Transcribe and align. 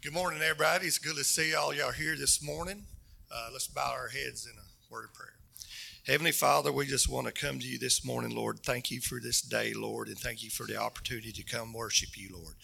Good 0.00 0.14
morning, 0.14 0.40
everybody. 0.40 0.86
It's 0.86 0.98
good 0.98 1.16
to 1.16 1.24
see 1.24 1.56
all 1.56 1.74
y'all 1.74 1.90
here 1.90 2.14
this 2.14 2.40
morning. 2.40 2.84
Uh, 3.34 3.48
let's 3.52 3.66
bow 3.66 3.90
our 3.90 4.06
heads 4.06 4.46
in 4.46 4.52
a 4.52 4.94
word 4.94 5.06
of 5.06 5.12
prayer. 5.12 5.32
Heavenly 6.06 6.30
Father, 6.30 6.70
we 6.70 6.86
just 6.86 7.08
want 7.08 7.26
to 7.26 7.32
come 7.32 7.58
to 7.58 7.66
you 7.66 7.80
this 7.80 8.04
morning, 8.04 8.34
Lord. 8.34 8.60
Thank 8.60 8.92
you 8.92 9.00
for 9.00 9.18
this 9.20 9.42
day, 9.42 9.74
Lord, 9.74 10.06
and 10.06 10.16
thank 10.16 10.44
you 10.44 10.50
for 10.50 10.66
the 10.66 10.76
opportunity 10.76 11.32
to 11.32 11.42
come 11.42 11.72
worship 11.72 12.10
you, 12.16 12.30
Lord. 12.32 12.54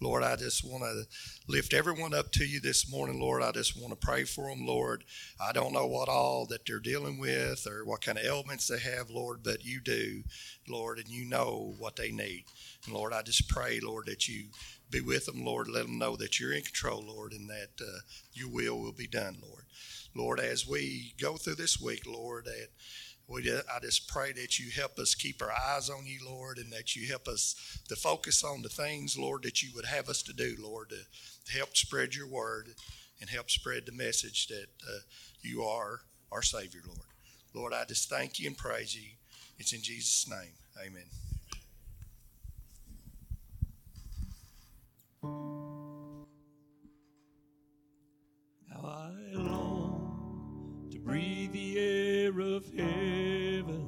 Lord, 0.00 0.22
I 0.22 0.36
just 0.36 0.64
want 0.64 0.84
to 0.84 1.04
lift 1.48 1.74
everyone 1.74 2.14
up 2.14 2.30
to 2.32 2.44
you 2.46 2.60
this 2.60 2.88
morning, 2.88 3.20
Lord. 3.20 3.42
I 3.42 3.50
just 3.50 3.76
want 3.76 3.90
to 3.90 4.06
pray 4.06 4.22
for 4.22 4.48
them, 4.48 4.64
Lord. 4.64 5.02
I 5.40 5.50
don't 5.50 5.72
know 5.72 5.88
what 5.88 6.08
all 6.08 6.46
that 6.46 6.64
they're 6.64 6.78
dealing 6.78 7.18
with 7.18 7.66
or 7.66 7.84
what 7.84 8.02
kind 8.02 8.18
of 8.18 8.24
ailments 8.24 8.68
they 8.68 8.78
have, 8.78 9.10
Lord, 9.10 9.40
but 9.42 9.64
you 9.64 9.80
do, 9.80 10.22
Lord, 10.68 10.98
and 10.98 11.08
you 11.08 11.24
know 11.24 11.74
what 11.78 11.96
they 11.96 12.12
need. 12.12 12.44
And 12.86 12.94
Lord, 12.94 13.12
I 13.12 13.22
just 13.22 13.48
pray, 13.48 13.80
Lord, 13.80 14.06
that 14.06 14.28
you 14.28 14.44
be 14.94 15.00
with 15.00 15.26
them, 15.26 15.44
Lord. 15.44 15.68
Let 15.68 15.86
them 15.86 15.98
know 15.98 16.14
that 16.16 16.38
you're 16.38 16.52
in 16.52 16.62
control, 16.62 17.04
Lord, 17.04 17.32
and 17.32 17.48
that 17.50 17.70
uh, 17.80 17.98
your 18.32 18.48
will 18.48 18.78
will 18.78 18.92
be 18.92 19.08
done, 19.08 19.36
Lord. 19.42 19.64
Lord, 20.14 20.38
as 20.38 20.68
we 20.68 21.14
go 21.20 21.34
through 21.34 21.56
this 21.56 21.80
week, 21.80 22.06
Lord, 22.06 22.44
that 22.44 22.68
we, 23.26 23.50
I 23.50 23.80
just 23.82 24.06
pray 24.06 24.32
that 24.32 24.60
you 24.60 24.70
help 24.70 24.98
us 24.98 25.16
keep 25.16 25.42
our 25.42 25.50
eyes 25.50 25.90
on 25.90 26.06
you, 26.06 26.20
Lord, 26.24 26.58
and 26.58 26.72
that 26.72 26.94
you 26.94 27.08
help 27.08 27.26
us 27.26 27.80
to 27.88 27.96
focus 27.96 28.44
on 28.44 28.62
the 28.62 28.68
things, 28.68 29.18
Lord, 29.18 29.42
that 29.42 29.62
you 29.62 29.70
would 29.74 29.86
have 29.86 30.08
us 30.08 30.22
to 30.22 30.32
do, 30.32 30.54
Lord, 30.60 30.90
to, 30.90 30.98
to 31.46 31.58
help 31.58 31.76
spread 31.76 32.14
your 32.14 32.28
word 32.28 32.68
and 33.20 33.28
help 33.28 33.50
spread 33.50 33.86
the 33.86 33.92
message 33.92 34.46
that 34.48 34.66
uh, 34.88 34.98
you 35.42 35.64
are 35.64 36.02
our 36.30 36.42
Savior, 36.42 36.82
Lord. 36.86 37.00
Lord, 37.52 37.72
I 37.72 37.84
just 37.84 38.08
thank 38.08 38.38
you 38.38 38.46
and 38.46 38.56
praise 38.56 38.94
you. 38.94 39.10
It's 39.58 39.72
in 39.72 39.82
Jesus' 39.82 40.28
name. 40.28 40.52
Amen. 40.86 41.33
How 48.74 48.88
I 48.88 49.36
long 49.36 50.88
to 50.90 50.98
breathe 50.98 51.52
the 51.52 51.78
air 51.78 52.40
of 52.40 52.66
heaven 52.74 53.84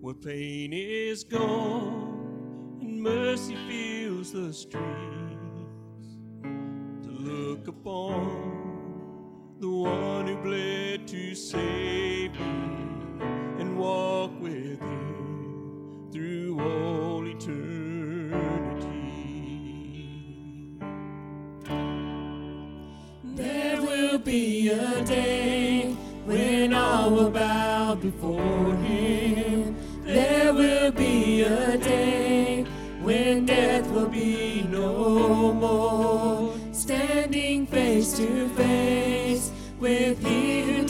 where 0.00 0.14
pain 0.14 0.72
is 0.72 1.22
gone 1.22 2.78
and 2.80 3.00
mercy 3.00 3.56
fills 3.68 4.32
the 4.32 4.52
streets. 4.52 4.82
To 6.42 7.10
look 7.10 7.68
upon 7.68 9.56
the 9.60 9.68
one 9.68 10.26
who 10.26 10.36
bled 10.38 11.06
to 11.08 11.34
save 11.34 12.32
me 12.32 12.40
and 13.60 13.78
walk 13.78 14.32
with 14.40 14.80
him 14.80 16.08
through 16.12 16.58
all 16.60 17.26
eternity. 17.26 17.93
Will 24.14 24.20
be 24.20 24.68
a 24.68 25.04
day 25.04 25.92
when 26.24 26.72
all 26.72 27.10
will 27.10 27.30
bow 27.30 27.96
before 27.96 28.76
Him. 28.76 29.74
There 30.04 30.54
will 30.54 30.92
be 30.92 31.42
a 31.42 31.76
day 31.76 32.62
when 33.02 33.44
death 33.44 33.90
will 33.90 34.06
be 34.06 34.68
no 34.70 35.52
more. 35.52 36.54
Standing 36.72 37.66
face 37.66 38.16
to 38.18 38.48
face 38.50 39.50
with 39.80 40.24
He 40.24 40.83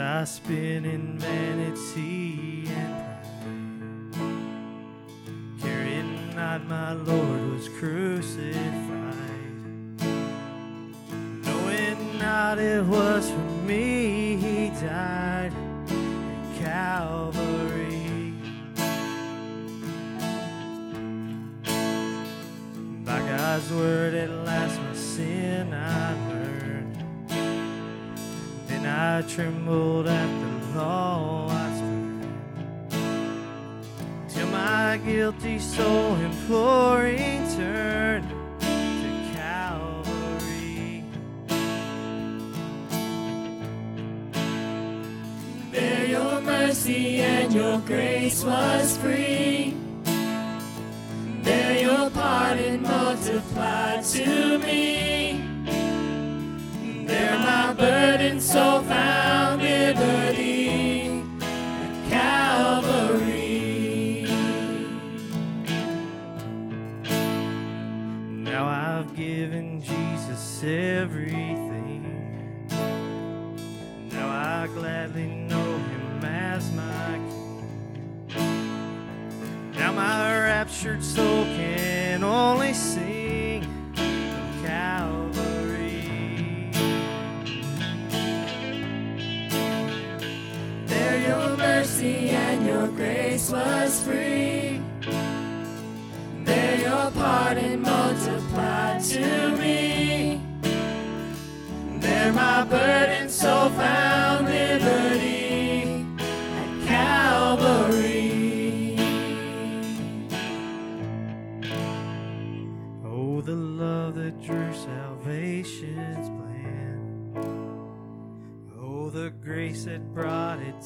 I 0.00 0.24
spent 0.24 0.86
in 0.86 1.18
vanity 1.18 2.66
and 2.68 4.12
pride, 4.12 5.60
carrying 5.60 6.34
not 6.34 6.66
my 6.66 6.92
Lord 6.94 7.52
was 7.52 7.68
crucified, 7.68 8.54
knowing 11.44 12.18
not 12.18 12.58
it 12.58 12.84
was 12.84 13.30
for 13.30 13.36
me 13.66 14.36
He 14.36 14.70
died 14.80 15.52
at 15.52 16.58
Calvary. 16.58 18.34
By 23.04 23.18
God's 23.18 23.70
word, 23.72 24.14
at 24.14 24.30
I 29.20 29.22
trembled 29.24 30.06
at 30.06 30.28
the 30.40 30.78
law 30.78 31.46
I 31.50 31.76
spurned. 31.76 32.24
Till 34.30 34.46
my 34.46 34.98
guilty 35.04 35.58
soul 35.58 36.14
imploring 36.14 37.46
turned 37.54 38.30
to 38.60 39.32
Calvary. 39.34 41.04
There 45.70 46.06
your 46.06 46.40
mercy 46.40 47.20
and 47.20 47.52
your 47.52 47.78
grace 47.80 48.42
was 48.42 48.96
free. 48.96 49.76
There 51.42 51.78
your 51.82 52.08
pardon 52.08 52.80
multiplied 52.80 54.02
to 54.02 54.58
me. 54.60 54.99
There 57.30 57.38
my 57.38 57.72
burden 57.74 58.40
so 58.40 58.82
found 58.82 59.62
liberty 59.62 61.22
at 61.40 62.10
Calvary. 62.10 64.26
Now 68.26 68.66
I've 68.66 69.14
given 69.14 69.80
Jesus 69.80 70.64
everything. 70.64 72.66
Now 74.10 74.28
I 74.28 74.66
gladly 74.74 75.28
know 75.28 75.78
him 75.78 76.24
as 76.24 76.72
my 76.72 77.20
king. 78.34 79.70
Now 79.78 79.92
my 79.92 80.36
raptured 80.36 81.04
soul 81.04 81.44
can 81.44 81.89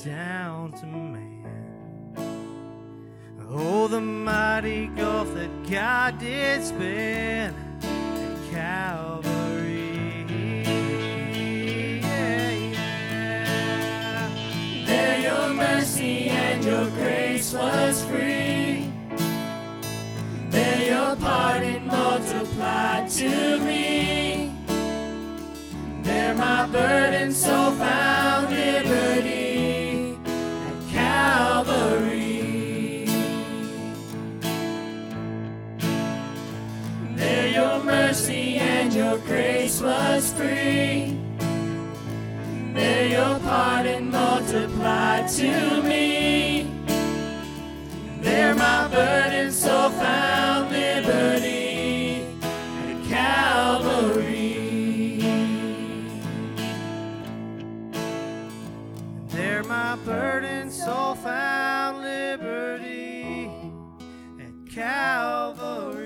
down 0.05 0.71
to 0.73 0.85
man. 0.85 2.15
Oh, 3.49 3.89
the 3.89 4.03
mighty 4.03 4.89
gulf 4.89 5.33
that 5.33 5.49
God 5.71 6.19
did 6.19 6.63
span 6.63 7.55
at 7.83 8.51
Calvary. 8.53 10.25
Yeah, 12.03 12.51
yeah. 12.51 14.29
There 14.85 15.21
your 15.21 15.55
mercy 15.55 16.29
and 16.29 16.63
your 16.63 16.91
grace 16.91 17.55
was 17.55 18.05
free. 18.05 18.91
There 20.51 20.85
your 20.85 21.17
pardon 21.17 21.87
multiplied 21.87 23.09
to 23.13 23.59
me. 23.61 24.53
There 26.03 26.35
my 26.35 26.67
burden 26.67 27.33
so 27.33 27.73
found 27.73 28.04
your 39.15 39.27
grace 39.27 39.81
was 39.81 40.33
free. 40.33 41.17
There 42.75 43.07
your 43.07 43.39
pardon 43.41 44.11
multiplied 44.11 45.29
to 45.39 45.83
me. 45.83 46.69
There 48.21 48.55
my 48.57 48.89
burden 48.89 49.53
so 49.53 49.91
found 49.91 50.73
liberty 50.73 52.27
at 52.89 53.05
Calvary. 53.09 54.51
There 59.29 59.63
my 59.63 59.97
burden 60.05 60.73
soul 60.73 61.15
found 61.15 62.03
liberty 62.03 63.49
at 64.41 64.73
Calvary. 64.73 66.04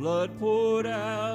Blood 0.00 0.30
poured 0.38 0.86
out 0.86 1.29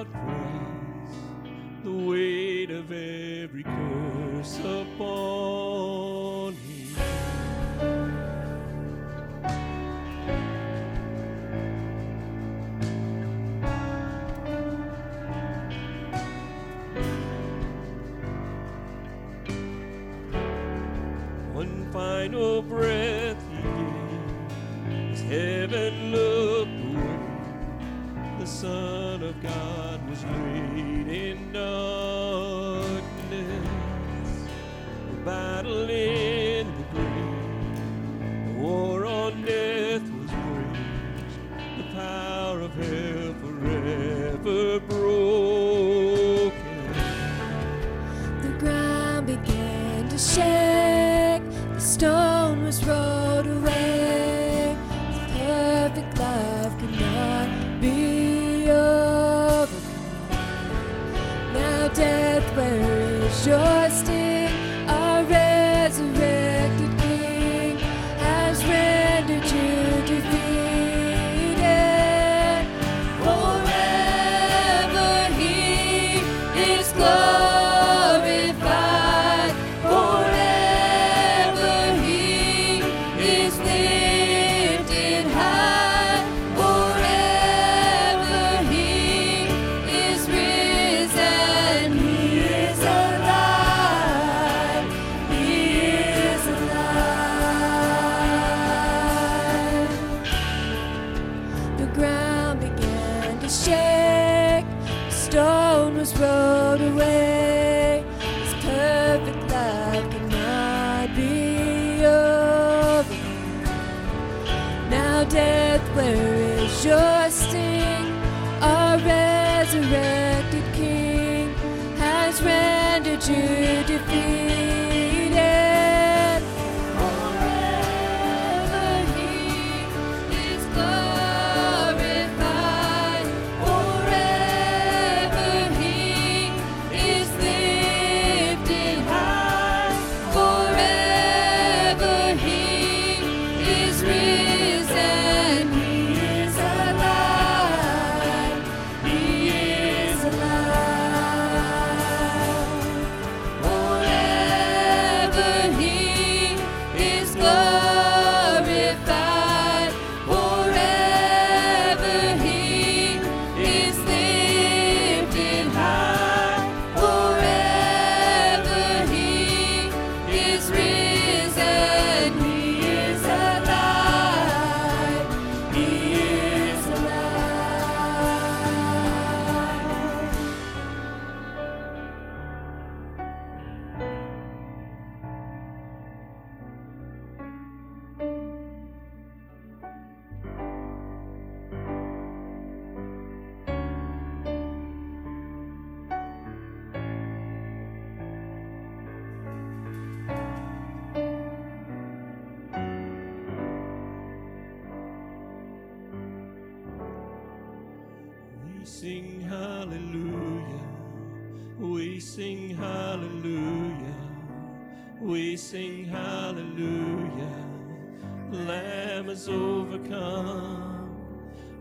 battle 35.25 36.04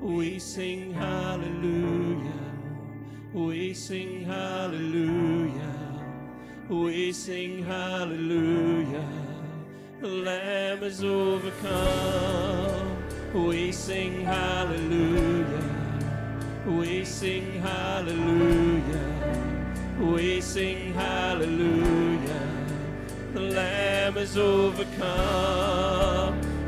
We 0.05 0.39
sing 0.39 0.93
hallelujah. 0.93 2.31
We 3.33 3.73
sing 3.73 4.23
hallelujah. 4.27 6.05
We 6.69 7.11
sing 7.11 7.65
hallelujah. 7.65 9.09
The 10.03 10.09
Lamb 10.09 10.83
is 10.83 11.03
overcome. 11.03 12.99
We 13.33 13.73
sing 13.73 14.27
hallelujah. 14.27 15.65
We 16.67 17.07
sing 17.07 17.63
hallelujah. 17.63 19.01
We 19.99 20.43
sing 20.43 20.93
hallelujah. 20.93 22.47
The 23.33 23.41
Lamb 23.41 24.19
is 24.19 24.37
overcome. 24.37 24.79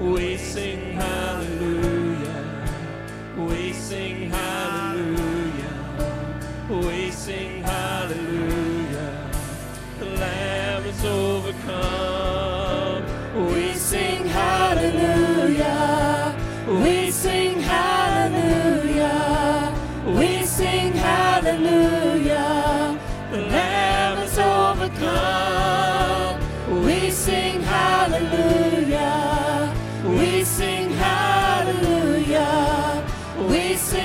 We 0.01 0.39
sing 0.39 0.93
hallelujah 0.95 1.76
we 3.49 3.73
sing 3.73 4.31
hallelujah. 4.31 5.75
We 6.69 7.11
sing 7.11 7.63
hallelujah. 7.63 9.31
The 9.99 10.07
Lamb 10.07 10.85
is 10.85 11.05
overcome. 11.05 13.05
We 13.49 13.75
sing 13.75 14.27
hallelujah. 14.27 16.35
We 16.69 17.11
sing 17.11 17.61
hallelujah. 17.61 19.75
We 20.07 20.45
sing 20.45 20.93
hallelujah. 20.93 22.99
The 23.31 23.43
Lamb 23.43 24.19
is 24.19 24.39
overcome. 24.39 25.46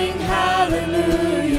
hallelujah. 0.10 1.51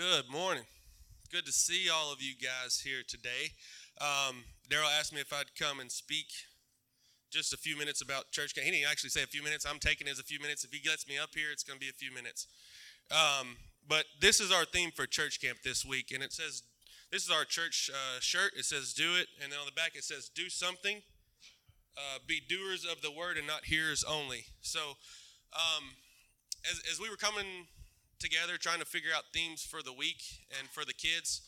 Good 0.00 0.30
morning. 0.30 0.62
Good 1.30 1.44
to 1.44 1.52
see 1.52 1.90
all 1.92 2.10
of 2.10 2.22
you 2.22 2.32
guys 2.32 2.80
here 2.80 3.02
today. 3.06 3.52
Um, 4.00 4.44
Daryl 4.70 4.88
asked 4.98 5.12
me 5.12 5.20
if 5.20 5.30
I'd 5.30 5.54
come 5.58 5.78
and 5.78 5.92
speak 5.92 6.24
just 7.30 7.52
a 7.52 7.58
few 7.58 7.76
minutes 7.76 8.00
about 8.00 8.30
church 8.30 8.54
camp. 8.54 8.64
He 8.64 8.70
didn't 8.70 8.90
actually 8.90 9.10
say 9.10 9.22
a 9.22 9.26
few 9.26 9.42
minutes. 9.42 9.66
I'm 9.68 9.78
taking 9.78 10.06
it 10.06 10.12
as 10.12 10.18
a 10.18 10.22
few 10.22 10.40
minutes. 10.40 10.64
If 10.64 10.72
he 10.72 10.80
gets 10.80 11.06
me 11.06 11.18
up 11.18 11.34
here, 11.34 11.48
it's 11.52 11.62
going 11.62 11.78
to 11.78 11.84
be 11.84 11.90
a 11.90 11.92
few 11.92 12.10
minutes. 12.14 12.46
Um, 13.10 13.58
but 13.86 14.06
this 14.22 14.40
is 14.40 14.50
our 14.50 14.64
theme 14.64 14.90
for 14.90 15.04
church 15.04 15.38
camp 15.38 15.58
this 15.62 15.84
week, 15.84 16.12
and 16.14 16.22
it 16.22 16.32
says 16.32 16.62
this 17.12 17.22
is 17.22 17.30
our 17.30 17.44
church 17.44 17.90
uh, 17.92 18.20
shirt. 18.20 18.52
It 18.56 18.64
says 18.64 18.94
"Do 18.94 19.16
it," 19.16 19.26
and 19.42 19.52
then 19.52 19.58
on 19.58 19.66
the 19.66 19.72
back 19.72 19.96
it 19.96 20.04
says 20.04 20.30
"Do 20.34 20.48
something." 20.48 21.02
Uh, 21.94 22.20
be 22.26 22.40
doers 22.40 22.86
of 22.90 23.02
the 23.02 23.10
word 23.10 23.36
and 23.36 23.46
not 23.46 23.66
hearers 23.66 24.02
only. 24.02 24.46
So, 24.62 24.80
um, 25.52 25.92
as, 26.64 26.80
as 26.90 26.98
we 26.98 27.10
were 27.10 27.16
coming 27.16 27.66
together 28.20 28.56
trying 28.58 28.78
to 28.80 28.86
figure 28.86 29.10
out 29.16 29.24
themes 29.32 29.62
for 29.62 29.82
the 29.82 29.92
week 29.92 30.22
and 30.58 30.68
for 30.68 30.84
the 30.84 30.92
kids. 30.92 31.42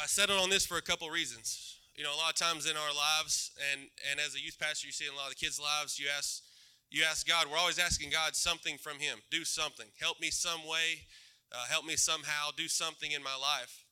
I 0.00 0.06
settled 0.06 0.40
on 0.40 0.50
this 0.50 0.64
for 0.64 0.78
a 0.78 0.82
couple 0.82 1.08
reasons. 1.10 1.76
You 1.94 2.04
know, 2.04 2.14
a 2.14 2.16
lot 2.16 2.30
of 2.30 2.36
times 2.36 2.66
in 2.66 2.76
our 2.76 2.94
lives, 2.94 3.50
and 3.72 3.90
and 4.10 4.20
as 4.20 4.34
a 4.34 4.40
youth 4.40 4.58
pastor, 4.58 4.86
you 4.86 4.92
see 4.92 5.06
in 5.06 5.12
a 5.12 5.16
lot 5.16 5.26
of 5.26 5.34
the 5.36 5.44
kids' 5.44 5.60
lives, 5.60 5.98
you 5.98 6.06
ask 6.16 6.42
you 6.90 7.04
ask 7.04 7.26
God. 7.26 7.46
We're 7.50 7.58
always 7.58 7.78
asking 7.78 8.10
God 8.10 8.34
something 8.34 8.78
from 8.78 8.98
Him. 8.98 9.18
Do 9.30 9.44
something. 9.44 9.86
Help 10.00 10.20
me 10.20 10.30
some 10.30 10.64
way. 10.64 11.04
Uh, 11.52 11.66
help 11.68 11.84
me 11.84 11.96
somehow. 11.96 12.50
Do 12.56 12.68
something 12.68 13.12
in 13.12 13.22
my 13.22 13.36
life. 13.36 13.84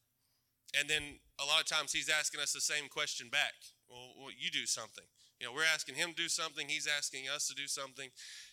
And 0.79 0.89
then 0.89 1.19
a 1.43 1.45
lot 1.45 1.61
of 1.61 1.67
times 1.67 1.93
He's 1.93 2.09
asking 2.09 2.41
us 2.41 2.53
the 2.53 2.61
same 2.61 2.89
question 2.89 3.29
back. 3.29 3.55
Well, 3.91 4.15
well 4.17 4.31
you 4.31 4.51
do 4.51 4.67
something. 4.67 5.05
You 5.41 5.47
know, 5.47 5.53
we're 5.53 5.69
asking 5.69 5.97
Him 5.97 6.11
to 6.11 6.17
do 6.17 6.29
something. 6.29 6.69
He's 6.69 6.87
asking 6.87 7.29
us 7.29 7.49
to 7.49 7.55
do 7.55 7.67
something. 7.67 8.09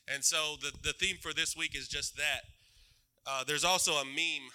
And 0.08 0.24
so 0.24 0.56
the, 0.62 0.72
the 0.84 0.94
theme 0.94 1.18
for 1.22 1.34
this 1.34 1.56
week 1.56 1.76
is 1.76 1.88
just 1.88 2.18
that. 2.18 2.42
Uh, 3.26 3.44
there's 3.46 3.64
also 3.64 3.94
a 3.94 4.06
meme 4.06 4.50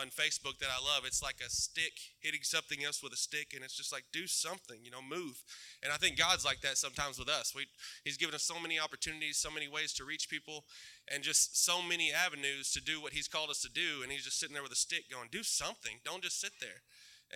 on 0.00 0.08
Facebook 0.08 0.58
that 0.60 0.68
I 0.70 0.78
love. 0.78 1.04
It's 1.04 1.22
like 1.22 1.40
a 1.44 1.50
stick 1.50 1.92
hitting 2.20 2.42
something 2.42 2.84
else 2.84 3.02
with 3.02 3.12
a 3.12 3.16
stick, 3.16 3.52
and 3.54 3.64
it's 3.64 3.76
just 3.76 3.92
like, 3.92 4.04
do 4.12 4.26
something, 4.26 4.78
you 4.82 4.90
know, 4.90 5.02
move. 5.02 5.42
And 5.82 5.92
I 5.92 5.96
think 5.96 6.18
God's 6.18 6.44
like 6.44 6.60
that 6.60 6.78
sometimes 6.78 7.18
with 7.18 7.28
us. 7.28 7.52
We, 7.54 7.66
he's 8.04 8.16
given 8.16 8.34
us 8.34 8.42
so 8.42 8.60
many 8.60 8.78
opportunities, 8.78 9.38
so 9.38 9.50
many 9.50 9.68
ways 9.68 9.92
to 9.94 10.04
reach 10.04 10.28
people, 10.28 10.64
and 11.12 11.22
just 11.22 11.64
so 11.64 11.82
many 11.82 12.12
avenues 12.12 12.70
to 12.72 12.80
do 12.80 13.00
what 13.00 13.12
He's 13.12 13.28
called 13.28 13.50
us 13.50 13.62
to 13.62 13.70
do. 13.70 14.02
And 14.02 14.12
He's 14.12 14.24
just 14.24 14.38
sitting 14.38 14.54
there 14.54 14.62
with 14.62 14.72
a 14.72 14.76
stick 14.76 15.10
going, 15.10 15.28
do 15.32 15.42
something. 15.42 15.98
Don't 16.04 16.22
just 16.22 16.40
sit 16.40 16.52
there. 16.60 16.82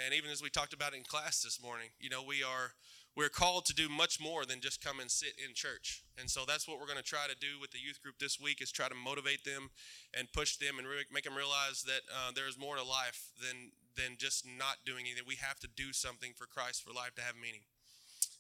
And 0.05 0.15
even 0.15 0.31
as 0.31 0.43
we 0.43 0.51
talked 0.51 0.75
about 0.75 0.95
in 0.95 1.03
class 1.03 1.43
this 1.43 1.61
morning, 1.61 1.89
you 1.99 2.11
know, 2.11 2.23
we 2.23 2.43
are 2.43 2.73
we're 3.17 3.31
called 3.31 3.65
to 3.65 3.75
do 3.75 3.89
much 3.89 4.21
more 4.21 4.45
than 4.45 4.61
just 4.61 4.85
come 4.85 5.01
and 5.01 5.11
sit 5.11 5.33
in 5.41 5.55
church. 5.55 6.05
And 6.19 6.31
so 6.31 6.43
that's 6.47 6.69
what 6.69 6.79
we're 6.79 6.87
going 6.87 6.99
to 6.99 7.05
try 7.05 7.27
to 7.29 7.35
do 7.35 7.59
with 7.59 7.71
the 7.71 7.79
youth 7.79 8.03
group 8.03 8.19
this 8.21 8.39
week 8.39 8.61
is 8.61 8.71
try 8.71 8.89
to 8.89 8.95
motivate 8.95 9.45
them 9.45 9.71
and 10.13 10.31
push 10.33 10.57
them 10.57 10.79
and 10.79 10.87
re- 10.87 11.09
make 11.11 11.25
them 11.25 11.35
realize 11.35 11.83
that 11.85 12.03
uh, 12.13 12.31
there's 12.35 12.59
more 12.59 12.77
to 12.77 12.85
life 12.85 13.33
than 13.41 13.73
than 13.97 14.17
just 14.19 14.45
not 14.45 14.85
doing 14.85 15.07
anything. 15.07 15.25
We 15.27 15.37
have 15.37 15.59
to 15.61 15.69
do 15.69 15.95
something 15.95 16.33
for 16.37 16.45
christ 16.45 16.85
for 16.85 16.93
life 16.93 17.15
to 17.17 17.23
have 17.23 17.35
meaning. 17.35 17.65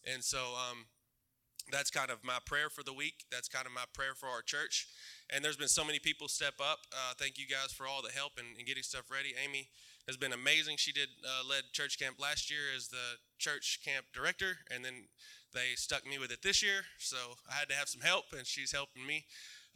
And 0.04 0.22
so 0.22 0.36
um, 0.36 0.84
that's 1.72 1.90
kind 1.90 2.10
of 2.10 2.22
my 2.22 2.38
prayer 2.44 2.68
for 2.68 2.82
the 2.82 2.92
week. 2.92 3.24
That's 3.30 3.48
kind 3.48 3.64
of 3.64 3.72
my 3.72 3.84
prayer 3.94 4.14
for 4.14 4.28
our 4.28 4.42
church. 4.42 4.86
And 5.32 5.42
there's 5.42 5.56
been 5.56 5.68
so 5.68 5.82
many 5.82 5.98
people 5.98 6.28
step 6.28 6.54
up. 6.60 6.80
Uh, 6.92 7.14
thank 7.18 7.38
you 7.38 7.46
guys 7.46 7.72
for 7.72 7.86
all 7.86 8.02
the 8.02 8.12
help 8.12 8.32
and, 8.38 8.48
and 8.58 8.66
getting 8.66 8.82
stuff 8.82 9.10
ready. 9.10 9.34
Amy 9.42 9.68
has 10.06 10.16
been 10.16 10.32
amazing. 10.32 10.76
She 10.76 10.92
did 10.92 11.08
uh, 11.24 11.48
led 11.48 11.64
church 11.72 11.98
camp 11.98 12.20
last 12.20 12.50
year 12.50 12.68
as 12.76 12.88
the 12.88 13.18
church 13.38 13.80
camp 13.84 14.06
director, 14.12 14.58
and 14.70 14.84
then 14.84 15.08
they 15.52 15.74
stuck 15.74 16.06
me 16.06 16.18
with 16.18 16.30
it 16.30 16.42
this 16.42 16.62
year. 16.62 16.84
So 16.98 17.16
I 17.50 17.54
had 17.54 17.68
to 17.68 17.74
have 17.74 17.88
some 17.88 18.02
help, 18.02 18.26
and 18.36 18.46
she's 18.46 18.72
helping 18.72 19.06
me 19.06 19.24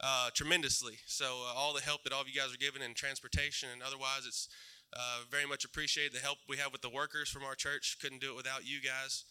uh, 0.01 0.29
tremendously. 0.33 0.97
So 1.05 1.25
uh, 1.25 1.53
all 1.57 1.73
the 1.73 1.81
help 1.81 2.03
that 2.03 2.13
all 2.13 2.21
of 2.21 2.27
you 2.27 2.39
guys 2.39 2.53
are 2.53 2.57
giving 2.57 2.81
in 2.81 2.93
transportation 2.93 3.69
and 3.71 3.81
otherwise, 3.81 4.25
it's 4.27 4.49
uh, 4.93 5.23
very 5.29 5.45
much 5.45 5.63
appreciated. 5.63 6.13
The 6.13 6.19
help 6.19 6.39
we 6.49 6.57
have 6.57 6.71
with 6.71 6.81
the 6.81 6.89
workers 6.89 7.29
from 7.29 7.43
our 7.43 7.55
church 7.55 7.97
couldn't 8.01 8.21
do 8.21 8.31
it 8.31 8.35
without 8.35 8.65
you 8.65 8.79
guys. 8.81 9.23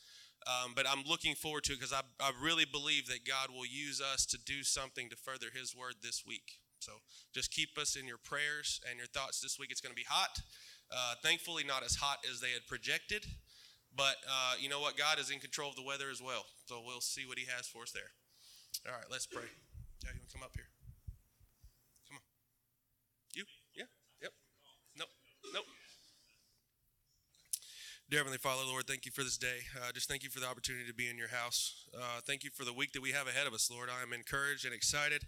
Um, 0.47 0.73
but 0.75 0.87
I'm 0.89 1.05
looking 1.07 1.35
forward 1.35 1.65
to 1.65 1.73
it 1.73 1.81
because 1.81 1.93
I, 1.93 2.01
I 2.19 2.33
really 2.43 2.65
believe 2.65 3.09
that 3.09 3.27
God 3.27 3.51
will 3.51 3.67
use 3.67 4.01
us 4.01 4.25
to 4.27 4.39
do 4.39 4.63
something 4.63 5.11
to 5.11 5.17
further 5.17 5.49
His 5.53 5.77
word 5.77 5.97
this 6.03 6.25
week. 6.27 6.61
So 6.79 6.93
just 7.35 7.53
keep 7.53 7.77
us 7.77 7.95
in 7.95 8.07
your 8.07 8.17
prayers 8.17 8.81
and 8.89 8.97
your 8.97 9.07
thoughts 9.07 9.41
this 9.41 9.59
week. 9.59 9.71
It's 9.71 9.83
going 9.83 9.93
to 9.93 10.01
be 10.01 10.09
hot. 10.09 10.41
Uh, 10.91 11.15
thankfully, 11.23 11.63
not 11.63 11.85
as 11.85 11.97
hot 11.97 12.25
as 12.31 12.41
they 12.41 12.51
had 12.51 12.67
projected, 12.67 13.27
but 13.97 14.17
uh, 14.29 14.55
you 14.59 14.69
know 14.69 14.81
what? 14.81 14.97
God 14.97 15.19
is 15.19 15.31
in 15.31 15.39
control 15.39 15.71
of 15.71 15.77
the 15.77 15.83
weather 15.83 16.11
as 16.11 16.23
well. 16.23 16.47
So 16.67 16.81
we'll 16.85 17.01
see 17.01 17.27
what 17.27 17.39
He 17.39 17.47
has 17.47 17.67
for 17.67 17.83
us 17.83 17.93
there. 17.93 18.11
All 18.87 18.97
right, 18.97 19.07
let's 19.11 19.27
pray. 19.27 19.49
Yeah, 20.05 20.11
you 20.15 20.21
want 20.21 20.31
to 20.31 20.37
come 20.37 20.45
up 20.45 20.53
here? 20.55 20.69
Come 22.09 22.17
on. 22.17 22.25
You? 23.35 23.45
Yeah? 23.77 23.91
Yep. 24.23 24.33
Nope. 24.97 25.09
Nope. 25.53 25.65
Dear 28.09 28.21
Heavenly 28.21 28.39
Father, 28.39 28.63
Lord, 28.67 28.89
thank 28.89 29.07
you 29.07 29.13
for 29.13 29.23
this 29.23 29.39
day. 29.39 29.71
Uh, 29.77 29.93
just 29.93 30.09
thank 30.09 30.25
you 30.25 30.31
for 30.31 30.41
the 30.41 30.47
opportunity 30.47 30.87
to 30.87 30.95
be 30.95 31.09
in 31.09 31.17
your 31.17 31.29
house. 31.29 31.87
Uh, 31.95 32.19
thank 32.27 32.43
you 32.43 32.51
for 32.51 32.65
the 32.65 32.73
week 32.73 32.93
that 32.93 33.03
we 33.03 33.13
have 33.13 33.29
ahead 33.29 33.47
of 33.47 33.55
us, 33.55 33.71
Lord. 33.71 33.89
I 33.89 34.03
am 34.03 34.13
encouraged 34.13 34.65
and 34.65 34.75
excited 34.75 35.23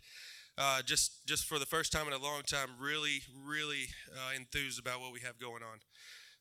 uh, 0.58 0.82
just 0.82 1.26
just 1.26 1.46
for 1.46 1.58
the 1.58 1.66
first 1.66 1.92
time 1.92 2.06
in 2.06 2.12
a 2.12 2.18
long 2.18 2.42
time, 2.42 2.68
really, 2.78 3.22
really 3.46 3.88
uh, 4.12 4.36
enthused 4.36 4.78
about 4.78 5.00
what 5.00 5.12
we 5.12 5.20
have 5.20 5.38
going 5.38 5.62
on. 5.62 5.80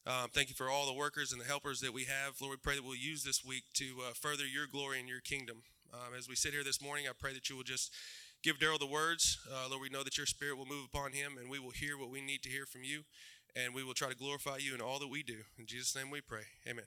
Um, 0.08 0.30
thank 0.34 0.50
you 0.50 0.56
for 0.56 0.68
all 0.68 0.88
the 0.88 0.94
workers 0.94 1.32
and 1.32 1.40
the 1.40 1.46
helpers 1.46 1.80
that 1.82 1.94
we 1.94 2.06
have. 2.06 2.42
Lord, 2.42 2.54
we 2.54 2.58
pray 2.58 2.76
that 2.76 2.84
we'll 2.84 2.96
use 2.96 3.24
this 3.24 3.46
week 3.46 3.66
to 3.76 3.86
uh, 4.10 4.14
further 4.20 4.48
your 4.48 4.66
glory 4.66 5.00
and 5.00 5.08
your 5.08 5.22
kingdom. 5.22 5.62
Um, 5.94 6.16
as 6.18 6.28
we 6.28 6.36
sit 6.36 6.54
here 6.54 6.64
this 6.64 6.82
morning, 6.82 7.06
I 7.08 7.12
pray 7.18 7.34
that 7.34 7.52
you 7.52 7.56
will 7.56 7.64
just 7.64 7.94
give 8.42 8.58
Daryl 8.58 8.80
the 8.80 8.88
words. 8.88 9.38
Uh, 9.48 9.70
Lord, 9.70 9.80
we 9.80 9.90
know 9.90 10.04
that 10.04 10.18
your 10.18 10.26
spirit 10.26 10.58
will 10.58 10.66
move 10.66 10.86
upon 10.92 11.12
him 11.12 11.38
and 11.40 11.52
we 11.52 11.60
will 11.60 11.70
hear 11.70 12.00
what 12.00 12.10
we 12.10 12.20
need 12.20 12.42
to 12.42 12.50
hear 12.50 12.66
from 12.66 12.84
you. 12.84 13.04
And 13.56 13.76
we 13.76 13.84
will 13.84 13.94
try 13.94 14.10
to 14.10 14.16
glorify 14.16 14.58
you 14.58 14.74
in 14.74 14.82
all 14.82 14.98
that 14.98 15.10
we 15.10 15.22
do. 15.22 15.38
In 15.60 15.68
Jesus' 15.68 15.96
name 15.96 16.10
we 16.10 16.22
pray. 16.22 16.44
Amen. 16.68 16.86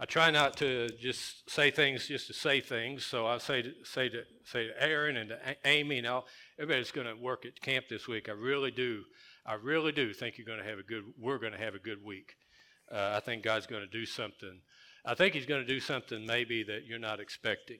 I 0.00 0.04
try 0.06 0.30
not 0.30 0.56
to 0.58 0.88
just 1.00 1.50
say 1.50 1.70
things 1.70 2.06
just 2.08 2.28
to 2.28 2.32
say 2.32 2.60
things. 2.60 3.04
So 3.04 3.26
I 3.26 3.38
say 3.38 3.62
to, 3.62 3.72
say 3.84 4.08
to 4.08 4.22
say 4.44 4.68
to 4.68 4.82
Aaron 4.82 5.16
and 5.16 5.30
to 5.30 5.38
Amy 5.64 5.98
and 5.98 6.06
all 6.06 6.26
everybody's 6.58 6.90
going 6.90 7.06
to 7.06 7.14
work 7.14 7.46
at 7.46 7.60
camp 7.60 7.86
this 7.88 8.08
week. 8.08 8.28
I 8.28 8.32
really 8.32 8.70
do. 8.70 9.04
I 9.46 9.54
really 9.54 9.92
do 9.92 10.12
think 10.12 10.36
you're 10.36 10.46
going 10.46 10.58
to 10.58 10.68
have 10.68 10.78
a 10.78 10.82
good. 10.82 11.04
We're 11.18 11.38
going 11.38 11.52
to 11.52 11.58
have 11.58 11.74
a 11.74 11.78
good 11.78 12.04
week. 12.04 12.34
Uh, 12.90 13.14
I 13.16 13.20
think 13.20 13.42
God's 13.42 13.66
going 13.66 13.82
to 13.82 13.88
do 13.88 14.06
something. 14.06 14.60
I 15.04 15.14
think 15.14 15.34
He's 15.34 15.46
going 15.46 15.60
to 15.60 15.66
do 15.66 15.80
something 15.80 16.26
maybe 16.26 16.62
that 16.64 16.86
you're 16.86 16.98
not 16.98 17.20
expecting. 17.20 17.78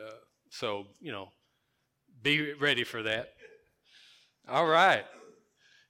Uh, 0.00 0.10
so 0.50 0.86
you 1.00 1.12
know, 1.12 1.28
be 2.22 2.52
ready 2.54 2.84
for 2.84 3.02
that. 3.02 3.34
All 4.48 4.66
right. 4.66 5.04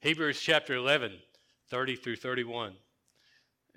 Hebrews 0.00 0.40
chapter 0.40 0.74
11, 0.74 1.12
30 1.70 1.96
through 1.96 2.16
31 2.16 2.74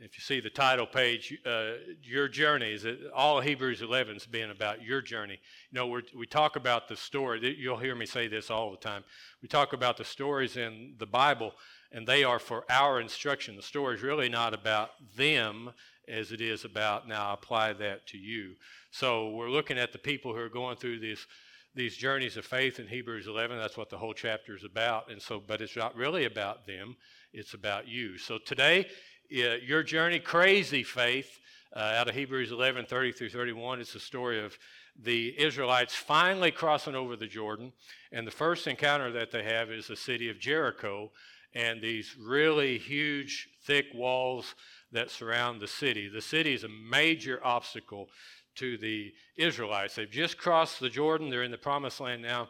if 0.04 0.18
you 0.18 0.22
see 0.22 0.40
the 0.40 0.50
title 0.50 0.88
page, 0.88 1.38
uh, 1.46 1.74
your 2.02 2.28
journey 2.28 2.74
is 2.74 2.86
all 3.14 3.40
Hebrews 3.40 3.84
11 3.84 4.16
is 4.16 4.26
being 4.26 4.50
about 4.50 4.82
your 4.84 5.00
journey. 5.00 5.40
You 5.70 5.80
know, 5.80 5.88
we 5.88 6.02
we 6.18 6.26
talk 6.26 6.56
about 6.56 6.88
the 6.88 6.98
story. 6.98 7.56
You'll 7.60 7.78
hear 7.78 7.96
me 7.96 8.08
say 8.08 8.28
this 8.28 8.50
all 8.50 8.72
the 8.72 8.78
time. 8.78 9.04
We 9.44 9.48
talk 9.48 9.74
about 9.74 9.98
the 9.98 10.04
stories 10.04 10.58
in 10.58 10.96
the 10.98 11.06
Bible, 11.06 11.54
and 11.92 12.08
they 12.08 12.24
are 12.24 12.40
for 12.40 12.66
our 12.70 13.00
instruction. 13.00 13.56
The 13.56 13.62
story 13.62 13.96
is 13.96 14.02
really 14.02 14.28
not 14.28 14.56
about 14.56 14.90
them 15.16 15.72
as 16.08 16.32
it 16.32 16.42
is 16.42 16.66
about 16.66 17.08
now 17.08 17.32
apply 17.32 17.74
that 17.74 18.08
to 18.08 18.18
you. 18.18 18.56
So 18.90 19.30
we're 19.30 19.52
looking 19.52 19.78
at 19.78 19.92
the 19.92 20.00
people 20.00 20.34
who 20.34 20.40
are 20.40 20.50
going 20.50 20.78
through 20.78 21.00
these 21.00 21.28
these 21.74 21.96
journeys 21.96 22.36
of 22.36 22.46
faith 22.46 22.80
in 22.80 22.88
Hebrews 22.88 23.28
11. 23.28 23.58
That's 23.58 23.78
what 23.78 23.90
the 23.90 23.98
whole 23.98 24.14
chapter 24.14 24.56
is 24.56 24.66
about. 24.66 25.10
And 25.10 25.22
so, 25.22 25.40
but 25.40 25.62
it's 25.62 25.78
not 25.78 25.96
really 25.96 26.26
about 26.26 26.68
them. 26.68 26.98
It's 27.34 27.54
about 27.54 27.88
you. 27.88 28.18
So 28.18 28.38
today 28.38 28.88
your 29.32 29.82
journey, 29.82 30.20
crazy 30.20 30.84
faith, 30.84 31.40
uh, 31.74 31.80
out 31.80 32.10
of 32.10 32.16
Hebrews 32.16 32.52
11 32.52 32.86
30 32.86 33.12
through 33.14 33.30
31. 33.30 33.80
It's 33.80 33.94
the 33.94 34.00
story 34.00 34.44
of 34.44 34.58
the 35.02 35.34
Israelites 35.42 35.96
finally 35.96 36.52
crossing 36.52 36.96
over 36.96 37.16
the 37.16 37.28
Jordan. 37.28 37.72
And 38.12 38.28
the 38.28 38.32
first 38.32 38.68
encounter 38.68 39.10
that 39.14 39.32
they 39.32 39.44
have 39.44 39.72
is 39.72 39.88
the 39.88 39.96
city 39.96 40.30
of 40.30 40.38
Jericho 40.38 41.12
and 41.54 41.82
these 41.82 42.16
really 42.20 42.78
huge, 42.78 43.48
thick 43.64 43.86
walls 43.94 44.54
that 44.92 45.10
surround 45.10 45.62
the 45.62 45.68
city. 45.68 46.10
The 46.10 46.22
city 46.22 46.54
is 46.54 46.66
a 46.66 46.70
major 46.70 47.40
obstacle 47.42 48.10
to 48.56 48.78
the 48.78 49.14
Israelites. 49.38 49.96
They've 49.96 50.12
just 50.12 50.38
crossed 50.38 50.82
the 50.82 50.90
Jordan, 50.90 51.30
they're 51.30 51.44
in 51.44 51.52
the 51.52 51.58
promised 51.58 52.02
land 52.02 52.22
now. 52.22 52.50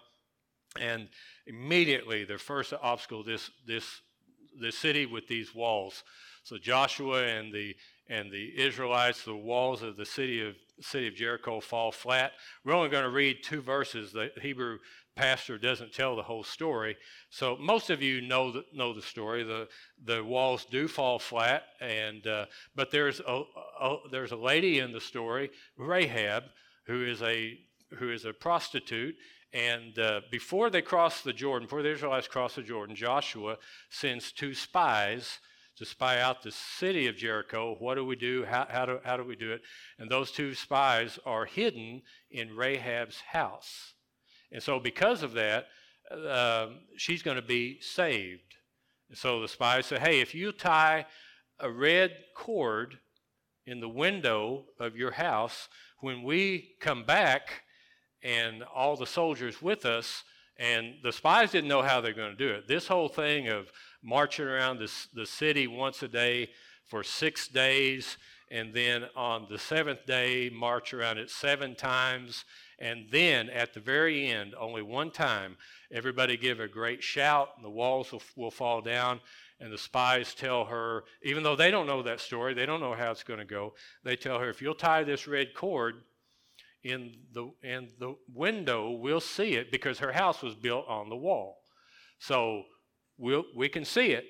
And 0.80 1.10
immediately, 1.46 2.24
their 2.24 2.40
first 2.40 2.74
obstacle, 2.82 3.24
this, 3.24 3.52
this, 3.68 4.02
this 4.60 4.78
city 4.78 5.06
with 5.06 5.28
these 5.28 5.54
walls. 5.54 6.04
So 6.44 6.58
Joshua 6.58 7.24
and 7.24 7.54
the 7.54 7.76
and 8.10 8.30
the 8.30 8.52
Israelites, 8.58 9.24
the 9.24 9.36
walls 9.36 9.82
of 9.84 9.96
the 9.96 10.06
city 10.06 10.46
of 10.46 10.56
city 10.82 11.08
of 11.08 11.16
Jericho 11.16 11.60
fall 11.60 11.92
flat. 11.92 12.34
We're 12.66 12.74
only 12.74 12.90
going 12.90 13.04
to 13.04 13.10
read 13.10 13.44
two 13.44 13.62
verses. 13.62 14.12
The 14.12 14.32
Hebrew 14.42 14.80
pastor 15.16 15.58
doesn't 15.58 15.94
tell 15.94 16.16
the 16.16 16.24
whole 16.24 16.44
story. 16.44 16.98
So 17.30 17.58
most 17.58 17.90
of 17.90 18.02
you 18.02 18.22
know 18.22 18.52
the, 18.52 18.66
know 18.74 18.94
the 18.94 19.02
story. 19.02 19.44
The 19.44 19.68
the 20.04 20.24
walls 20.24 20.66
do 20.66 20.88
fall 20.88 21.20
flat, 21.20 21.64
and 21.80 22.26
uh, 22.28 22.46
but 22.76 22.92
there's 22.92 23.20
a, 23.22 23.44
a, 23.80 23.96
there's 24.12 24.32
a 24.32 24.38
lady 24.38 24.80
in 24.80 24.92
the 24.92 25.02
story, 25.02 25.52
Rahab, 25.78 26.44
who 26.88 27.06
is 27.06 27.22
a 27.22 27.58
who 27.98 28.12
is 28.12 28.26
a 28.26 28.34
prostitute. 28.34 29.16
And 29.54 30.00
uh, 30.00 30.22
before 30.32 30.70
they 30.70 30.82
cross 30.82 31.22
the 31.22 31.34
Jordan, 31.34 31.66
before 31.66 31.84
the 31.84 31.92
Israelites 31.92 32.28
cross 32.28 32.56
the 32.56 32.62
Jordan, 32.62 32.96
Joshua 32.96 33.58
sends 33.90 34.32
two 34.32 34.54
spies 34.54 35.40
to 35.82 35.86
spy 35.88 36.22
out 36.22 36.44
the 36.44 36.52
city 36.52 37.08
of 37.08 37.18
Jericho. 37.18 37.76
What 37.80 37.96
do 37.96 38.06
we 38.06 38.16
do? 38.16 38.46
How, 38.46 38.68
how, 38.70 38.86
do, 38.86 39.00
how 39.04 39.18
do 39.18 39.24
we 39.24 39.36
do 39.36 39.52
it? 39.52 39.62
And 39.98 40.12
those 40.12 40.32
two 40.32 40.54
spies 40.54 41.18
are 41.26 41.46
hidden 41.46 42.04
in 42.30 42.56
Rahab's 42.56 43.20
house. 43.22 43.96
And 44.52 44.62
so, 44.62 44.80
because 44.80 45.24
of 45.24 45.34
that, 45.34 45.70
uh, 46.12 46.68
she's 46.98 47.24
going 47.24 47.38
to 47.38 47.42
be 47.42 47.82
saved. 47.82 48.58
And 49.10 49.18
so 49.18 49.42
the 49.42 49.48
spies 49.48 49.88
say, 49.88 49.98
hey, 49.98 50.22
if 50.22 50.36
you 50.36 50.52
tie 50.52 51.08
a 51.60 51.72
red 51.72 52.12
cord 52.36 53.00
in 53.66 53.80
the 53.80 53.90
window 53.90 54.66
of 54.80 54.96
your 54.96 55.12
house, 55.12 55.68
when 56.02 56.22
we 56.22 56.76
come 56.80 57.06
back 57.06 57.64
and 58.22 58.62
all 58.62 58.96
the 58.96 59.08
soldiers 59.08 59.64
with 59.64 59.84
us, 59.86 60.24
and 60.60 60.94
the 61.02 61.12
spies 61.12 61.50
didn't 61.50 61.70
know 61.70 61.82
how 61.82 62.02
they're 62.02 62.14
going 62.14 62.38
to 62.38 62.48
do 62.48 62.54
it. 62.54 62.68
This 62.68 62.88
whole 62.88 63.10
thing 63.10 63.48
of 63.48 63.72
marching 64.04 64.46
around 64.46 64.80
this, 64.80 65.08
the 65.14 65.26
city 65.26 65.68
once 65.68 66.02
a 66.04 66.08
day 66.08 66.50
for 66.86 67.04
six 67.04 67.48
days, 67.48 68.18
and 68.50 68.74
then 68.74 69.06
on 69.16 69.48
the 69.50 69.58
seventh 69.58 70.06
day, 70.06 70.50
march 70.54 70.94
around 70.94 71.18
it 71.18 71.30
seven 71.30 71.74
times, 71.76 72.44
and 72.80 73.06
then 73.12 73.50
at 73.50 73.74
the 73.74 73.80
very 73.80 74.28
end, 74.28 74.54
only 74.60 74.82
one 74.82 75.12
time, 75.12 75.56
everybody 75.92 76.36
give 76.36 76.60
a 76.60 76.68
great 76.68 77.02
shout, 77.02 77.50
and 77.56 77.64
the 77.64 77.70
walls 77.70 78.12
will, 78.12 78.22
will 78.36 78.52
fall 78.52 78.82
down, 78.82 79.22
and 79.60 79.72
the 79.72 79.78
spies 79.78 80.34
tell 80.34 80.66
her, 80.66 81.04
even 81.24 81.44
though 81.44 81.56
they 81.56 81.72
don't 81.72 81.88
know 81.88 82.02
that 82.02 82.20
story, 82.20 82.54
they 82.54 82.66
don't 82.66 82.82
know 82.82 82.96
how 82.96 83.12
it's 83.12 83.24
going 83.24 83.40
to 83.40 83.46
go, 83.46 83.74
they 84.04 84.16
tell 84.16 84.40
her, 84.40 84.50
if 84.50 84.62
you'll 84.62 84.74
tie 84.74 85.04
this 85.04 85.28
red 85.28 85.54
cord 85.54 86.02
in 86.84 87.14
the, 87.32 87.52
in 87.64 87.88
the 88.00 88.16
window, 88.34 88.90
we'll 88.90 89.20
see 89.22 89.54
it 89.54 89.72
because 89.72 90.00
her 90.00 90.12
house 90.12 90.42
was 90.42 90.56
built 90.56 90.86
on 90.88 91.10
the 91.10 91.16
wall. 91.16 91.60
So 92.20 92.64
we'll, 93.22 93.46
we 93.56 93.70
can 93.70 93.86
see 93.86 94.12
it, 94.12 94.26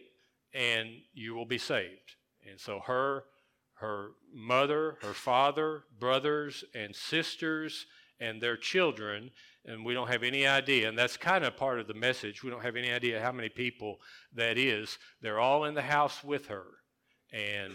and 0.54 0.90
you 1.14 1.34
will 1.34 1.46
be 1.46 1.58
saved. 1.58 2.16
And 2.48 2.60
so 2.60 2.82
her, 2.86 3.24
her 3.76 4.10
mother, 4.32 4.98
her 5.02 5.14
father, 5.14 5.84
brothers, 6.00 6.64
and 6.76 6.96
sisters, 6.96 7.88
and 8.20 8.40
their 8.40 8.58
children 8.58 9.32
and 9.66 9.86
we 9.86 9.94
don't 9.94 10.08
have 10.08 10.24
any 10.24 10.48
idea, 10.48 10.90
and 10.90 10.98
that's 10.98 11.18
kind 11.18 11.44
of 11.44 11.56
part 11.56 11.80
of 11.80 11.88
the 11.88 11.94
message. 11.94 12.44
We 12.44 12.50
don't 12.50 12.64
have 12.64 12.76
any 12.76 12.92
idea 12.92 13.22
how 13.22 13.32
many 13.32 13.50
people 13.50 14.00
that 14.34 14.58
is. 14.58 14.98
They're 15.22 15.40
all 15.40 15.66
in 15.66 15.76
the 15.76 15.84
house 15.84 16.24
with 16.24 16.48
her, 16.48 16.66
and 17.32 17.74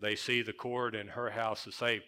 they 0.00 0.16
see 0.16 0.42
the 0.42 0.52
cord, 0.52 0.94
and 0.94 1.10
her 1.10 1.30
house 1.30 1.66
is 1.66 1.76
saved. 1.76 2.04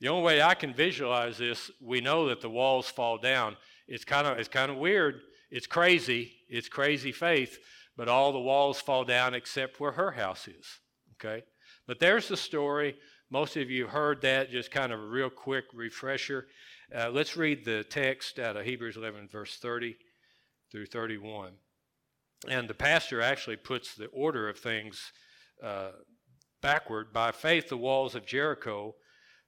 The 0.00 0.08
only 0.08 0.24
way 0.24 0.40
I 0.42 0.54
can 0.54 0.72
visualize 0.72 1.36
this, 1.36 1.70
we 1.80 2.00
know 2.00 2.28
that 2.28 2.40
the 2.40 2.48
walls 2.48 2.88
fall 2.88 3.18
down. 3.18 3.56
It's 3.86 4.04
kind 4.04 4.26
of 4.26 4.38
it's 4.38 4.48
kind 4.48 4.70
of 4.70 4.78
weird. 4.78 5.20
It's 5.50 5.66
crazy. 5.66 6.32
It's 6.48 6.68
crazy 6.68 7.12
faith, 7.12 7.58
but 7.96 8.08
all 8.08 8.32
the 8.32 8.38
walls 8.38 8.80
fall 8.80 9.04
down 9.04 9.34
except 9.34 9.80
where 9.80 9.92
her 9.92 10.12
house 10.12 10.48
is. 10.48 10.66
Okay, 11.14 11.44
but 11.86 11.98
there's 11.98 12.28
the 12.28 12.36
story. 12.36 12.96
Most 13.30 13.56
of 13.56 13.70
you 13.70 13.86
heard 13.86 14.22
that. 14.22 14.50
Just 14.50 14.70
kind 14.70 14.92
of 14.92 15.00
a 15.00 15.06
real 15.06 15.30
quick 15.30 15.64
refresher. 15.74 16.46
Uh, 16.94 17.10
let's 17.10 17.36
read 17.36 17.64
the 17.64 17.84
text 17.84 18.38
out 18.38 18.56
of 18.56 18.64
Hebrews 18.64 18.96
11, 18.96 19.28
verse 19.28 19.56
30 19.56 19.96
through 20.70 20.86
31. 20.86 21.52
And 22.48 22.68
the 22.68 22.74
pastor 22.74 23.20
actually 23.20 23.56
puts 23.56 23.94
the 23.94 24.06
order 24.06 24.48
of 24.48 24.58
things 24.58 25.12
uh, 25.62 25.90
backward. 26.62 27.12
By 27.12 27.32
faith, 27.32 27.68
the 27.68 27.76
walls 27.76 28.14
of 28.14 28.24
Jericho 28.24 28.94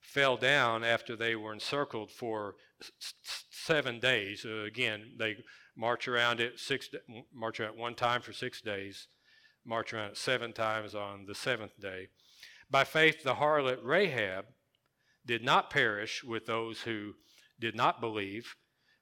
fell 0.01 0.37
down 0.37 0.83
after 0.85 1.15
they 1.15 1.37
were 1.37 1.53
encircled 1.53 2.11
for 2.11 2.57
s- 2.81 3.15
seven 3.51 4.01
days. 4.01 4.45
Uh, 4.45 4.63
again, 4.63 5.13
they 5.19 5.37
march 5.77 6.09
around 6.09 6.41
it 6.41 6.59
six, 6.59 6.89
march 7.33 7.61
around 7.61 7.79
one 7.79 7.95
time 7.95 8.21
for 8.21 8.33
six 8.33 8.61
days, 8.61 9.09
march 9.65 9.93
around 9.93 10.11
it 10.11 10.17
seven 10.17 10.53
times 10.53 10.95
on 10.95 11.27
the 11.27 11.35
seventh 11.35 11.79
day. 11.81 12.09
By 12.71 12.85
faith, 12.85 13.23
the 13.23 13.35
harlot 13.35 13.81
Rahab 13.83 14.47
did 15.27 15.43
not 15.45 15.71
perish 15.71 16.25
with 16.25 16.47
those 16.47 16.83
who 16.83 17.15
did 17.59 17.77
not 17.77 18.01
believe 18.01 18.57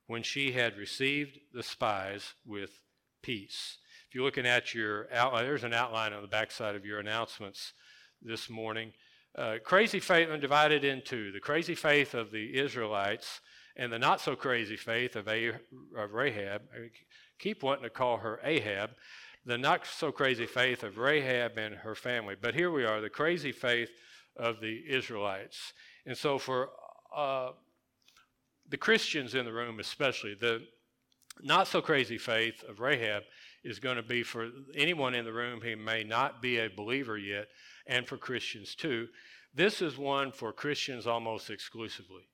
when 0.07 0.23
she 0.23 0.53
had 0.53 0.77
received 0.77 1.39
the 1.53 1.63
spies 1.63 2.35
with 2.45 2.81
peace. 3.23 3.79
If 4.09 4.15
you're 4.15 4.25
looking 4.25 4.47
at 4.47 4.75
your 4.75 5.07
outline, 5.13 5.45
there's 5.45 5.65
an 5.65 5.75
outline 5.75 6.13
on 6.13 6.23
the 6.23 6.29
backside 6.29 6.75
of 6.75 6.87
your 6.87 6.99
announcements 6.99 7.75
this 8.23 8.49
morning. 8.49 8.93
Uh, 9.37 9.57
crazy 9.63 10.01
faith 10.01 10.29
and 10.31 10.41
divided 10.41 10.85
into 10.85 11.31
the 11.33 11.41
crazy 11.41 11.75
faith 11.75 12.15
of 12.15 12.31
the 12.31 12.59
Israelites 12.59 13.41
and 13.77 13.93
the 13.93 13.99
not 13.99 14.21
so 14.21 14.35
crazy 14.35 14.77
faith 14.77 15.15
of, 15.17 15.29
A- 15.29 15.61
of 15.97 16.13
Rahab. 16.13 16.63
I 16.75 16.91
keep 17.39 17.63
wanting 17.63 17.85
to 17.85 17.91
call 17.91 18.19
her 18.19 18.41
Ahab. 18.43 18.91
The 19.47 19.57
not 19.57 19.87
so 19.87 20.11
crazy 20.11 20.47
faith 20.47 20.83
of 20.83 20.99
Rahab 20.99 21.57
and 21.57 21.75
her 21.77 21.95
family. 21.95 22.35
But 22.41 22.55
here 22.55 22.71
we 22.71 22.85
are, 22.85 23.01
the 23.01 23.09
crazy 23.09 23.53
faith 23.53 23.91
of 24.37 24.61
the 24.61 24.83
Israelites. 24.89 25.73
And 26.05 26.17
so 26.17 26.39
for 26.39 26.71
uh, 27.17 27.51
the 28.69 28.77
Christians 28.77 29.35
in 29.35 29.45
the 29.45 29.53
room, 29.53 29.79
especially, 29.81 30.35
the 30.35 30.63
not 31.41 31.69
so 31.69 31.81
crazy 31.81 32.19
faith 32.19 32.65
of 32.69 32.81
Rahab 32.81 33.23
is 33.65 33.79
going 33.79 33.97
to 33.97 34.03
be 34.03 34.23
for 34.23 34.49
anyone 34.75 35.15
in 35.15 35.25
the 35.25 35.33
room 35.33 35.61
who 35.61 35.77
may 35.77 36.05
not 36.05 36.43
be 36.43 36.59
a 36.59 36.69
believer 36.69 37.17
yet, 37.17 37.49
and 37.89 38.07
for 38.07 38.17
Christians 38.17 38.75
too. 38.75 39.09
This 39.55 39.83
is 39.83 39.99
one 39.99 40.31
for 40.31 40.53
Christians 40.53 41.07
almost 41.07 41.51
exclusively. 41.51 42.29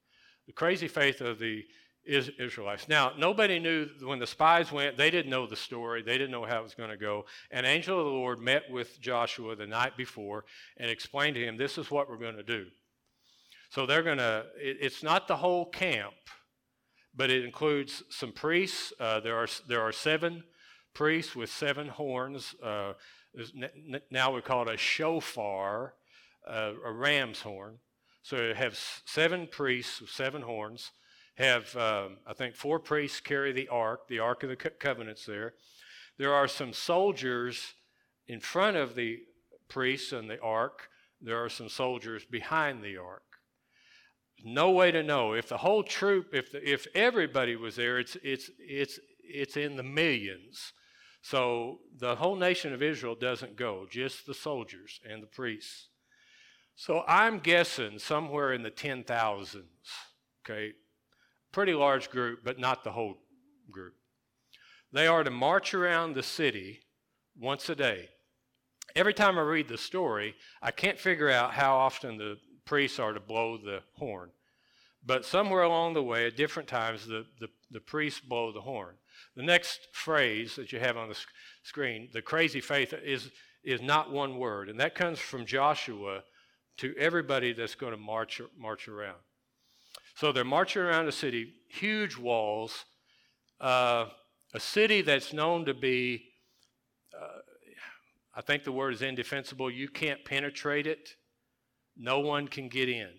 The 0.46 0.52
crazy 0.52 0.88
faith 0.88 1.20
of 1.20 1.38
the 1.38 1.64
Israelites. 2.06 2.86
Now, 2.86 3.12
nobody 3.16 3.58
knew 3.58 3.88
when 4.02 4.18
the 4.18 4.26
spies 4.26 4.70
went, 4.70 4.98
they 4.98 5.10
didn't 5.10 5.30
know 5.30 5.46
the 5.46 5.56
story, 5.56 6.02
they 6.02 6.18
didn't 6.18 6.32
know 6.32 6.44
how 6.44 6.60
it 6.60 6.62
was 6.62 6.74
going 6.74 6.90
to 6.90 6.98
go. 6.98 7.24
An 7.50 7.64
angel 7.64 7.98
of 7.98 8.04
the 8.04 8.10
Lord 8.10 8.40
met 8.40 8.70
with 8.70 9.00
Joshua 9.00 9.56
the 9.56 9.66
night 9.66 9.96
before 9.96 10.44
and 10.76 10.90
explained 10.90 11.36
to 11.36 11.44
him, 11.44 11.56
This 11.56 11.78
is 11.78 11.90
what 11.90 12.10
we're 12.10 12.18
going 12.18 12.36
to 12.36 12.42
do. 12.42 12.66
So 13.70 13.86
they're 13.86 14.02
going 14.02 14.18
to, 14.18 14.44
it's 14.56 15.02
not 15.02 15.26
the 15.28 15.36
whole 15.36 15.66
camp, 15.66 16.12
but 17.16 17.30
it 17.30 17.44
includes 17.44 18.02
some 18.10 18.32
priests. 18.32 18.92
Uh, 19.00 19.20
there, 19.20 19.36
are, 19.36 19.48
there 19.66 19.80
are 19.80 19.92
seven 19.92 20.44
priests 20.94 21.34
with 21.34 21.50
seven 21.50 21.88
horns. 21.88 22.54
Uh, 22.62 22.92
now 24.11 24.35
we 24.35 24.40
call 24.40 24.68
it 24.68 24.75
a 24.75 24.77
shofar, 24.77 25.94
uh, 26.49 26.73
a 26.85 26.92
ram's 26.92 27.40
horn. 27.40 27.79
So 28.23 28.55
have 28.55 28.79
seven 29.05 29.49
priests 29.51 30.01
with 30.01 30.11
seven 30.11 30.42
horns. 30.42 30.92
Have, 31.37 31.77
um, 31.77 32.18
I 32.27 32.33
think, 32.33 32.55
four 32.55 32.79
priests 32.79 33.20
carry 33.20 33.53
the 33.53 33.68
ark, 33.68 34.09
the 34.09 34.20
ark 34.20 34.42
of 34.44 34.51
the 34.51 34.57
covenants 34.57 35.27
there. 35.27 35.55
There 36.16 36.33
are 36.33 36.47
some 36.47 36.73
soldiers 36.73 37.75
in 38.29 38.40
front 38.40 38.77
of 38.77 38.94
the 38.94 39.18
priests 39.68 40.12
and 40.12 40.31
the 40.31 40.40
ark. 40.40 40.88
There 41.20 41.42
are 41.42 41.49
some 41.49 41.68
soldiers 41.68 42.25
behind 42.25 42.85
the 42.85 42.97
ark 42.97 43.25
no 44.44 44.70
way 44.70 44.90
to 44.90 45.03
know 45.03 45.33
if 45.33 45.49
the 45.49 45.57
whole 45.57 45.83
troop 45.83 46.29
if 46.33 46.53
the, 46.53 46.70
if 46.70 46.87
everybody 46.94 47.57
was 47.57 47.77
there 47.77 47.99
it's 47.99 48.16
it's 48.23 48.51
it's 48.59 49.01
it's 49.20 49.57
in 49.57 49.77
the 49.77 49.83
millions 49.83 50.75
so 51.24 51.78
the 51.96 52.16
whole 52.16 52.37
nation 52.37 52.74
of 52.74 52.82
israel 52.82 53.14
doesn't 53.14 53.56
go 53.56 53.87
just 53.90 54.26
the 54.26 54.34
soldiers 54.34 55.00
and 55.10 55.22
the 55.22 55.26
priests. 55.26 55.88
So 56.76 57.02
i'm 57.08 57.38
guessing 57.38 57.98
somewhere 57.98 58.52
in 58.52 58.62
the 58.62 58.70
10,000s 58.70 59.64
okay? 60.44 60.72
Pretty 61.50 61.72
large 61.72 62.10
group 62.10 62.40
but 62.44 62.58
not 62.58 62.84
the 62.84 62.92
whole 62.92 63.16
group. 63.70 63.94
They 64.92 65.06
are 65.06 65.24
to 65.24 65.30
march 65.30 65.72
around 65.72 66.14
the 66.14 66.22
city 66.22 66.80
once 67.40 67.70
a 67.70 67.74
day. 67.74 68.10
Every 68.94 69.14
time 69.14 69.38
i 69.38 69.42
read 69.42 69.68
the 69.68 69.78
story 69.78 70.34
i 70.60 70.70
can't 70.70 71.00
figure 71.00 71.30
out 71.30 71.54
how 71.54 71.74
often 71.74 72.18
the 72.18 72.37
priests 72.66 72.98
are 72.98 73.14
to 73.14 73.20
blow 73.20 73.56
the 73.56 73.80
horn. 73.94 74.28
But 75.06 75.24
somewhere 75.24 75.62
along 75.62 75.94
the 75.94 76.02
way, 76.02 76.26
at 76.26 76.36
different 76.36 76.68
times, 76.68 77.06
the, 77.06 77.26
the, 77.38 77.48
the 77.70 77.80
priests 77.80 78.20
blow 78.20 78.52
the 78.52 78.60
horn. 78.60 78.94
The 79.36 79.42
next 79.42 79.88
phrase 79.92 80.56
that 80.56 80.72
you 80.72 80.78
have 80.78 80.96
on 80.96 81.08
the 81.08 81.14
sc- 81.14 81.28
screen, 81.62 82.08
the 82.12 82.22
crazy 82.22 82.60
faith, 82.60 82.94
is, 83.04 83.30
is 83.64 83.82
not 83.82 84.10
one 84.10 84.38
word. 84.38 84.68
And 84.68 84.80
that 84.80 84.94
comes 84.94 85.18
from 85.18 85.44
Joshua 85.44 86.22
to 86.78 86.94
everybody 86.98 87.52
that's 87.52 87.74
going 87.74 87.92
to 87.92 87.98
march, 87.98 88.40
march 88.58 88.88
around. 88.88 89.18
So 90.16 90.32
they're 90.32 90.44
marching 90.44 90.82
around 90.82 91.08
a 91.08 91.12
city, 91.12 91.52
huge 91.68 92.16
walls, 92.16 92.84
uh, 93.60 94.06
a 94.54 94.60
city 94.60 95.02
that's 95.02 95.32
known 95.32 95.64
to 95.66 95.74
be, 95.74 96.30
uh, 97.14 97.40
I 98.34 98.40
think 98.40 98.64
the 98.64 98.72
word 98.72 98.94
is 98.94 99.02
indefensible. 99.02 99.70
You 99.70 99.88
can't 99.88 100.24
penetrate 100.24 100.86
it. 100.86 101.10
No 101.96 102.20
one 102.20 102.48
can 102.48 102.68
get 102.68 102.88
in. 102.88 103.10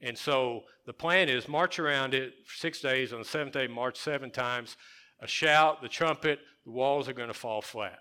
And 0.00 0.16
so 0.18 0.62
the 0.86 0.92
plan 0.92 1.28
is 1.28 1.48
march 1.48 1.78
around 1.78 2.14
it 2.14 2.34
six 2.46 2.80
days. 2.80 3.12
On 3.12 3.18
the 3.18 3.24
seventh 3.24 3.54
day, 3.54 3.66
march 3.66 3.98
seven 3.98 4.30
times. 4.30 4.76
A 5.20 5.26
shout, 5.26 5.80
the 5.80 5.88
trumpet, 5.88 6.40
the 6.64 6.72
walls 6.72 7.08
are 7.08 7.14
going 7.14 7.28
to 7.28 7.34
fall 7.34 7.62
flat. 7.62 7.98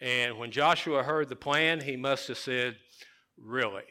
And 0.00 0.38
when 0.38 0.50
Joshua 0.50 1.02
heard 1.02 1.28
the 1.28 1.36
plan, 1.36 1.80
he 1.80 1.96
must 1.96 2.28
have 2.28 2.38
said, 2.38 2.76
Really? 3.38 3.84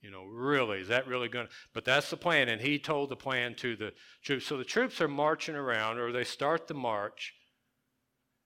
You 0.00 0.12
know, 0.12 0.24
really, 0.24 0.78
is 0.78 0.88
that 0.88 1.08
really 1.08 1.28
going 1.28 1.48
to? 1.48 1.52
But 1.74 1.84
that's 1.84 2.08
the 2.08 2.16
plan. 2.16 2.48
And 2.48 2.60
he 2.60 2.78
told 2.78 3.10
the 3.10 3.16
plan 3.16 3.56
to 3.56 3.74
the 3.74 3.92
troops. 4.22 4.46
So 4.46 4.56
the 4.56 4.64
troops 4.64 5.00
are 5.00 5.08
marching 5.08 5.56
around, 5.56 5.98
or 5.98 6.12
they 6.12 6.24
start 6.24 6.68
the 6.68 6.74
march. 6.74 7.34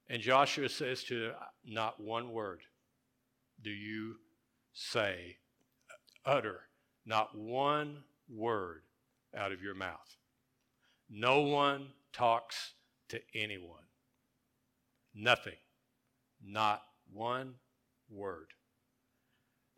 And 0.09 0.21
Joshua 0.21 0.67
says 0.69 1.03
to 1.05 1.19
them, 1.19 1.33
Not 1.63 2.01
one 2.01 2.31
word 2.31 2.61
do 3.63 3.69
you 3.69 4.15
say, 4.73 5.37
uh, 6.25 6.29
utter, 6.29 6.61
not 7.05 7.37
one 7.37 8.03
word 8.29 8.81
out 9.35 9.51
of 9.51 9.61
your 9.61 9.75
mouth. 9.75 10.17
No 11.09 11.41
one 11.41 11.87
talks 12.11 12.73
to 13.09 13.19
anyone. 13.35 13.83
Nothing. 15.13 15.57
Not 16.45 16.81
one 17.11 17.55
word. 18.09 18.47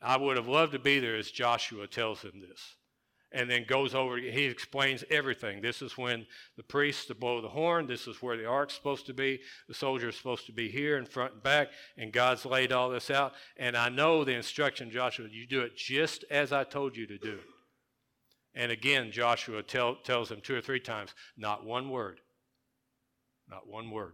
I 0.02 0.18
would 0.18 0.38
have 0.38 0.48
loved 0.48 0.74
to 0.74 0.80
be 0.80 1.00
there 1.00 1.16
as 1.16 1.32
Joshua 1.32 1.88
tells 1.88 2.22
him 2.22 2.42
this. 2.48 2.76
And 3.36 3.52
then 3.52 3.66
goes 3.68 3.94
over, 3.94 4.18
he 4.18 4.46
explains 4.46 5.04
everything. 5.12 5.62
This 5.62 5.82
is 5.82 5.98
when 5.98 6.26
the 6.56 6.64
priests 6.64 7.06
to 7.08 7.16
blow 7.16 7.42
the 7.42 7.50
horn. 7.50 7.86
This 7.86 8.08
is 8.08 8.22
where 8.22 8.38
the 8.38 8.46
ark's 8.46 8.74
supposed 8.74 9.06
to 9.08 9.14
be. 9.14 9.42
The 9.68 9.74
soldier 9.74 10.08
is 10.08 10.16
supposed 10.16 10.46
to 10.46 10.54
be 10.54 10.70
here 10.70 10.98
in 10.98 11.06
front 11.06 11.34
and 11.34 11.44
back. 11.44 11.68
And 11.98 12.14
God's 12.14 12.46
laid 12.46 12.72
all 12.72 12.90
this 12.90 13.12
out. 13.12 13.34
And 13.58 13.76
I 13.76 13.90
know 13.90 14.24
the 14.24 14.34
instruction, 14.34 14.90
Joshua, 14.90 15.28
you 15.30 15.46
do 15.46 15.62
it 15.62 15.76
just 15.76 16.24
as 16.32 16.54
I 16.54 16.64
told 16.64 16.96
you 16.96 17.06
to 17.08 17.18
do. 17.18 17.40
And 18.56 18.72
again, 18.72 19.12
Joshua 19.12 19.62
tell, 19.62 19.96
tells 19.96 20.30
them 20.30 20.40
two 20.42 20.56
or 20.56 20.62
three 20.62 20.80
times, 20.80 21.14
not 21.36 21.66
one 21.66 21.90
word. 21.90 22.22
Not 23.50 23.68
one 23.68 23.92
word. 23.92 24.14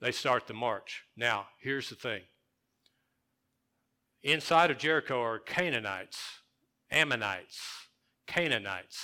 They 0.00 0.10
start 0.10 0.48
the 0.48 0.54
march. 0.54 1.04
Now, 1.16 1.46
here's 1.62 1.88
the 1.88 1.94
thing 1.94 2.22
inside 4.24 4.70
of 4.70 4.78
Jericho 4.78 5.22
are 5.22 5.38
Canaanites, 5.38 6.18
Ammonites, 6.94 7.60
Canaanites. 8.26 8.98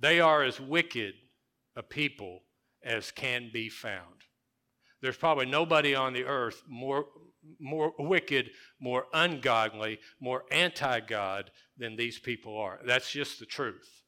They 0.00 0.20
are 0.20 0.42
as 0.42 0.58
wicked 0.58 1.14
a 1.76 1.82
people 1.82 2.42
as 2.82 3.10
can 3.10 3.50
be 3.52 3.68
found. 3.68 4.22
There's 5.00 5.16
probably 5.16 5.46
nobody 5.46 5.94
on 5.94 6.12
the 6.12 6.24
earth 6.24 6.62
more, 6.68 7.06
more 7.60 7.92
wicked, 7.98 8.50
more 8.80 9.06
ungodly, 9.12 9.98
more 10.20 10.44
anti 10.50 11.00
God 11.00 11.50
than 11.76 11.96
these 11.96 12.18
people 12.18 12.56
are. 12.56 12.80
That's 12.86 13.10
just 13.10 13.38
the 13.38 13.46
truth. 13.46 14.02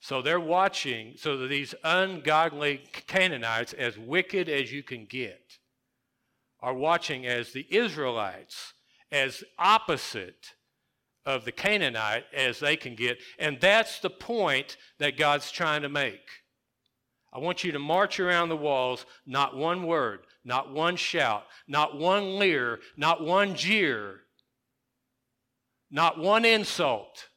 So 0.00 0.22
they're 0.22 0.38
watching, 0.38 1.14
so 1.16 1.48
these 1.48 1.74
ungodly 1.82 2.84
Canaanites, 3.06 3.72
as 3.72 3.98
wicked 3.98 4.48
as 4.48 4.72
you 4.72 4.82
can 4.82 5.06
get, 5.06 5.58
are 6.60 6.74
watching 6.74 7.26
as 7.26 7.52
the 7.52 7.66
Israelites, 7.70 8.74
as 9.10 9.42
opposite 9.58 10.54
of 11.28 11.44
the 11.44 11.52
Canaanite 11.52 12.24
as 12.34 12.58
they 12.58 12.74
can 12.74 12.94
get. 12.94 13.18
And 13.38 13.60
that's 13.60 14.00
the 14.00 14.08
point 14.08 14.78
that 14.98 15.18
God's 15.18 15.50
trying 15.50 15.82
to 15.82 15.88
make. 15.90 16.26
I 17.30 17.38
want 17.38 17.62
you 17.62 17.72
to 17.72 17.78
march 17.78 18.18
around 18.18 18.48
the 18.48 18.56
walls, 18.56 19.04
not 19.26 19.54
one 19.54 19.86
word, 19.86 20.20
not 20.42 20.72
one 20.72 20.96
shout, 20.96 21.44
not 21.68 21.98
one 21.98 22.38
leer, 22.38 22.80
not 22.96 23.22
one 23.22 23.54
jeer, 23.54 24.20
not 25.90 26.18
one 26.18 26.46
insult. 26.46 27.28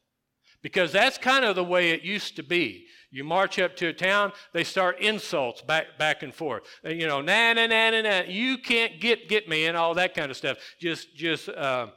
Because 0.63 0.93
that's 0.93 1.17
kind 1.17 1.43
of 1.43 1.55
the 1.55 1.63
way 1.63 1.89
it 1.89 2.03
used 2.03 2.37
to 2.37 2.43
be. 2.43 2.85
You 3.09 3.25
march 3.25 3.59
up 3.59 3.75
to 3.77 3.87
a 3.87 3.93
town, 3.93 4.31
they 4.53 4.63
start 4.63 5.01
insults 5.01 5.61
back 5.61 5.97
back 5.97 6.23
and 6.23 6.33
forth. 6.33 6.63
You 6.85 7.07
know, 7.07 7.19
na 7.19 7.51
na 7.51 7.67
na 7.67 7.89
na 7.89 8.01
na. 8.01 8.21
You 8.25 8.57
can't 8.57 9.01
get 9.01 9.27
get 9.27 9.49
me 9.49 9.65
and 9.65 9.75
all 9.75 9.93
that 9.95 10.13
kind 10.13 10.31
of 10.31 10.37
stuff. 10.37 10.59
Just 10.79 11.13
just 11.13 11.49
uh, 11.49 11.87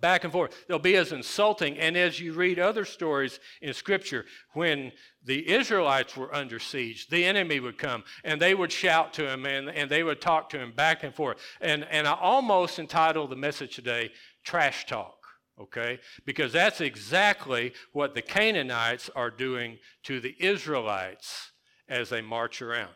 back 0.00 0.24
and 0.24 0.32
forth. 0.32 0.54
They'll 0.66 0.78
be 0.78 0.96
as 0.96 1.12
insulting. 1.12 1.78
And 1.78 1.96
as 1.96 2.20
you 2.20 2.32
read 2.32 2.58
other 2.58 2.84
stories 2.84 3.40
in 3.62 3.74
Scripture, 3.74 4.26
when 4.54 4.92
the 5.24 5.48
Israelites 5.50 6.16
were 6.16 6.34
under 6.34 6.58
siege, 6.58 7.08
the 7.08 7.24
enemy 7.24 7.60
would 7.60 7.78
come 7.78 8.04
and 8.24 8.40
they 8.40 8.54
would 8.54 8.72
shout 8.72 9.12
to 9.14 9.30
him 9.30 9.46
and, 9.46 9.68
and 9.68 9.90
they 9.90 10.02
would 10.02 10.20
talk 10.20 10.48
to 10.50 10.58
him 10.58 10.72
back 10.72 11.04
and 11.04 11.14
forth. 11.14 11.38
And, 11.60 11.86
and 11.90 12.06
I 12.06 12.14
almost 12.14 12.78
entitled 12.78 13.30
the 13.30 13.36
message 13.36 13.76
today, 13.76 14.10
Trash 14.44 14.86
Talk 14.86 15.14
okay? 15.60 15.98
Because 16.24 16.52
that's 16.52 16.80
exactly 16.80 17.72
what 17.92 18.14
the 18.14 18.22
Canaanites 18.22 19.10
are 19.16 19.30
doing 19.30 19.78
to 20.04 20.20
the 20.20 20.34
Israelites 20.38 21.52
as 21.88 22.10
they 22.10 22.20
march 22.20 22.62
around. 22.62 22.92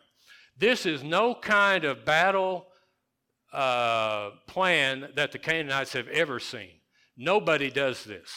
This 0.57 0.85
is 0.85 1.03
no 1.03 1.35
kind 1.35 1.83
of 1.83 2.05
battle 2.05 2.67
uh, 3.51 4.31
plan 4.47 5.09
that 5.15 5.31
the 5.31 5.39
Canaanites 5.39 5.93
have 5.93 6.07
ever 6.07 6.39
seen. 6.39 6.71
Nobody 7.17 7.69
does 7.69 8.03
this. 8.03 8.31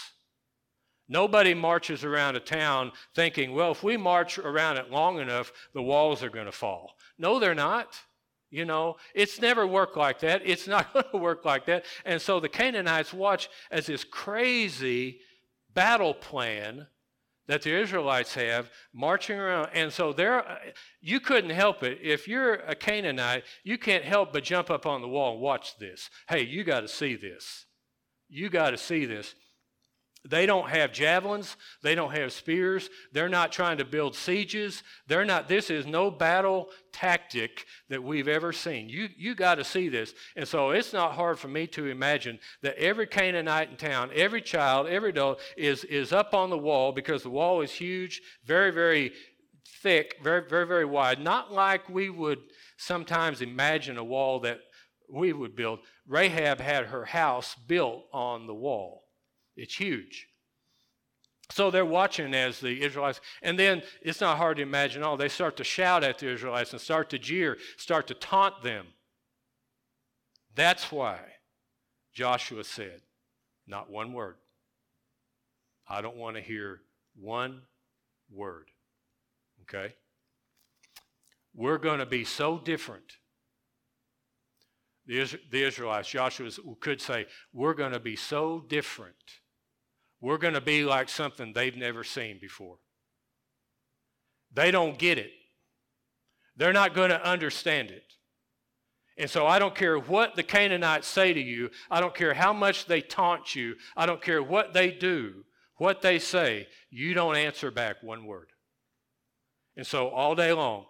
Nobody 1.09 1.55
marches 1.55 2.05
around 2.05 2.37
a 2.37 2.41
town 2.41 2.93
thinking, 3.15 3.55
well, 3.55 3.71
if 3.73 3.83
we 3.83 3.97
march 3.97 4.39
around 4.39 4.77
it 4.77 4.91
long 4.91 5.21
enough, 5.21 5.53
the 5.73 5.83
walls 5.83 6.23
are 6.23 6.31
going 6.31 6.47
to 6.47 6.53
fall. 6.53 6.95
No, 7.19 7.39
they're 7.39 7.55
not. 7.55 7.95
You 8.51 8.65
know, 8.65 8.97
it's 9.15 9.41
never 9.41 9.67
worked 9.67 9.97
like 9.97 10.21
that. 10.21 10.43
It's 10.45 10.67
not 10.67 10.93
going 10.93 11.05
to 11.13 11.19
work 11.19 11.45
like 11.45 11.67
that. 11.67 11.85
And 12.05 12.21
so 12.21 12.41
the 12.41 12.49
Canaanites 12.49 13.13
watch 13.13 13.49
as 13.71 13.87
this 13.87 14.03
crazy 14.03 15.21
battle 15.73 16.15
plan 16.15 16.87
that 17.49 17.63
the 17.63 17.79
Israelites 17.79 18.35
have 18.35 18.71
marching 18.93 19.39
around. 19.39 19.69
And 19.73 19.93
so 19.93 20.13
there, 20.13 20.45
you 21.01 21.21
couldn't 21.21 21.51
help 21.51 21.85
it. 21.85 21.99
If 22.03 22.27
you're 22.27 22.55
a 22.55 22.75
Canaanite, 22.75 23.45
you 23.63 23.79
can't 23.79 24.05
help 24.05 24.33
but 24.33 24.43
jump 24.43 24.71
up 24.71 24.87
on 24.87 25.03
the 25.03 25.09
wall 25.09 25.35
and 25.35 25.41
watch 25.41 25.79
this. 25.79 26.11
Hey, 26.29 26.43
you 26.43 26.65
got 26.65 26.81
to 26.81 26.89
see 26.89 27.15
this. 27.15 27.66
You 28.29 28.49
got 28.49 28.71
to 28.71 28.79
see 28.79 29.05
this. 29.05 29.35
They 30.29 30.47
don't 30.47 30.69
have 30.69 30.93
javelins. 30.93 31.57
They 31.83 31.95
don't 31.95 32.15
have 32.15 32.33
spears. 32.33 32.91
They're 33.13 33.29
not 33.29 33.53
trying 33.53 33.79
to 33.79 33.85
build 33.85 34.15
sieges. 34.15 34.83
They're 35.07 35.25
not, 35.25 35.49
this 35.49 35.71
is 35.71 35.87
no 35.87 36.11
battle 36.11 36.69
tactic 36.93 37.67
that 37.89 38.03
we've 38.03 38.29
ever 38.29 38.53
seen. 38.53 38.89
You, 38.89 39.09
you 39.17 39.35
got 39.35 39.57
to 39.57 39.65
see 39.65 39.89
this. 39.89 40.15
And 40.35 40.47
so 40.47 40.71
it's 40.71 40.93
not 40.93 41.13
hard 41.13 41.39
for 41.39 41.49
me 41.49 41.67
to 41.69 41.87
imagine 41.87 42.39
that 42.63 42.77
every 42.77 43.07
Canaanite 43.07 43.71
in 43.71 43.77
town, 43.77 44.11
every 44.15 44.43
child, 44.43 44.89
every 44.89 45.11
adult 45.11 45.41
is, 45.57 45.85
is 45.85 46.13
up 46.13 46.35
on 46.35 46.51
the 46.51 46.59
wall 46.59 46.93
because 46.93 47.23
the 47.23 47.31
wall 47.31 47.61
is 47.61 47.71
huge, 47.71 48.21
very, 48.45 48.73
very 48.73 49.13
thick, 49.83 50.17
very, 50.23 50.49
very, 50.49 50.67
very 50.67 50.85
wide. 50.85 51.21
Not 51.21 51.53
like 51.53 51.89
we 51.89 52.11
would 52.11 52.41
sometimes 52.79 53.43
imagine 53.43 53.97
a 53.97 54.05
wall 54.05 54.41
that 54.41 54.61
we 55.11 55.33
would 55.33 55.57
build. 55.57 55.81
Rahab 56.07 56.61
had 56.61 56.87
her 56.87 57.05
house 57.05 57.55
built 57.67 58.05
on 58.13 58.47
the 58.47 58.55
wall. 58.55 59.05
It's 59.57 59.75
huge. 59.75 60.29
So 61.51 61.71
they're 61.71 61.85
watching 61.85 62.35
as 62.35 62.59
the 62.59 62.83
Israelites, 62.83 63.21
and 63.41 63.59
then 63.59 63.83
it's 64.03 64.21
not 64.21 64.37
hard 64.37 64.57
to 64.57 64.63
imagine, 64.65 65.05
oh, 65.05 65.17
they 65.17 65.29
start 65.29 65.57
to 65.59 65.65
shout 65.65 66.03
at 66.03 66.19
the 66.19 66.29
Israelites 66.29 66.73
and 66.73 66.81
start 66.81 67.09
to 67.11 67.19
jeer, 67.19 67.57
start 67.77 68.09
to 68.09 68.15
taunt 68.15 68.63
them. 68.63 68.87
That's 70.57 70.91
why 70.91 71.19
Joshua 72.13 72.65
said, 72.65 73.03
not 73.67 73.91
one 73.91 74.13
word. 74.13 74.37
I 75.89 76.01
don't 76.01 76.17
want 76.17 76.37
to 76.37 76.43
hear 76.43 76.81
one 77.15 77.63
word. 78.33 78.71
Okay? 79.63 79.95
We're 81.55 81.79
going 81.79 82.01
to 82.01 82.07
be 82.07 82.25
so 82.25 82.59
different. 82.59 83.19
The, 85.07 85.39
the 85.51 85.63
Israelites, 85.63 86.09
Joshua 86.09 86.51
could 86.81 87.01
say, 87.01 87.27
we're 87.53 87.75
going 87.75 87.93
to 87.93 88.01
be 88.01 88.17
so 88.17 88.65
different 88.69 89.15
we're 90.21 90.39
going 90.39 90.55
to 90.55 90.61
be 90.61 90.85
like 90.85 91.09
something 91.09 91.53
they've 91.53 91.77
never 91.77 92.03
seen 92.03 92.39
before. 92.41 92.79
They 94.53 94.71
don't 94.71 94.99
get 94.99 95.19
it. 95.19 95.31
They're 96.57 96.73
not 96.73 96.95
going 96.95 97.11
to 97.11 97.25
understand 97.25 97.91
it. 97.91 98.15
And 99.19 99.31
so 99.31 99.47
I 99.47 99.59
don't 99.59 99.75
care 99.75 99.99
what 99.99 100.37
the 100.37 100.43
Canaanites 100.43 101.07
say 101.07 101.33
to 101.33 101.41
you. 101.41 101.71
I 101.91 102.01
don't 102.01 102.15
care 102.15 102.35
how 102.35 102.53
much 102.53 102.87
they 102.87 103.01
taunt 103.01 103.55
you. 103.55 103.77
I 103.97 104.07
don't 104.07 104.23
care 104.23 104.43
what 104.43 104.73
they 104.73 104.91
do, 104.91 105.45
what 105.77 106.03
they 106.03 106.19
say. 106.19 106.67
You 106.91 107.15
don't 107.15 107.37
answer 107.37 107.71
back 107.71 108.03
one 108.03 108.27
word. 108.27 108.49
And 109.77 109.87
so 109.87 110.09
all 110.09 110.35
day 110.35 110.53
long, 110.53 110.87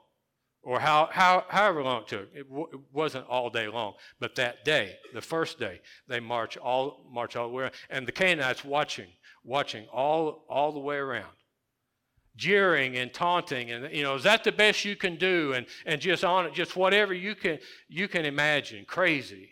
or 0.66 0.80
how, 0.80 1.08
how, 1.12 1.44
however 1.48 1.80
long 1.84 2.02
it 2.02 2.08
took. 2.08 2.28
It, 2.34 2.48
w- 2.48 2.66
it, 2.72 2.80
wasn't 2.92 3.24
all 3.28 3.48
day 3.48 3.68
long, 3.68 3.94
but 4.18 4.34
that 4.34 4.64
day, 4.64 4.96
the 5.14 5.22
first 5.22 5.60
day, 5.60 5.80
they 6.08 6.18
march 6.18 6.56
all 6.56 7.06
march 7.08 7.36
all 7.36 7.48
the 7.48 7.54
way 7.54 7.62
around, 7.62 7.74
and 7.88 8.06
the 8.06 8.12
Canaanites 8.12 8.64
watching, 8.64 9.06
watching 9.44 9.86
all 9.92 10.44
all 10.48 10.72
the 10.72 10.80
way 10.80 10.96
around, 10.96 11.32
jeering 12.36 12.96
and 12.96 13.14
taunting, 13.14 13.70
and 13.70 13.94
you 13.94 14.02
know, 14.02 14.16
is 14.16 14.24
that 14.24 14.42
the 14.42 14.50
best 14.50 14.84
you 14.84 14.96
can 14.96 15.14
do? 15.14 15.52
And 15.54 15.66
and 15.86 16.00
just 16.00 16.24
on 16.24 16.46
it, 16.46 16.52
just 16.52 16.74
whatever 16.74 17.14
you 17.14 17.36
can 17.36 17.60
you 17.88 18.08
can 18.08 18.24
imagine, 18.24 18.84
crazy 18.86 19.50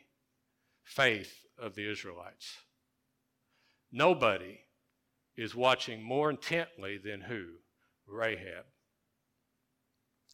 faith 0.83 1.33
of 1.59 1.77
the 1.77 1.89
Israelites. 1.89 2.57
Nobody 3.93 4.59
is 5.37 5.55
watching 5.55 6.03
more 6.03 6.31
intently 6.31 6.99
than 6.99 7.21
who? 7.21 7.45
Rahab. 8.09 8.65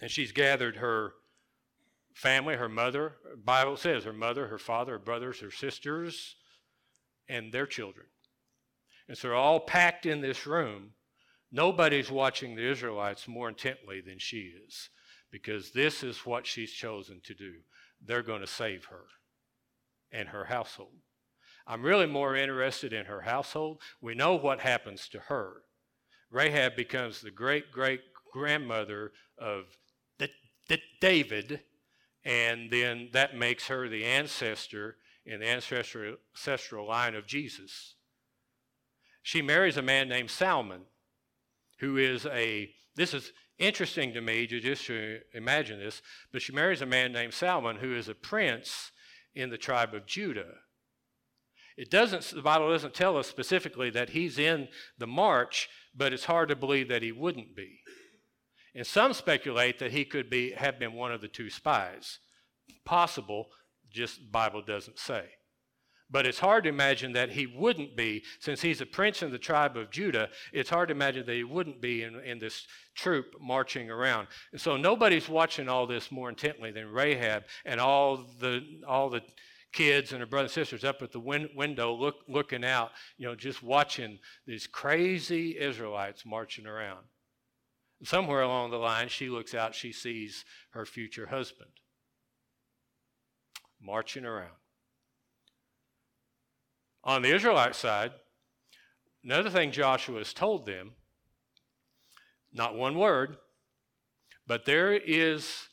And 0.01 0.11
she's 0.11 0.33
gathered 0.33 0.77
her 0.77 1.13
family, 2.15 2.57
her 2.57 2.69
mother. 2.69 3.17
Bible 3.45 3.77
says 3.77 4.05
her 4.05 4.13
mother, 4.13 4.47
her 4.49 4.59
father, 4.59 4.93
her 4.93 4.99
brothers, 4.99 5.41
her 5.41 5.51
sisters, 5.51 6.37
and 7.29 7.53
their 7.53 7.67
children. 7.67 8.07
And 9.09 9.17
so 9.17 9.29
they're 9.29 9.37
all 9.37 9.61
packed 9.61 10.07
in 10.07 10.21
this 10.21 10.47
room. 10.47 10.91
Nobody's 11.53 12.11
watching 12.11 12.55
the 12.55 12.71
Israelites 12.71 13.27
more 13.27 13.49
intently 13.49 14.01
than 14.01 14.19
she 14.19 14.53
is 14.67 14.89
because 15.31 15.73
this 15.73 16.03
is 16.03 16.27
what 16.27 16.47
she's 16.47 16.73
chosen 16.73 17.21
to 17.25 17.35
do. 17.35 17.55
They're 18.05 18.23
going 18.23 18.41
to 18.41 18.47
save 18.47 18.87
her 18.87 19.05
and 20.13 20.29
her 20.29 20.45
household. 20.45 20.95
I'm 21.67 21.83
really 21.83 22.07
more 22.07 22.37
interested 22.37 22.93
in 22.93 23.07
her 23.07 23.21
household. 23.23 23.81
We 24.01 24.15
know 24.15 24.35
what 24.35 24.61
happens 24.61 25.09
to 25.11 25.21
her. 25.21 25.63
Rahab 26.31 26.77
becomes 26.77 27.21
the 27.21 27.31
great 27.31 27.71
great 27.73 28.01
grandmother 28.33 29.13
of 29.39 29.65
D- 30.71 30.83
David, 31.01 31.61
and 32.25 32.71
then 32.71 33.09
that 33.13 33.37
makes 33.37 33.67
her 33.67 33.89
the 33.89 34.05
ancestor 34.05 34.97
in 35.27 35.41
the 35.41 35.49
ancestral, 35.49 36.17
ancestral 36.35 36.87
line 36.87 37.15
of 37.15 37.27
Jesus. 37.27 37.97
She 39.23 39.43
marries 39.43 39.77
a 39.77 39.83
man 39.83 40.09
named 40.09 40.31
Salmon, 40.31 40.83
who 41.81 41.97
is 41.97 42.25
a, 42.27 42.71
this 42.95 43.13
is 43.13 43.33
interesting 43.59 44.15
to 44.15 44.21
me 44.21 44.47
to 44.47 44.61
just 44.61 44.87
to 44.87 45.19
imagine 45.35 45.81
this, 45.81 46.03
but 46.33 46.41
she 46.41 46.53
marries 46.53 46.83
a 46.83 46.87
man 46.87 47.13
named 47.13 47.35
Salmon, 47.35 47.77
who 47.77 47.95
is 47.95 48.09
a 48.09 48.15
prince 48.15 48.93
in 49.35 49.51
the 49.51 49.59
tribe 49.59 49.93
of 49.93 50.07
Judah. 50.07 50.55
It 51.77 51.91
doesn't, 51.91 52.31
the 52.31 52.43
Bible 52.43 52.71
doesn't 52.71 52.95
tell 52.95 53.17
us 53.17 53.27
specifically 53.27 53.91
that 53.91 54.11
he's 54.11 54.39
in 54.39 54.69
the 54.99 55.07
march, 55.07 55.69
but 55.95 56.13
it's 56.13 56.27
hard 56.27 56.49
to 56.51 56.57
believe 56.57 56.89
that 56.89 57.03
he 57.03 57.13
wouldn't 57.13 57.57
be. 57.57 57.81
And 58.75 58.87
some 58.87 59.13
speculate 59.13 59.79
that 59.79 59.93
he 59.93 60.05
could 60.05 60.31
be, 60.31 60.53
have 60.53 60.79
been 60.79 60.93
one 60.93 61.13
of 61.13 61.21
the 61.21 61.29
two 61.29 61.51
spies. 61.51 62.19
Possible, 62.85 63.49
just 63.91 64.31
Bible 64.31 64.63
doesn't 64.63 64.99
say. 64.99 65.25
But 66.13 66.27
it's 66.27 66.41
hard 66.41 66.65
to 66.65 66.71
imagine 66.71 67.13
that 67.13 67.31
he 67.31 67.47
wouldn't 67.47 67.97
be, 67.97 68.25
since 68.41 68.63
he's 68.63 68.81
a 68.81 68.87
prince 68.87 69.23
in 69.23 69.31
the 69.31 69.39
tribe 69.39 69.77
of 69.77 69.91
Judah, 69.91 70.29
it's 70.53 70.71
hard 70.71 70.89
to 70.89 70.95
imagine 70.95 71.25
that 71.27 71.35
he 71.35 71.45
wouldn't 71.45 71.81
be 71.81 72.03
in, 72.03 72.19
in 72.21 72.41
this 72.41 72.67
troop 72.97 73.27
marching 73.41 73.91
around. 73.91 74.27
And 74.51 74.61
so 74.61 74.77
nobody's 74.77 75.29
watching 75.29 75.69
all 75.69 75.87
this 75.87 76.11
more 76.11 76.29
intently 76.29 76.73
than 76.73 76.91
Rahab 76.93 77.45
and 77.65 77.81
all 77.81 78.17
the, 78.41 78.65
all 78.89 79.09
the 79.09 79.23
kids 79.73 80.11
and 80.11 80.21
her 80.21 80.27
brothers 80.27 80.51
and 80.57 80.67
sisters 80.67 80.83
up 80.83 81.01
at 81.01 81.13
the 81.13 81.21
win- 81.21 81.51
window 81.55 81.95
look, 81.95 82.17
looking 82.27 82.65
out, 82.65 82.91
you 83.17 83.27
know, 83.27 83.37
just 83.37 83.63
watching 83.63 84.19
these 84.47 84.67
crazy 84.67 85.57
Israelites 85.61 86.27
marching 86.27 86.67
around. 86.67 87.05
Somewhere 88.03 88.41
along 88.41 88.71
the 88.71 88.79
line, 88.79 89.09
she 89.09 89.29
looks 89.29 89.55
out, 89.55 89.75
she 89.75 89.93
sees 89.93 90.45
her 90.71 90.87
future 90.87 91.27
husband 91.27 91.71
marching 93.81 94.25
around. 94.25 94.57
On 97.03 97.23
the 97.23 97.35
Israelite 97.35 97.75
side, 97.75 98.13
another 99.25 99.51
thing 99.51 99.73
Joshua 99.73 100.19
has 100.19 100.35
told 100.35 100.67
them, 100.67 100.93
not 102.53 102.75
one 102.75 102.99
word, 102.99 103.37
but 104.47 104.67
there 104.67 104.93
is 104.93 105.69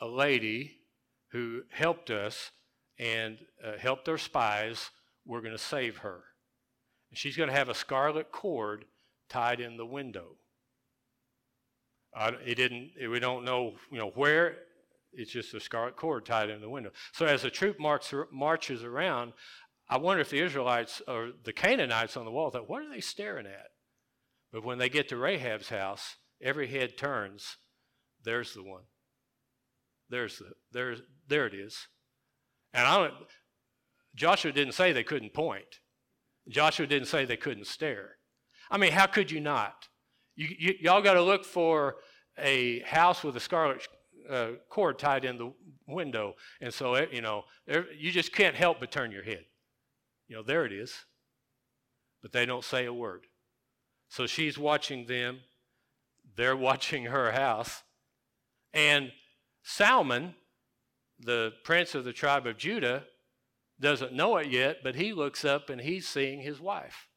a 0.00 0.06
lady 0.06 0.78
who 1.28 1.62
helped 1.70 2.10
us 2.10 2.50
and 2.98 3.38
uh, 3.64 3.78
helped 3.78 4.08
our 4.08 4.18
spies. 4.18 4.90
We're 5.24 5.40
going 5.40 5.52
to 5.52 5.58
save 5.58 5.98
her. 5.98 6.24
And 7.10 7.18
she's 7.18 7.36
going 7.36 7.48
to 7.48 7.54
have 7.54 7.68
a 7.68 7.74
scarlet 7.74 8.32
cord 8.32 8.84
tied 9.28 9.60
in 9.60 9.76
the 9.76 9.86
window. 9.86 10.36
Uh, 12.16 12.32
it 12.44 12.56
didn't. 12.56 12.90
It, 13.00 13.08
we 13.08 13.20
don't 13.20 13.44
know, 13.44 13.74
you 13.90 13.98
know, 13.98 14.10
where. 14.14 14.56
It's 15.12 15.32
just 15.32 15.54
a 15.54 15.60
scarlet 15.60 15.96
cord 15.96 16.24
tied 16.24 16.50
in 16.50 16.60
the 16.60 16.68
window. 16.68 16.90
So 17.12 17.26
as 17.26 17.42
the 17.42 17.50
troop 17.50 17.80
marks, 17.80 18.14
marches 18.30 18.84
around, 18.84 19.32
I 19.88 19.98
wonder 19.98 20.20
if 20.20 20.30
the 20.30 20.40
Israelites 20.40 21.02
or 21.08 21.30
the 21.44 21.52
Canaanites 21.52 22.16
on 22.16 22.24
the 22.24 22.30
wall 22.30 22.50
thought, 22.50 22.70
what 22.70 22.82
are 22.82 22.88
they 22.88 23.00
staring 23.00 23.46
at? 23.46 23.70
But 24.52 24.64
when 24.64 24.78
they 24.78 24.88
get 24.88 25.08
to 25.08 25.16
Rahab's 25.16 25.68
house, 25.68 26.16
every 26.40 26.68
head 26.68 26.96
turns. 26.96 27.56
There's 28.22 28.54
the 28.54 28.62
one. 28.62 28.84
There's 30.08 30.38
the 30.38 30.52
there's 30.72 31.02
there 31.26 31.46
it 31.46 31.54
is. 31.54 31.88
And 32.72 32.86
I 32.86 32.98
don't. 32.98 33.14
Joshua 34.14 34.52
didn't 34.52 34.74
say 34.74 34.92
they 34.92 35.04
couldn't 35.04 35.34
point. 35.34 35.80
Joshua 36.48 36.86
didn't 36.86 37.08
say 37.08 37.24
they 37.24 37.36
couldn't 37.36 37.66
stare. 37.66 38.16
I 38.70 38.76
mean, 38.76 38.92
how 38.92 39.06
could 39.06 39.30
you 39.30 39.40
not? 39.40 39.88
You, 40.40 40.56
you, 40.58 40.74
y'all 40.80 41.02
got 41.02 41.14
to 41.14 41.22
look 41.22 41.44
for 41.44 41.96
a 42.38 42.80
house 42.80 43.22
with 43.22 43.36
a 43.36 43.40
scarlet 43.40 43.86
uh, 44.30 44.52
cord 44.70 44.98
tied 44.98 45.26
in 45.26 45.36
the 45.36 45.52
window. 45.86 46.34
And 46.62 46.72
so, 46.72 46.94
eh, 46.94 47.08
you 47.12 47.20
know, 47.20 47.44
you 47.94 48.10
just 48.10 48.32
can't 48.32 48.56
help 48.56 48.80
but 48.80 48.90
turn 48.90 49.12
your 49.12 49.22
head. 49.22 49.44
You 50.28 50.36
know, 50.36 50.42
there 50.42 50.64
it 50.64 50.72
is. 50.72 50.94
But 52.22 52.32
they 52.32 52.46
don't 52.46 52.64
say 52.64 52.86
a 52.86 52.92
word. 52.92 53.26
So 54.08 54.26
she's 54.26 54.56
watching 54.56 55.04
them. 55.04 55.40
They're 56.36 56.56
watching 56.70 57.04
her 57.04 57.32
house. 57.32 57.82
And 58.72 59.12
Salmon, 59.62 60.36
the 61.18 61.52
prince 61.64 61.94
of 61.94 62.04
the 62.04 62.14
tribe 62.14 62.46
of 62.46 62.56
Judah, 62.56 63.04
doesn't 63.78 64.14
know 64.14 64.38
it 64.38 64.46
yet, 64.46 64.78
but 64.82 64.94
he 64.94 65.12
looks 65.12 65.44
up 65.44 65.68
and 65.68 65.82
he's 65.82 66.08
seeing 66.08 66.40
his 66.40 66.62
wife, 66.62 67.08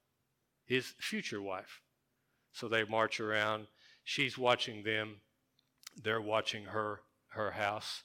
his 0.66 0.94
future 1.00 1.42
wife. 1.42 1.83
So 2.54 2.68
they 2.68 2.84
march 2.86 3.20
around. 3.20 3.68
She's 4.04 4.38
watching 4.38 4.84
them. 4.84 5.18
They're 6.02 6.22
watching 6.22 6.66
her, 6.66 7.02
her 7.30 7.52
house. 7.52 8.04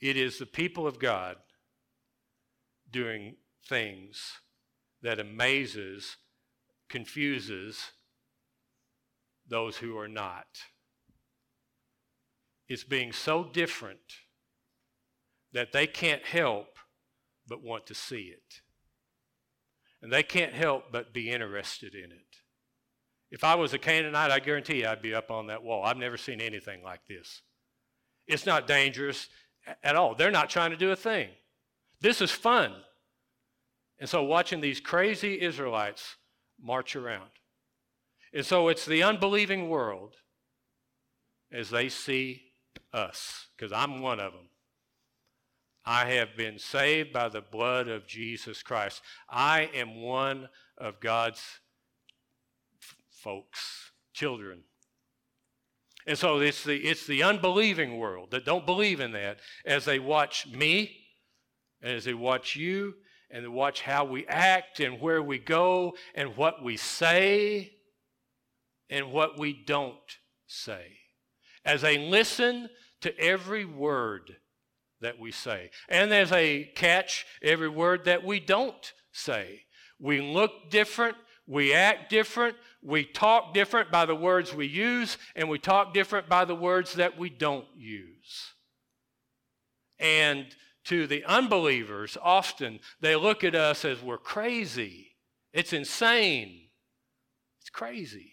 It 0.00 0.16
is 0.16 0.38
the 0.38 0.46
people 0.46 0.86
of 0.86 0.98
God 0.98 1.36
doing 2.90 3.36
things 3.66 4.32
that 5.02 5.18
amazes, 5.18 6.16
confuses 6.88 7.92
those 9.48 9.78
who 9.78 9.96
are 9.96 10.08
not. 10.08 10.46
It's 12.68 12.84
being 12.84 13.12
so 13.12 13.44
different 13.44 14.00
that 15.52 15.72
they 15.72 15.86
can't 15.86 16.24
help 16.24 16.78
but 17.46 17.62
want 17.62 17.86
to 17.86 17.94
see 17.94 18.32
it. 18.32 18.60
And 20.04 20.12
they 20.12 20.22
can't 20.22 20.52
help 20.52 20.92
but 20.92 21.14
be 21.14 21.30
interested 21.30 21.94
in 21.94 22.12
it. 22.12 22.36
If 23.30 23.42
I 23.42 23.54
was 23.54 23.72
a 23.72 23.78
Canaanite, 23.78 24.30
I 24.30 24.38
guarantee 24.38 24.82
you 24.82 24.86
I'd 24.86 25.00
be 25.00 25.14
up 25.14 25.30
on 25.30 25.46
that 25.46 25.62
wall. 25.62 25.82
I've 25.82 25.96
never 25.96 26.18
seen 26.18 26.42
anything 26.42 26.82
like 26.82 27.00
this. 27.08 27.40
It's 28.26 28.44
not 28.44 28.66
dangerous 28.66 29.30
at 29.82 29.96
all. 29.96 30.14
They're 30.14 30.30
not 30.30 30.50
trying 30.50 30.72
to 30.72 30.76
do 30.76 30.90
a 30.90 30.96
thing. 30.96 31.30
This 32.02 32.20
is 32.20 32.30
fun. 32.30 32.74
And 33.98 34.06
so 34.06 34.22
watching 34.22 34.60
these 34.60 34.78
crazy 34.78 35.40
Israelites 35.40 36.16
march 36.62 36.96
around. 36.96 37.30
And 38.34 38.44
so 38.44 38.68
it's 38.68 38.84
the 38.84 39.02
unbelieving 39.02 39.70
world 39.70 40.16
as 41.50 41.70
they 41.70 41.88
see 41.88 42.42
us, 42.92 43.46
because 43.56 43.72
I'm 43.72 44.02
one 44.02 44.20
of 44.20 44.32
them. 44.32 44.50
I 45.86 46.06
have 46.12 46.36
been 46.36 46.58
saved 46.58 47.12
by 47.12 47.28
the 47.28 47.42
blood 47.42 47.88
of 47.88 48.06
Jesus 48.06 48.62
Christ. 48.62 49.02
I 49.28 49.70
am 49.74 50.00
one 50.00 50.48
of 50.78 51.00
God's 51.00 51.42
f- 52.80 52.96
folks, 53.10 53.92
children. 54.12 54.60
And 56.06 56.18
so 56.18 56.40
it's 56.40 56.64
the, 56.64 56.76
it's 56.76 57.06
the 57.06 57.22
unbelieving 57.22 57.98
world 57.98 58.30
that 58.30 58.44
don't 58.44 58.66
believe 58.66 59.00
in 59.00 59.12
that 59.12 59.38
as 59.64 59.84
they 59.84 59.98
watch 59.98 60.46
me, 60.46 60.96
as 61.82 62.04
they 62.04 62.14
watch 62.14 62.56
you, 62.56 62.94
and 63.30 63.44
they 63.44 63.48
watch 63.48 63.82
how 63.82 64.04
we 64.04 64.26
act 64.26 64.80
and 64.80 65.00
where 65.00 65.22
we 65.22 65.38
go 65.38 65.94
and 66.14 66.36
what 66.36 66.62
we 66.62 66.76
say 66.76 67.72
and 68.88 69.12
what 69.12 69.38
we 69.38 69.52
don't 69.52 70.18
say. 70.46 70.98
As 71.64 71.82
they 71.82 71.98
listen 71.98 72.68
to 73.00 73.18
every 73.18 73.64
word 73.64 74.36
that 75.04 75.18
we 75.18 75.30
say. 75.30 75.70
And 75.88 76.10
there's 76.10 76.32
a 76.32 76.70
catch 76.74 77.24
every 77.42 77.68
word 77.68 78.04
that 78.06 78.24
we 78.24 78.40
don't 78.40 78.92
say. 79.12 79.62
We 80.00 80.20
look 80.20 80.70
different, 80.70 81.16
we 81.46 81.72
act 81.72 82.10
different, 82.10 82.56
we 82.82 83.04
talk 83.04 83.54
different 83.54 83.90
by 83.90 84.06
the 84.06 84.14
words 84.14 84.52
we 84.52 84.66
use, 84.66 85.16
and 85.36 85.48
we 85.48 85.58
talk 85.58 85.94
different 85.94 86.28
by 86.28 86.44
the 86.44 86.54
words 86.54 86.94
that 86.94 87.18
we 87.18 87.30
don't 87.30 87.66
use. 87.76 88.54
And 89.98 90.46
to 90.86 91.06
the 91.06 91.24
unbelievers, 91.24 92.18
often 92.22 92.80
they 93.00 93.16
look 93.16 93.44
at 93.44 93.54
us 93.54 93.84
as 93.84 94.02
we're 94.02 94.18
crazy. 94.18 95.16
It's 95.52 95.72
insane. 95.72 96.68
It's 97.60 97.70
crazy. 97.70 98.32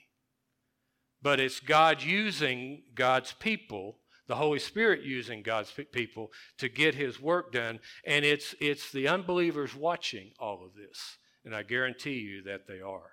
But 1.22 1.40
it's 1.40 1.60
God 1.60 2.02
using 2.02 2.84
God's 2.96 3.34
people 3.34 4.01
the 4.32 4.38
Holy 4.38 4.60
Spirit 4.60 5.02
using 5.04 5.44
God's 5.44 5.74
people 5.92 6.32
to 6.58 6.70
get 6.70 6.96
his 6.96 7.20
work 7.20 7.52
done. 7.52 7.82
And 8.08 8.24
it's, 8.24 8.56
it's 8.62 8.90
the 8.90 9.10
unbelievers 9.10 9.76
watching 9.76 10.32
all 10.40 10.64
of 10.64 10.74
this. 10.74 11.18
And 11.44 11.54
I 11.54 11.64
guarantee 11.64 12.20
you 12.20 12.44
that 12.44 12.66
they 12.66 12.80
are. 12.80 13.12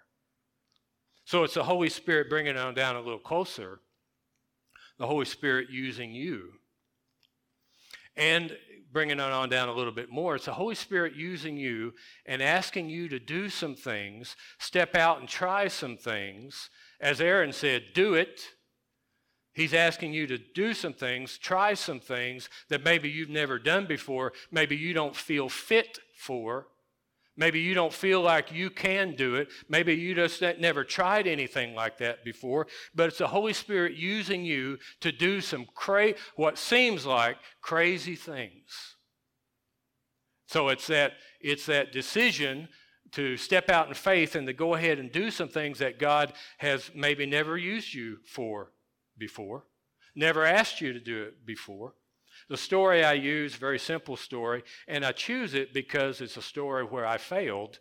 So 1.24 1.42
it's 1.42 1.54
the 1.54 1.64
Holy 1.64 1.88
Spirit 1.88 2.30
bringing 2.30 2.54
them 2.54 2.72
down 2.72 2.94
a 2.94 3.00
little 3.00 3.18
closer, 3.18 3.80
the 4.96 5.08
Holy 5.08 5.24
Spirit 5.24 5.70
using 5.70 6.12
you. 6.12 6.52
And 8.16 8.56
bringing 8.92 9.18
it 9.18 9.20
on 9.20 9.48
down 9.48 9.68
a 9.68 9.74
little 9.74 9.92
bit 9.92 10.12
more, 10.12 10.36
it's 10.36 10.44
the 10.44 10.52
Holy 10.52 10.76
Spirit 10.76 11.16
using 11.16 11.56
you 11.56 11.94
and 12.26 12.40
asking 12.40 12.90
you 12.90 13.08
to 13.08 13.18
do 13.18 13.48
some 13.48 13.74
things, 13.74 14.36
step 14.60 14.94
out 14.94 15.18
and 15.18 15.28
try 15.28 15.66
some 15.66 15.96
things. 15.96 16.70
As 17.00 17.20
Aaron 17.20 17.52
said, 17.52 17.86
do 17.92 18.14
it. 18.14 18.40
He's 19.58 19.74
asking 19.74 20.12
you 20.12 20.28
to 20.28 20.38
do 20.38 20.72
some 20.72 20.92
things, 20.92 21.36
try 21.36 21.74
some 21.74 21.98
things 21.98 22.48
that 22.68 22.84
maybe 22.84 23.10
you've 23.10 23.28
never 23.28 23.58
done 23.58 23.86
before, 23.86 24.32
maybe 24.52 24.76
you 24.76 24.94
don't 24.94 25.16
feel 25.16 25.48
fit 25.48 25.98
for. 26.16 26.68
Maybe 27.36 27.58
you 27.58 27.74
don't 27.74 27.92
feel 27.92 28.20
like 28.20 28.52
you 28.52 28.70
can 28.70 29.16
do 29.16 29.34
it. 29.34 29.48
Maybe 29.68 29.94
you 29.94 30.14
just 30.14 30.42
never 30.60 30.84
tried 30.84 31.26
anything 31.26 31.74
like 31.74 31.98
that 31.98 32.24
before. 32.24 32.68
But 32.94 33.08
it's 33.08 33.18
the 33.18 33.26
Holy 33.26 33.52
Spirit 33.52 33.94
using 33.94 34.44
you 34.44 34.78
to 35.00 35.10
do 35.10 35.40
some 35.40 35.66
cra- 35.74 36.14
what 36.36 36.56
seems 36.56 37.04
like 37.04 37.36
crazy 37.60 38.14
things. 38.14 38.96
So 40.46 40.68
it's 40.68 40.86
that 40.86 41.14
it's 41.40 41.66
that 41.66 41.90
decision 41.90 42.68
to 43.12 43.36
step 43.36 43.70
out 43.70 43.88
in 43.88 43.94
faith 43.94 44.36
and 44.36 44.46
to 44.46 44.52
go 44.52 44.74
ahead 44.74 45.00
and 45.00 45.10
do 45.10 45.32
some 45.32 45.48
things 45.48 45.80
that 45.80 45.98
God 45.98 46.32
has 46.58 46.92
maybe 46.94 47.26
never 47.26 47.56
used 47.56 47.92
you 47.92 48.18
for 48.24 48.70
before, 49.18 49.64
never 50.14 50.44
asked 50.44 50.80
you 50.80 50.92
to 50.92 51.00
do 51.00 51.22
it 51.22 51.46
before. 51.46 51.94
The 52.48 52.56
story 52.56 53.04
I 53.04 53.14
use, 53.14 53.56
very 53.56 53.78
simple 53.78 54.16
story, 54.16 54.62
and 54.86 55.04
I 55.04 55.12
choose 55.12 55.54
it 55.54 55.74
because 55.74 56.20
it's 56.20 56.36
a 56.36 56.42
story 56.42 56.84
where 56.84 57.06
I 57.06 57.18
failed. 57.18 57.78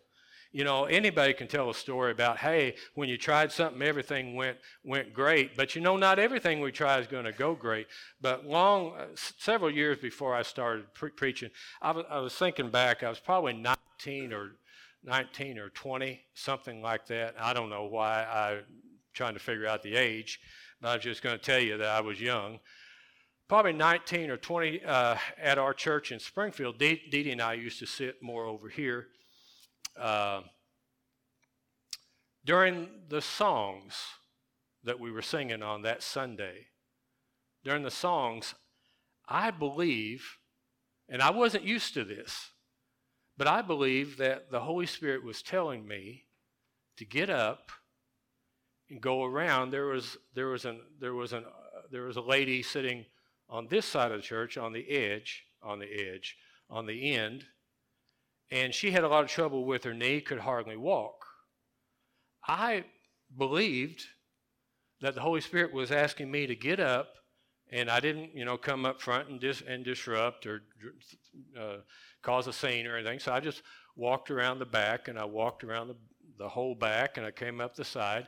You 0.52 0.64
know, 0.64 0.86
anybody 0.86 1.34
can 1.34 1.48
tell 1.48 1.70
a 1.70 1.74
story 1.74 2.12
about, 2.12 2.38
hey, 2.38 2.76
when 2.96 3.10
you 3.10 3.18
tried 3.18 3.52
something, 3.52 3.82
everything 3.82 4.36
went 4.36 4.58
went 4.84 5.14
great. 5.14 5.56
But 5.56 5.76
you 5.76 5.82
know, 5.82 5.98
not 5.98 6.20
everything 6.20 6.60
we 6.60 6.72
try 6.72 7.00
is 7.00 7.08
going 7.08 7.26
to 7.26 7.32
go 7.32 7.54
great. 7.54 7.88
But 8.22 8.46
long, 8.46 8.96
uh, 8.98 9.06
several 9.16 9.70
years 9.70 10.00
before 10.00 10.34
I 10.34 10.42
started 10.42 10.94
pre- 10.94 11.12
preaching, 11.12 11.52
I 11.82 11.92
was, 11.92 12.06
I 12.10 12.20
was 12.20 12.34
thinking 12.34 12.72
back. 12.72 13.04
I 13.04 13.10
was 13.10 13.20
probably 13.20 13.54
19 13.54 14.34
or 14.34 14.52
19 15.04 15.60
or 15.60 15.70
20, 15.70 16.22
something 16.34 16.82
like 16.82 17.08
that. 17.08 17.36
I 17.40 17.54
don't 17.54 17.70
know 17.70 17.86
why 17.86 18.24
I 18.24 18.62
trying 19.14 19.34
to 19.34 19.40
figure 19.40 19.68
out 19.68 19.82
the 19.82 19.96
age, 19.96 20.40
but 20.82 20.90
I 20.90 20.96
was 20.96 21.04
just 21.04 21.22
going 21.22 21.38
to 21.38 21.44
tell 21.44 21.60
you 21.60 21.78
that 21.78 21.90
I 21.90 22.02
was 22.02 22.20
young 22.20 22.60
probably 23.48 23.74
19 23.74 24.30
or 24.30 24.38
20 24.38 24.84
uh, 24.84 25.16
at 25.42 25.58
our 25.58 25.74
church 25.74 26.12
in 26.12 26.20
Springfield. 26.20 26.78
Dee 26.78 27.02
Dee 27.10 27.32
and 27.32 27.42
I 27.42 27.54
used 27.54 27.80
to 27.80 27.86
sit 27.86 28.22
more 28.22 28.46
over 28.46 28.68
here. 28.68 29.08
Uh, 30.00 30.42
during 32.44 32.90
the 33.10 33.22
songs 33.22 33.96
that 34.84 35.00
we 35.00 35.12
were 35.12 35.22
singing 35.22 35.64
on 35.64 35.82
that 35.82 36.04
Sunday, 36.04 36.68
during 37.64 37.84
the 37.84 37.92
songs, 37.92 38.54
I 39.28 39.52
believe, 39.52 40.38
and 41.10 41.22
I 41.22 41.32
wasn't 41.32 41.64
used 41.64 41.94
to 41.96 42.04
this, 42.04 42.52
but 43.38 43.48
I 43.48 43.62
believe 43.62 44.18
that 44.18 44.52
the 44.52 44.62
Holy 44.62 44.86
Spirit 44.86 45.24
was 45.24 45.42
telling 45.42 45.88
me 45.88 46.26
to 46.98 47.06
get 47.06 47.30
up 47.30 47.72
go 49.02 49.24
around. 49.24 49.72
There 49.72 49.88
was 49.88 50.18
there 50.34 50.48
was 50.48 50.66
an 50.66 50.82
there 51.00 51.14
was 51.14 51.34
an 51.34 51.44
uh, 51.46 51.82
there 51.92 52.04
was 52.04 52.18
a 52.18 52.22
lady 52.22 52.62
sitting 52.62 53.06
on 53.50 53.68
this 53.68 53.86
side 53.86 54.12
of 54.12 54.18
the 54.18 54.28
church, 54.28 54.58
on 54.58 54.74
the 54.74 54.90
edge, 54.90 55.46
on 55.62 55.80
the 55.80 55.88
edge, 55.88 56.36
on 56.70 56.86
the 56.86 57.16
end, 57.16 57.46
and 58.52 58.74
she 58.74 58.92
had 58.92 59.04
a 59.04 59.08
lot 59.08 59.24
of 59.24 59.30
trouble 59.30 59.66
with 59.66 59.84
her 59.84 59.94
knee, 59.94 60.22
could 60.22 60.40
hardly 60.40 60.78
walk. 60.78 61.26
I 62.46 62.86
believed 63.38 64.06
that 65.02 65.16
the 65.16 65.22
Holy 65.22 65.42
Spirit 65.42 65.74
was 65.74 65.92
asking 65.92 66.32
me 66.32 66.48
to 66.48 66.56
get 66.56 66.80
up, 66.80 67.16
and 67.72 67.90
I 67.90 68.00
didn't, 68.00 68.36
you 68.36 68.46
know, 68.46 68.58
come 68.58 68.86
up 68.86 69.02
front 69.02 69.30
and 69.30 69.40
dis- 69.40 69.64
and 69.68 69.84
disrupt 69.84 70.46
or 70.46 70.64
uh, 71.60 71.78
cause 72.22 72.48
a 72.48 72.54
scene 72.54 72.88
or 72.88 72.98
anything. 72.98 73.20
So 73.20 73.32
I 73.32 73.40
just 73.40 73.62
walked 73.96 74.32
around 74.32 74.60
the 74.60 74.66
back, 74.66 75.08
and 75.08 75.20
I 75.20 75.26
walked 75.26 75.64
around 75.64 75.90
the 75.90 75.96
the 76.38 76.50
whole 76.50 76.76
back, 76.76 77.18
and 77.18 77.26
I 77.26 77.32
came 77.32 77.60
up 77.60 77.76
the 77.76 77.84
side, 77.84 78.28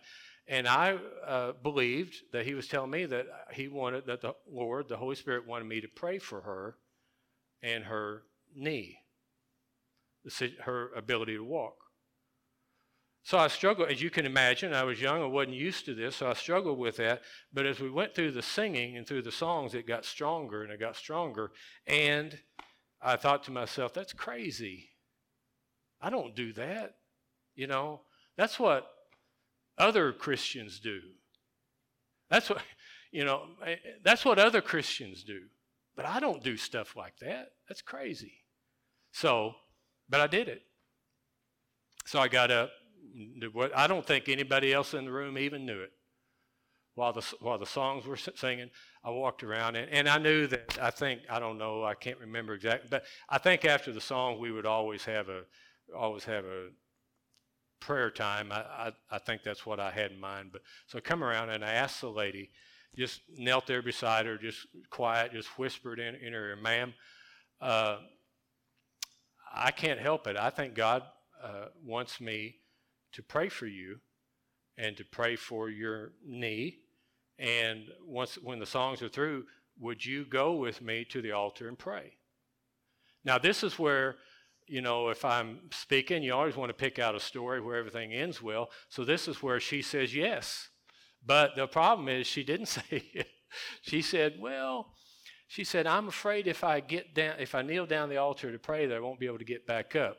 and 0.49 0.67
I 0.67 0.97
uh, 1.27 1.51
believed 1.61 2.15
that 2.33 2.43
he 2.43 2.55
was 2.55 2.67
telling 2.67 2.89
me 2.89 3.05
that 3.05 3.27
he 3.53 3.67
wanted, 3.67 4.07
that 4.07 4.21
the 4.21 4.33
Lord, 4.51 4.89
the 4.89 4.97
Holy 4.97 5.15
Spirit, 5.15 5.47
wanted 5.47 5.65
me 5.65 5.79
to 5.79 5.87
pray 5.87 6.17
for 6.17 6.41
her 6.41 6.75
and 7.61 7.83
her 7.83 8.23
knee, 8.55 8.97
her 10.61 10.91
ability 10.95 11.35
to 11.35 11.43
walk. 11.43 11.75
So 13.21 13.37
I 13.37 13.47
struggled, 13.47 13.89
as 13.89 14.01
you 14.01 14.09
can 14.09 14.25
imagine, 14.25 14.73
I 14.73 14.85
was 14.85 14.99
young, 14.99 15.21
I 15.21 15.27
wasn't 15.27 15.55
used 15.55 15.85
to 15.85 15.93
this, 15.93 16.15
so 16.15 16.31
I 16.31 16.33
struggled 16.33 16.79
with 16.79 16.97
that. 16.97 17.21
But 17.53 17.67
as 17.67 17.79
we 17.79 17.91
went 17.91 18.15
through 18.15 18.31
the 18.31 18.41
singing 18.41 18.97
and 18.97 19.05
through 19.05 19.21
the 19.21 19.31
songs, 19.31 19.75
it 19.75 19.85
got 19.85 20.03
stronger 20.03 20.63
and 20.63 20.71
it 20.71 20.79
got 20.79 20.95
stronger. 20.95 21.51
And 21.85 22.39
I 22.99 23.17
thought 23.17 23.43
to 23.43 23.51
myself, 23.51 23.93
that's 23.93 24.13
crazy. 24.13 24.89
I 26.01 26.09
don't 26.09 26.35
do 26.35 26.53
that. 26.53 26.95
You 27.55 27.67
know, 27.67 28.01
that's 28.35 28.59
what 28.59 28.89
other 29.79 30.11
Christians 30.11 30.79
do. 30.79 30.99
That's 32.29 32.49
what, 32.49 32.61
you 33.11 33.25
know, 33.25 33.43
eh, 33.65 33.75
that's 34.03 34.25
what 34.25 34.37
other 34.37 34.61
Christians 34.61 35.23
do. 35.23 35.41
But 35.95 36.05
I 36.05 36.19
don't 36.19 36.43
do 36.43 36.57
stuff 36.57 36.95
like 36.95 37.17
that. 37.21 37.53
That's 37.67 37.81
crazy. 37.81 38.33
So, 39.11 39.53
but 40.07 40.21
I 40.21 40.27
did 40.27 40.47
it. 40.47 40.61
So 42.05 42.19
I 42.19 42.27
got 42.27 42.51
up. 42.51 42.71
I 43.75 43.87
don't 43.87 44.05
think 44.05 44.29
anybody 44.29 44.71
else 44.71 44.93
in 44.93 45.05
the 45.05 45.11
room 45.11 45.37
even 45.37 45.65
knew 45.65 45.81
it. 45.81 45.91
While 46.95 47.13
the, 47.13 47.25
while 47.39 47.57
the 47.57 47.65
songs 47.65 48.05
were 48.05 48.17
singing, 48.17 48.69
I 49.03 49.09
walked 49.09 49.43
around 49.43 49.77
and, 49.77 49.89
and 49.89 50.09
I 50.09 50.17
knew 50.17 50.47
that 50.47 50.77
I 50.81 50.91
think, 50.91 51.21
I 51.29 51.39
don't 51.39 51.57
know, 51.57 51.83
I 51.83 51.93
can't 51.93 52.19
remember 52.19 52.53
exactly, 52.53 52.87
but 52.91 53.03
I 53.29 53.37
think 53.37 53.63
after 53.63 53.93
the 53.93 54.01
song 54.01 54.39
we 54.39 54.51
would 54.51 54.65
always 54.65 55.05
have 55.05 55.29
a, 55.29 55.43
always 55.95 56.25
have 56.25 56.43
a 56.43 56.69
prayer 57.79 58.09
time. 58.09 58.51
I, 58.51 58.59
I, 58.59 58.91
I, 59.11 59.17
think 59.19 59.43
that's 59.43 59.65
what 59.65 59.79
I 59.79 59.91
had 59.91 60.11
in 60.11 60.19
mind. 60.19 60.49
But 60.51 60.61
so 60.87 60.97
I 60.97 61.01
come 61.01 61.23
around 61.23 61.49
and 61.49 61.63
I 61.63 61.71
asked 61.71 62.01
the 62.01 62.09
lady, 62.09 62.49
just 62.95 63.21
knelt 63.37 63.67
there 63.67 63.81
beside 63.81 64.25
her, 64.25 64.37
just 64.37 64.67
quiet, 64.89 65.33
just 65.33 65.47
whispered 65.57 65.99
in, 65.99 66.15
in 66.15 66.33
her 66.33 66.49
ear, 66.49 66.55
ma'am, 66.55 66.93
uh, 67.61 67.97
I 69.53 69.71
can't 69.71 69.99
help 69.99 70.27
it. 70.27 70.37
I 70.37 70.49
think 70.49 70.75
God 70.75 71.03
uh, 71.43 71.65
wants 71.83 72.21
me 72.21 72.57
to 73.13 73.23
pray 73.23 73.49
for 73.49 73.65
you 73.65 73.99
and 74.77 74.95
to 74.97 75.03
pray 75.03 75.35
for 75.35 75.69
your 75.69 76.13
knee. 76.25 76.77
And 77.37 77.85
once 78.05 78.35
when 78.35 78.59
the 78.59 78.65
songs 78.65 79.01
are 79.01 79.09
through, 79.09 79.45
would 79.79 80.05
you 80.05 80.25
go 80.25 80.55
with 80.55 80.81
me 80.81 81.05
to 81.05 81.21
the 81.21 81.31
altar 81.31 81.67
and 81.67 81.77
pray? 81.77 82.13
Now, 83.23 83.37
this 83.37 83.63
is 83.63 83.77
where 83.77 84.15
you 84.69 84.81
know, 84.81 85.09
if 85.09 85.25
I'm 85.25 85.59
speaking, 85.71 86.21
you 86.21 86.33
always 86.33 86.55
want 86.55 86.69
to 86.69 86.73
pick 86.73 86.99
out 86.99 87.15
a 87.15 87.19
story 87.19 87.59
where 87.59 87.77
everything 87.77 88.13
ends 88.13 88.41
well. 88.41 88.69
So 88.89 89.03
this 89.03 89.27
is 89.27 89.41
where 89.41 89.59
she 89.59 89.81
says 89.81 90.15
yes. 90.15 90.69
But 91.25 91.55
the 91.55 91.67
problem 91.67 92.07
is 92.07 92.27
she 92.27 92.43
didn't 92.43 92.65
say 92.77 93.03
it. 93.13 93.27
She 93.81 94.01
said, 94.03 94.35
well, 94.39 94.93
she 95.47 95.63
said, 95.63 95.87
I'm 95.87 96.07
afraid 96.07 96.47
if 96.47 96.63
I 96.63 96.79
get 96.79 97.15
down, 97.15 97.35
if 97.39 97.55
I 97.55 97.63
kneel 97.63 97.87
down 97.87 98.09
the 98.09 98.17
altar 98.17 98.51
to 98.51 98.59
pray, 98.59 98.85
that 98.85 98.95
I 98.95 98.99
won't 98.99 99.19
be 99.19 99.25
able 99.25 99.39
to 99.39 99.43
get 99.45 99.65
back 99.65 99.95
up 99.95 100.17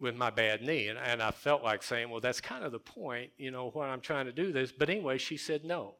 with 0.00 0.16
my 0.16 0.30
bad 0.30 0.62
knee. 0.62 0.88
And, 0.88 0.98
and 0.98 1.22
I 1.22 1.30
felt 1.30 1.62
like 1.62 1.82
saying, 1.82 2.08
well, 2.08 2.20
that's 2.20 2.40
kind 2.40 2.64
of 2.64 2.72
the 2.72 2.78
point, 2.78 3.30
you 3.36 3.50
know, 3.50 3.68
when 3.70 3.90
I'm 3.90 4.00
trying 4.00 4.24
to 4.24 4.32
do 4.32 4.50
this. 4.50 4.72
But 4.72 4.88
anyway, 4.88 5.18
she 5.18 5.36
said 5.36 5.64
no. 5.64 5.96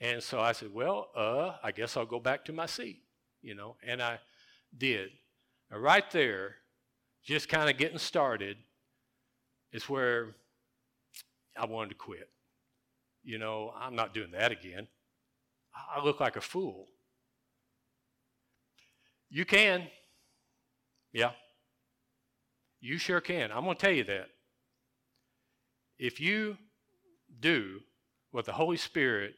And 0.00 0.22
so 0.22 0.38
I 0.38 0.52
said, 0.52 0.72
well, 0.72 1.08
uh, 1.16 1.54
I 1.62 1.72
guess 1.72 1.96
I'll 1.96 2.06
go 2.06 2.20
back 2.20 2.44
to 2.44 2.52
my 2.52 2.66
seat, 2.66 3.02
you 3.42 3.56
know, 3.56 3.76
and 3.84 4.00
I 4.00 4.20
did. 4.76 5.08
Now, 5.70 5.78
right 5.78 6.08
there, 6.10 6.56
just 7.24 7.48
kind 7.48 7.68
of 7.68 7.76
getting 7.76 7.98
started, 7.98 8.56
is 9.72 9.88
where 9.88 10.34
I 11.56 11.66
wanted 11.66 11.90
to 11.90 11.94
quit. 11.96 12.30
You 13.22 13.38
know, 13.38 13.72
I'm 13.78 13.94
not 13.94 14.14
doing 14.14 14.30
that 14.30 14.52
again. 14.52 14.88
I 15.74 16.02
look 16.02 16.20
like 16.20 16.36
a 16.36 16.40
fool. 16.40 16.86
You 19.28 19.44
can. 19.44 19.88
Yeah. 21.12 21.32
You 22.80 22.96
sure 22.96 23.20
can. 23.20 23.52
I'm 23.52 23.64
going 23.64 23.76
to 23.76 23.80
tell 23.80 23.94
you 23.94 24.04
that. 24.04 24.28
If 25.98 26.20
you 26.20 26.56
do 27.40 27.80
what 28.30 28.46
the 28.46 28.52
Holy 28.52 28.76
Spirit 28.76 29.34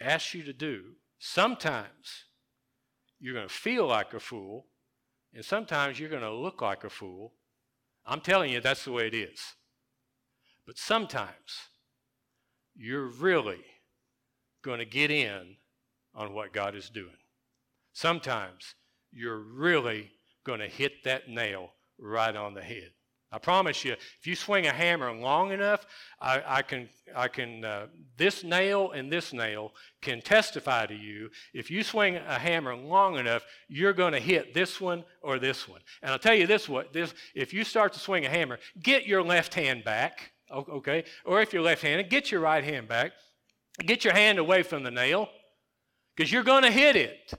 asks 0.00 0.34
you 0.34 0.42
to 0.44 0.52
do, 0.52 0.92
sometimes 1.18 2.24
you're 3.18 3.34
going 3.34 3.48
to 3.48 3.52
feel 3.52 3.86
like 3.86 4.14
a 4.14 4.20
fool 4.20 4.66
and 5.34 5.44
sometimes 5.44 5.98
you're 5.98 6.08
going 6.08 6.22
to 6.22 6.32
look 6.32 6.62
like 6.62 6.84
a 6.84 6.90
fool. 6.90 7.32
I'm 8.06 8.20
telling 8.20 8.52
you, 8.52 8.60
that's 8.60 8.84
the 8.84 8.92
way 8.92 9.06
it 9.06 9.14
is. 9.14 9.40
But 10.66 10.78
sometimes 10.78 11.68
you're 12.76 13.06
really 13.06 13.64
going 14.62 14.78
to 14.78 14.84
get 14.84 15.10
in 15.10 15.56
on 16.14 16.34
what 16.34 16.52
God 16.52 16.74
is 16.74 16.88
doing. 16.88 17.16
Sometimes 17.92 18.74
you're 19.12 19.38
really 19.38 20.10
going 20.44 20.60
to 20.60 20.68
hit 20.68 21.04
that 21.04 21.28
nail 21.28 21.72
right 21.98 22.34
on 22.34 22.54
the 22.54 22.62
head. 22.62 22.90
I 23.30 23.38
promise 23.38 23.84
you, 23.84 23.92
if 23.92 24.26
you 24.26 24.34
swing 24.34 24.66
a 24.66 24.72
hammer 24.72 25.12
long 25.12 25.52
enough, 25.52 25.86
I, 26.20 26.42
I 26.46 26.62
can, 26.62 26.88
I 27.14 27.28
can, 27.28 27.64
uh, 27.64 27.86
this 28.16 28.42
nail 28.42 28.92
and 28.92 29.12
this 29.12 29.32
nail 29.32 29.72
can 30.00 30.22
testify 30.22 30.86
to 30.86 30.94
you. 30.94 31.28
If 31.52 31.70
you 31.70 31.82
swing 31.82 32.16
a 32.16 32.38
hammer 32.38 32.74
long 32.74 33.18
enough, 33.18 33.44
you're 33.68 33.92
going 33.92 34.14
to 34.14 34.20
hit 34.20 34.54
this 34.54 34.80
one 34.80 35.04
or 35.20 35.38
this 35.38 35.68
one. 35.68 35.80
And 36.02 36.10
I'll 36.10 36.18
tell 36.18 36.34
you 36.34 36.46
this: 36.46 36.68
what 36.68 36.92
this, 36.92 37.12
if 37.34 37.52
you 37.52 37.64
start 37.64 37.92
to 37.92 37.98
swing 37.98 38.24
a 38.24 38.30
hammer, 38.30 38.58
get 38.82 39.06
your 39.06 39.22
left 39.22 39.52
hand 39.52 39.84
back, 39.84 40.32
okay? 40.50 41.04
Or 41.26 41.42
if 41.42 41.52
you're 41.52 41.62
left-handed, 41.62 42.08
get 42.08 42.30
your 42.30 42.40
right 42.40 42.64
hand 42.64 42.88
back. 42.88 43.12
Get 43.84 44.04
your 44.04 44.14
hand 44.14 44.38
away 44.38 44.64
from 44.64 44.82
the 44.82 44.90
nail, 44.90 45.28
because 46.16 46.32
you're 46.32 46.42
going 46.42 46.64
to 46.64 46.70
hit 46.70 46.96
it. 46.96 47.32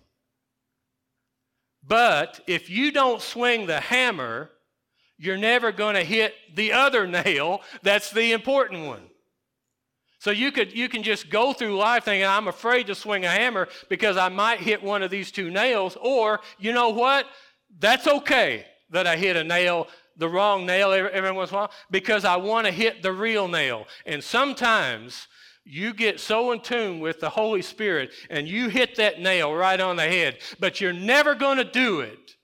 But 1.84 2.42
if 2.48 2.70
you 2.70 2.92
don't 2.92 3.22
swing 3.22 3.66
the 3.66 3.80
hammer, 3.80 4.52
you're 5.20 5.38
never 5.38 5.72
going 5.72 5.96
to 5.96 6.04
hit 6.04 6.34
the 6.56 6.72
other 6.72 7.06
nail 7.06 7.62
that's 7.84 8.10
the 8.10 8.32
important 8.32 8.88
one. 8.88 9.04
So 10.20 10.32
you 10.32 10.52
could 10.52 10.76
you 10.76 10.90
can 10.90 11.04
just 11.04 11.30
go 11.30 11.54
through 11.54 11.78
life 11.78 12.06
thinking 12.06 12.26
I'm 12.26 12.48
afraid 12.48 12.88
to 12.88 12.96
swing 12.96 13.26
a 13.26 13.30
hammer 13.30 13.68
because 13.90 14.18
I 14.18 14.30
might 14.30 14.60
hit 14.60 14.82
one 14.82 15.04
of 15.04 15.12
these 15.12 15.32
two 15.32 15.50
nails 15.50 15.98
or 16.02 16.40
you 16.58 16.74
know 16.74 16.90
what? 16.90 17.26
That's 17.80 18.08
okay 18.08 18.66
that 18.90 19.08
I 19.08 19.16
hit 19.16 19.36
a 19.36 19.44
nail 19.44 19.88
the 20.18 20.28
wrong 20.28 20.66
nail 20.66 20.92
every, 20.92 21.32
once 21.32 21.52
in 21.52 21.56
a 21.56 21.60
while 21.60 21.72
because 21.90 22.26
I 22.26 22.36
want 22.36 22.66
to 22.68 22.74
hit 22.74 23.02
the 23.02 23.14
real 23.14 23.48
nail. 23.48 23.88
And 24.06 24.22
sometimes 24.22 25.28
you 25.64 25.94
get 25.94 26.20
so 26.20 26.52
in 26.52 26.60
tune 26.60 27.00
with 27.00 27.22
the 27.22 27.30
Holy 27.30 27.62
Spirit 27.62 28.12
and 28.30 28.46
you 28.46 28.68
hit 28.68 28.98
that 28.98 29.22
nail 29.22 29.54
right 29.54 29.80
on 29.80 29.96
the 29.96 30.04
head, 30.04 30.40
but 30.60 30.82
you're 30.82 30.92
never 30.92 31.36
going 31.36 31.58
to 31.58 31.64
do 31.64 32.02
it 32.02 32.36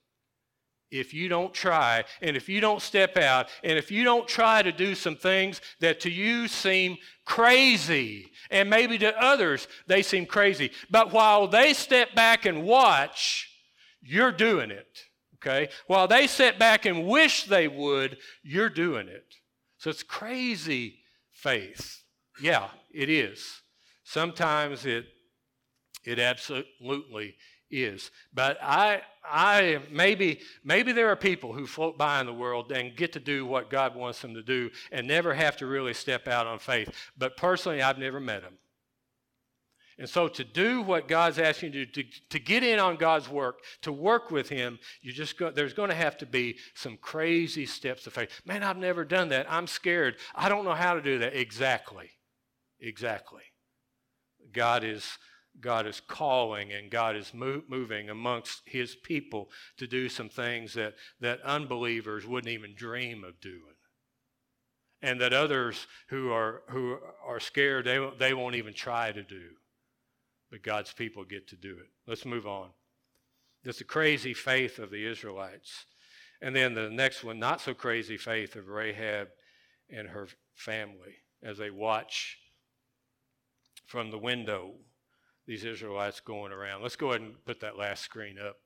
if 0.92 1.14
you 1.14 1.28
don't 1.28 1.54
try 1.54 2.04
and 2.22 2.38
if 2.38 2.48
you 2.48 2.62
don't 2.62 2.82
step 2.82 3.18
out 3.18 3.48
and 3.64 3.78
if 3.78 3.92
you 3.92 4.04
don't 4.04 4.28
try 4.28 4.62
to 4.62 4.72
do 4.72 4.96
some 4.96 5.16
things 5.16 5.62
that 5.80 6.00
to 6.00 6.10
you 6.10 6.48
seem 6.48 6.96
crazy 7.26 8.32
and 8.52 8.70
maybe 8.70 8.98
to 8.98 9.18
others 9.22 9.68
they 9.88 10.02
seem 10.02 10.26
crazy 10.26 10.72
but 10.90 11.12
while 11.12 11.48
they 11.48 11.74
step 11.74 12.14
back 12.16 12.46
and 12.46 12.64
watch 12.64 13.50
you're 14.02 14.32
doing 14.32 14.72
it 14.72 15.00
okay? 15.46 15.70
While 15.88 16.08
they 16.08 16.28
sit 16.28 16.58
back 16.58 16.86
and 16.86 17.06
wish 17.06 17.46
they 17.46 17.68
would 17.68 18.18
you're 18.44 18.70
doing 18.70 19.08
it. 19.08 19.36
So 19.78 19.90
it's 19.90 20.04
crazy 20.04 21.00
faith. 21.32 22.04
Yeah 22.42 22.70
it 22.94 23.10
is. 23.10 23.62
Sometimes 24.04 24.86
it 24.86 25.06
it 26.04 26.20
absolutely 26.20 27.36
is. 27.84 28.12
But 28.34 28.58
I, 28.62 29.02
I 29.24 29.82
maybe, 29.92 30.40
maybe 30.64 30.92
there 30.92 31.10
are 31.10 31.16
people 31.16 31.54
who 31.54 31.68
float 31.68 31.98
by 31.98 32.20
in 32.20 32.26
the 32.26 32.34
world 32.34 32.72
and 32.72 32.96
get 32.96 33.14
to 33.14 33.20
do 33.20 33.46
what 33.46 33.70
God 33.70 33.96
wants 33.96 34.22
them 34.22 34.34
to 34.36 34.44
do 34.44 34.70
and 34.92 35.08
never 35.08 35.34
have 35.34 35.58
to 35.58 35.66
really 35.66 35.94
step 35.94 36.28
out 36.28 36.48
on 36.48 36.60
faith. 36.60 36.90
But 37.18 37.38
personally, 37.38 37.82
I've 37.82 37.98
never 37.98 38.20
met 38.20 38.44
them. 38.44 38.58
And 39.98 40.10
so 40.10 40.28
to 40.28 40.44
do 40.44 40.82
what 40.82 41.08
God's 41.08 41.40
asking 41.40 41.74
you 41.74 41.86
to 41.86 41.92
do, 41.92 42.04
to, 42.04 42.10
to 42.32 42.40
get 42.40 42.64
in 42.64 42.80
on 42.80 42.98
God's 42.98 43.30
work, 43.30 43.60
to 43.84 43.94
work 43.94 44.30
with 44.30 44.50
Him, 44.50 44.78
you 45.02 45.14
just 45.14 45.38
go, 45.38 45.52
there's 45.52 45.74
going 45.74 45.90
to 45.90 45.96
have 45.96 46.18
to 46.18 46.26
be 46.26 46.58
some 46.74 46.98
crazy 46.98 47.66
steps 47.66 48.06
of 48.06 48.14
faith. 48.14 48.30
Man, 48.46 48.62
I've 48.62 48.78
never 48.78 49.06
done 49.06 49.30
that. 49.30 49.46
I'm 49.50 49.68
scared. 49.68 50.18
I 50.36 50.50
don't 50.50 50.66
know 50.66 50.74
how 50.74 50.96
to 50.96 51.02
do 51.02 51.20
that. 51.20 51.34
Exactly. 51.34 52.10
Exactly. 52.82 53.44
God 54.52 54.84
is 54.84 55.18
God 55.60 55.88
is 55.88 56.02
calling 56.02 56.72
and 56.72 56.92
God 56.92 57.16
is 57.16 57.34
moving 57.34 58.10
amongst 58.10 58.62
his 58.66 58.96
people 58.96 59.50
to 59.78 59.88
do 59.88 60.10
some 60.10 60.30
things 60.30 60.74
that, 60.74 60.96
that 61.20 61.42
unbelievers 61.42 62.26
wouldn't 62.26 62.52
even 62.52 62.76
dream 62.76 63.24
of 63.24 63.40
doing. 63.40 63.76
And 65.02 65.22
that 65.22 65.34
others 65.34 65.88
who 66.08 66.32
are, 66.32 66.64
who 66.70 66.98
are 67.26 67.40
scared, 67.40 67.86
they, 67.86 68.06
they 68.18 68.34
won't 68.34 68.56
even 68.56 68.74
try 68.74 69.12
to 69.12 69.24
do. 69.24 69.50
But 70.52 70.64
God's 70.64 70.94
people 70.94 71.24
get 71.24 71.48
to 71.50 71.56
do 71.56 71.72
it. 71.72 71.88
Let's 72.08 72.26
move 72.26 72.48
on. 72.48 72.70
There's 73.64 73.78
the 73.78 73.84
crazy 73.84 74.34
faith 74.34 74.80
of 74.80 74.92
the 74.92 75.06
Israelites. 75.06 75.86
And 76.42 76.56
then 76.56 76.74
the 76.74 76.90
next 76.90 77.24
one, 77.24 77.40
not 77.40 77.62
so 77.62 77.74
crazy 77.74 78.18
faith 78.18 78.56
of 78.56 78.68
Rahab 78.68 79.30
and 79.90 80.08
her 80.10 80.28
family 80.54 81.16
as 81.44 81.58
they 81.58 81.70
watch 81.70 82.38
from 83.86 84.12
the 84.12 84.18
window 84.18 84.74
these 85.48 85.64
Israelites 85.64 86.20
going 86.20 86.52
around. 86.52 86.82
Let's 86.82 86.96
go 86.96 87.10
ahead 87.10 87.22
and 87.22 87.46
put 87.46 87.60
that 87.60 87.78
last 87.78 88.04
screen 88.04 88.38
up. 88.40 88.58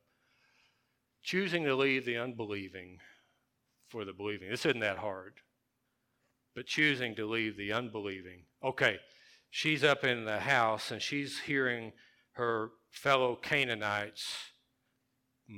Choosing 1.22 1.66
to 1.66 1.76
leave 1.76 2.06
the 2.06 2.18
unbelieving 2.18 3.00
for 3.90 4.06
the 4.06 4.14
believing. 4.14 4.50
This 4.50 4.66
isn't 4.66 4.80
that 4.80 4.98
hard. 4.98 5.34
But 6.56 6.66
choosing 6.66 7.16
to 7.16 7.26
leave 7.26 7.58
the 7.58 7.74
unbelieving. 7.74 8.44
Okay, 8.64 9.00
she's 9.50 9.84
up 9.84 10.04
in 10.04 10.26
the 10.26 10.40
house 10.40 10.92
and 10.92 11.02
she's 11.02 11.40
hearing 11.42 11.92
her 12.34 12.70
fellow 12.90 13.36
Canaanites, 13.36 14.34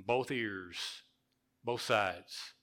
both 0.05 0.31
ears, 0.31 0.77
both 1.63 1.81
sides, 1.81 2.53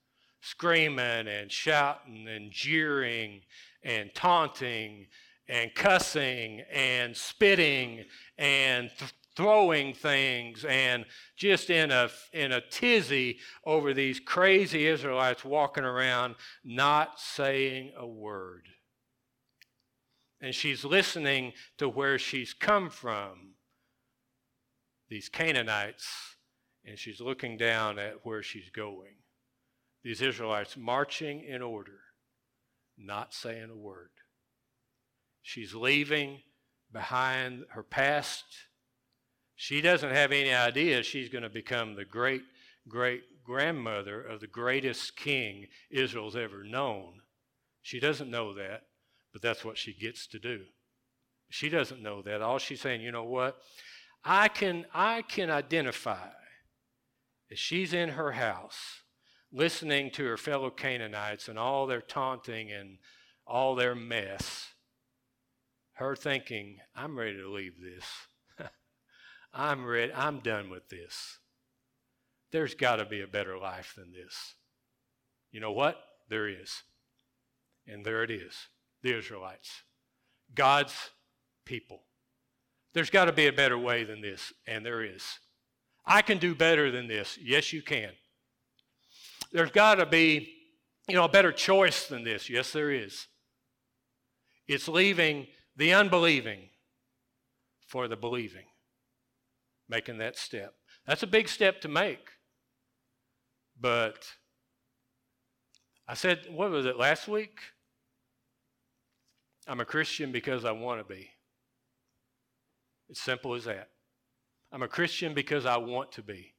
screaming 0.40 1.28
and 1.28 1.50
shouting 1.52 2.26
and 2.28 2.50
jeering 2.50 3.42
and 3.84 4.10
taunting 4.14 5.06
and 5.48 5.74
cussing 5.74 6.62
and 6.72 7.16
spitting 7.16 8.04
and 8.36 8.90
th- 8.98 9.12
throwing 9.34 9.94
things 9.94 10.64
and 10.64 11.06
just 11.36 11.70
in 11.70 11.92
a, 11.92 12.10
in 12.32 12.50
a 12.50 12.60
tizzy 12.60 13.38
over 13.64 13.94
these 13.94 14.18
crazy 14.18 14.86
Israelites 14.86 15.44
walking 15.44 15.84
around 15.84 16.34
not 16.64 17.20
saying 17.20 17.92
a 17.96 18.06
word. 18.06 18.66
And 20.40 20.54
she's 20.54 20.84
listening 20.84 21.52
to 21.78 21.88
where 21.88 22.18
she's 22.18 22.52
come 22.52 22.90
from, 22.90 23.54
these 25.08 25.28
Canaanites, 25.28 26.36
and 26.84 26.98
she's 26.98 27.20
looking 27.20 27.56
down 27.56 27.98
at 27.98 28.24
where 28.24 28.42
she's 28.42 28.70
going. 28.70 29.14
These 30.02 30.20
Israelites 30.20 30.76
marching 30.76 31.44
in 31.44 31.62
order, 31.62 32.00
not 32.96 33.32
saying 33.34 33.70
a 33.70 33.76
word. 33.76 34.10
She's 35.42 35.74
leaving 35.74 36.40
behind 36.92 37.64
her 37.70 37.82
past. 37.82 38.44
She 39.54 39.80
doesn't 39.80 40.10
have 40.10 40.32
any 40.32 40.52
idea 40.52 41.02
she's 41.02 41.28
going 41.28 41.42
to 41.42 41.50
become 41.50 41.94
the 41.94 42.04
great 42.04 42.42
great 42.88 43.22
grandmother 43.44 44.20
of 44.20 44.40
the 44.40 44.46
greatest 44.46 45.16
king 45.16 45.66
Israel's 45.90 46.36
ever 46.36 46.64
known. 46.64 47.20
She 47.82 48.00
doesn't 48.00 48.30
know 48.30 48.54
that, 48.54 48.82
but 49.32 49.42
that's 49.42 49.64
what 49.64 49.76
she 49.76 49.92
gets 49.92 50.26
to 50.28 50.38
do. 50.38 50.64
She 51.50 51.68
doesn't 51.68 52.02
know 52.02 52.22
that. 52.22 52.42
All 52.42 52.58
she's 52.58 52.80
saying, 52.80 53.00
you 53.02 53.12
know 53.12 53.24
what? 53.24 53.58
I 54.24 54.48
can 54.48 54.86
I 54.92 55.22
can 55.22 55.50
identify 55.50 56.28
as 57.50 57.58
she's 57.58 57.92
in 57.92 58.10
her 58.10 58.32
house 58.32 59.02
listening 59.50 60.10
to 60.10 60.24
her 60.24 60.36
fellow 60.36 60.70
Canaanites 60.70 61.48
and 61.48 61.58
all 61.58 61.86
their 61.86 62.02
taunting 62.02 62.70
and 62.70 62.98
all 63.46 63.74
their 63.74 63.94
mess 63.94 64.66
her 65.98 66.14
thinking, 66.14 66.78
I'm 66.94 67.18
ready 67.18 67.36
to 67.38 67.50
leave 67.50 67.74
this. 67.80 68.04
I'm 69.52 69.84
ready. 69.84 70.12
I'm 70.12 70.38
done 70.38 70.70
with 70.70 70.88
this. 70.88 71.38
There's 72.52 72.74
got 72.74 72.96
to 72.96 73.04
be 73.04 73.20
a 73.20 73.26
better 73.26 73.58
life 73.58 73.94
than 73.96 74.12
this. 74.12 74.54
You 75.50 75.60
know 75.60 75.72
what? 75.72 75.96
There 76.28 76.46
is. 76.46 76.82
And 77.86 78.04
there 78.04 78.22
it 78.22 78.30
is 78.30 78.54
the 79.02 79.16
Israelites, 79.16 79.70
God's 80.54 80.94
people. 81.64 82.02
There's 82.94 83.10
got 83.10 83.26
to 83.26 83.32
be 83.32 83.46
a 83.46 83.52
better 83.52 83.78
way 83.78 84.04
than 84.04 84.20
this, 84.20 84.52
and 84.66 84.84
there 84.84 85.02
is. 85.02 85.24
I 86.04 86.22
can 86.22 86.38
do 86.38 86.54
better 86.54 86.90
than 86.90 87.06
this. 87.06 87.38
Yes, 87.40 87.72
you 87.72 87.82
can. 87.82 88.10
There's 89.52 89.70
got 89.70 89.96
to 89.96 90.06
be, 90.06 90.52
you 91.06 91.14
know, 91.14 91.24
a 91.24 91.28
better 91.28 91.52
choice 91.52 92.06
than 92.06 92.24
this. 92.24 92.50
Yes, 92.50 92.72
there 92.72 92.90
is. 92.90 93.26
It's 94.66 94.88
leaving 94.88 95.46
the 95.78 95.94
unbelieving 95.94 96.68
for 97.86 98.08
the 98.08 98.16
believing. 98.16 98.66
Making 99.88 100.18
that 100.18 100.36
step. 100.36 100.74
That's 101.06 101.22
a 101.22 101.26
big 101.26 101.48
step 101.48 101.80
to 101.80 101.88
make. 101.88 102.28
But 103.80 104.26
I 106.06 106.14
said, 106.14 106.40
what 106.50 106.70
was 106.70 106.84
it, 106.84 106.98
last 106.98 107.28
week? 107.28 107.60
I'm 109.66 109.80
a 109.80 109.84
Christian 109.84 110.32
because 110.32 110.64
I 110.64 110.72
want 110.72 111.00
to 111.00 111.14
be. 111.14 111.30
It's 113.08 113.20
simple 113.20 113.54
as 113.54 113.64
that. 113.64 113.88
I'm 114.72 114.82
a 114.82 114.88
Christian 114.88 115.32
because 115.32 115.64
I 115.64 115.78
want 115.78 116.12
to 116.12 116.22
be. 116.22 116.54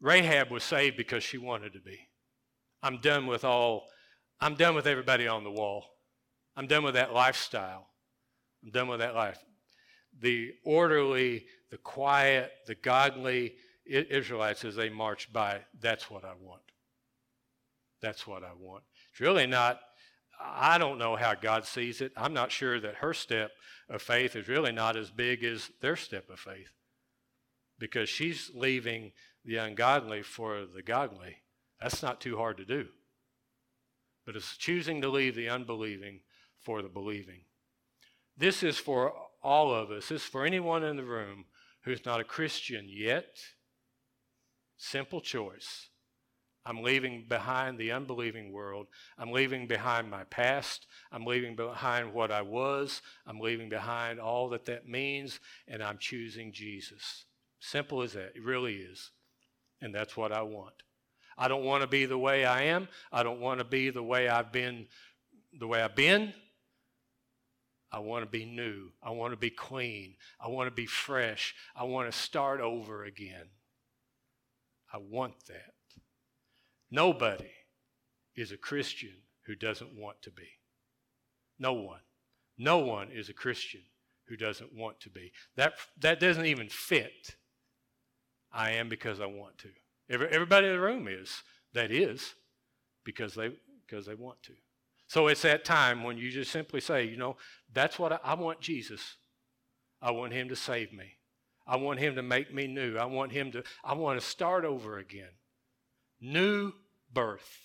Rahab 0.00 0.50
was 0.50 0.64
saved 0.64 0.96
because 0.96 1.22
she 1.22 1.38
wanted 1.38 1.74
to 1.74 1.80
be. 1.80 2.08
I'm 2.82 3.00
done 3.00 3.26
with 3.26 3.44
all, 3.44 3.84
I'm 4.40 4.54
done 4.54 4.74
with 4.74 4.86
everybody 4.86 5.28
on 5.28 5.44
the 5.44 5.50
wall. 5.50 5.84
I'm 6.56 6.66
done 6.66 6.84
with 6.84 6.94
that 6.94 7.12
lifestyle. 7.12 7.87
I'm 8.62 8.70
done 8.70 8.88
with 8.88 9.00
that 9.00 9.14
life. 9.14 9.38
The 10.20 10.52
orderly, 10.64 11.46
the 11.70 11.78
quiet, 11.78 12.50
the 12.66 12.74
godly 12.74 13.54
Israelites 13.86 14.64
as 14.64 14.76
they 14.76 14.88
march 14.88 15.32
by, 15.32 15.60
that's 15.80 16.10
what 16.10 16.24
I 16.24 16.32
want. 16.40 16.62
That's 18.00 18.26
what 18.26 18.42
I 18.42 18.52
want. 18.58 18.84
It's 19.10 19.20
really 19.20 19.46
not, 19.46 19.80
I 20.40 20.78
don't 20.78 20.98
know 20.98 21.16
how 21.16 21.34
God 21.34 21.64
sees 21.64 22.00
it. 22.00 22.12
I'm 22.16 22.34
not 22.34 22.52
sure 22.52 22.80
that 22.80 22.96
her 22.96 23.14
step 23.14 23.50
of 23.88 24.02
faith 24.02 24.36
is 24.36 24.48
really 24.48 24.72
not 24.72 24.96
as 24.96 25.10
big 25.10 25.42
as 25.44 25.70
their 25.80 25.96
step 25.96 26.28
of 26.30 26.38
faith 26.38 26.70
because 27.78 28.08
she's 28.08 28.50
leaving 28.54 29.12
the 29.44 29.56
ungodly 29.56 30.22
for 30.22 30.66
the 30.66 30.82
godly. 30.82 31.38
That's 31.80 32.02
not 32.02 32.20
too 32.20 32.36
hard 32.36 32.56
to 32.58 32.64
do. 32.64 32.88
But 34.26 34.36
it's 34.36 34.56
choosing 34.56 35.00
to 35.02 35.08
leave 35.08 35.34
the 35.34 35.48
unbelieving 35.48 36.20
for 36.60 36.82
the 36.82 36.88
believing. 36.88 37.42
This 38.38 38.62
is 38.62 38.78
for 38.78 39.12
all 39.42 39.74
of 39.74 39.90
us. 39.90 40.08
This 40.08 40.22
is 40.22 40.28
for 40.28 40.46
anyone 40.46 40.84
in 40.84 40.96
the 40.96 41.04
room 41.04 41.46
who's 41.82 42.04
not 42.04 42.20
a 42.20 42.24
Christian 42.24 42.86
yet. 42.88 43.36
Simple 44.76 45.20
choice. 45.20 45.88
I'm 46.64 46.82
leaving 46.82 47.24
behind 47.28 47.78
the 47.78 47.92
unbelieving 47.92 48.52
world. 48.52 48.88
I'm 49.18 49.32
leaving 49.32 49.66
behind 49.66 50.10
my 50.10 50.24
past. 50.24 50.86
I'm 51.10 51.24
leaving 51.24 51.56
behind 51.56 52.12
what 52.12 52.30
I 52.30 52.42
was. 52.42 53.00
I'm 53.26 53.40
leaving 53.40 53.70
behind 53.70 54.20
all 54.20 54.50
that 54.50 54.66
that 54.66 54.86
means, 54.86 55.40
and 55.66 55.82
I'm 55.82 55.98
choosing 55.98 56.52
Jesus. 56.52 57.24
Simple 57.58 58.02
as 58.02 58.12
that. 58.12 58.32
It 58.36 58.44
really 58.44 58.76
is. 58.76 59.10
And 59.80 59.94
that's 59.94 60.16
what 60.16 60.30
I 60.30 60.42
want. 60.42 60.74
I 61.38 61.48
don't 61.48 61.64
want 61.64 61.82
to 61.82 61.88
be 61.88 62.04
the 62.04 62.18
way 62.18 62.44
I 62.44 62.64
am. 62.64 62.88
I 63.10 63.22
don't 63.22 63.40
want 63.40 63.60
to 63.60 63.64
be 63.64 63.90
the 63.90 64.02
way 64.02 64.28
I've 64.28 64.52
been, 64.52 64.86
the 65.58 65.66
way 65.66 65.80
I've 65.80 65.96
been. 65.96 66.34
I 67.90 68.00
want 68.00 68.24
to 68.24 68.30
be 68.30 68.44
new. 68.44 68.90
I 69.02 69.10
want 69.10 69.32
to 69.32 69.38
be 69.38 69.50
clean. 69.50 70.16
I 70.40 70.48
want 70.48 70.66
to 70.68 70.74
be 70.74 70.86
fresh. 70.86 71.54
I 71.74 71.84
want 71.84 72.10
to 72.10 72.16
start 72.16 72.60
over 72.60 73.04
again. 73.04 73.46
I 74.92 74.98
want 74.98 75.34
that. 75.46 75.74
Nobody 76.90 77.50
is 78.36 78.52
a 78.52 78.56
Christian 78.56 79.14
who 79.46 79.54
doesn't 79.54 79.94
want 79.94 80.20
to 80.22 80.30
be. 80.30 80.48
No 81.58 81.72
one. 81.72 82.00
No 82.56 82.78
one 82.78 83.08
is 83.10 83.28
a 83.28 83.34
Christian 83.34 83.82
who 84.26 84.36
doesn't 84.36 84.74
want 84.74 85.00
to 85.00 85.10
be. 85.10 85.32
That, 85.56 85.74
that 86.00 86.20
doesn't 86.20 86.46
even 86.46 86.68
fit. 86.68 87.36
I 88.52 88.72
am 88.72 88.88
because 88.88 89.20
I 89.20 89.26
want 89.26 89.58
to. 89.58 89.68
Every, 90.10 90.28
everybody 90.28 90.66
in 90.66 90.74
the 90.74 90.80
room 90.80 91.08
is. 91.08 91.42
That 91.74 91.90
is 91.90 92.34
because 93.04 93.34
they, 93.34 93.50
because 93.86 94.06
they 94.06 94.14
want 94.14 94.42
to. 94.44 94.52
So 95.08 95.26
it's 95.26 95.42
that 95.42 95.64
time 95.64 96.04
when 96.04 96.18
you 96.18 96.30
just 96.30 96.52
simply 96.52 96.80
say, 96.80 97.04
you 97.04 97.16
know, 97.16 97.36
that's 97.72 97.98
what 97.98 98.12
I, 98.12 98.18
I 98.22 98.34
want 98.34 98.60
Jesus. 98.60 99.16
I 100.00 100.10
want 100.12 100.32
him 100.32 100.48
to 100.50 100.56
save 100.56 100.92
me. 100.92 101.16
I 101.66 101.76
want 101.76 101.98
him 101.98 102.14
to 102.14 102.22
make 102.22 102.54
me 102.54 102.66
new. 102.66 102.96
I 102.96 103.06
want 103.06 103.32
him 103.32 103.50
to, 103.52 103.62
I 103.84 103.94
want 103.94 104.20
to 104.20 104.26
start 104.26 104.64
over 104.64 104.98
again. 104.98 105.30
New 106.20 106.72
birth. 107.12 107.58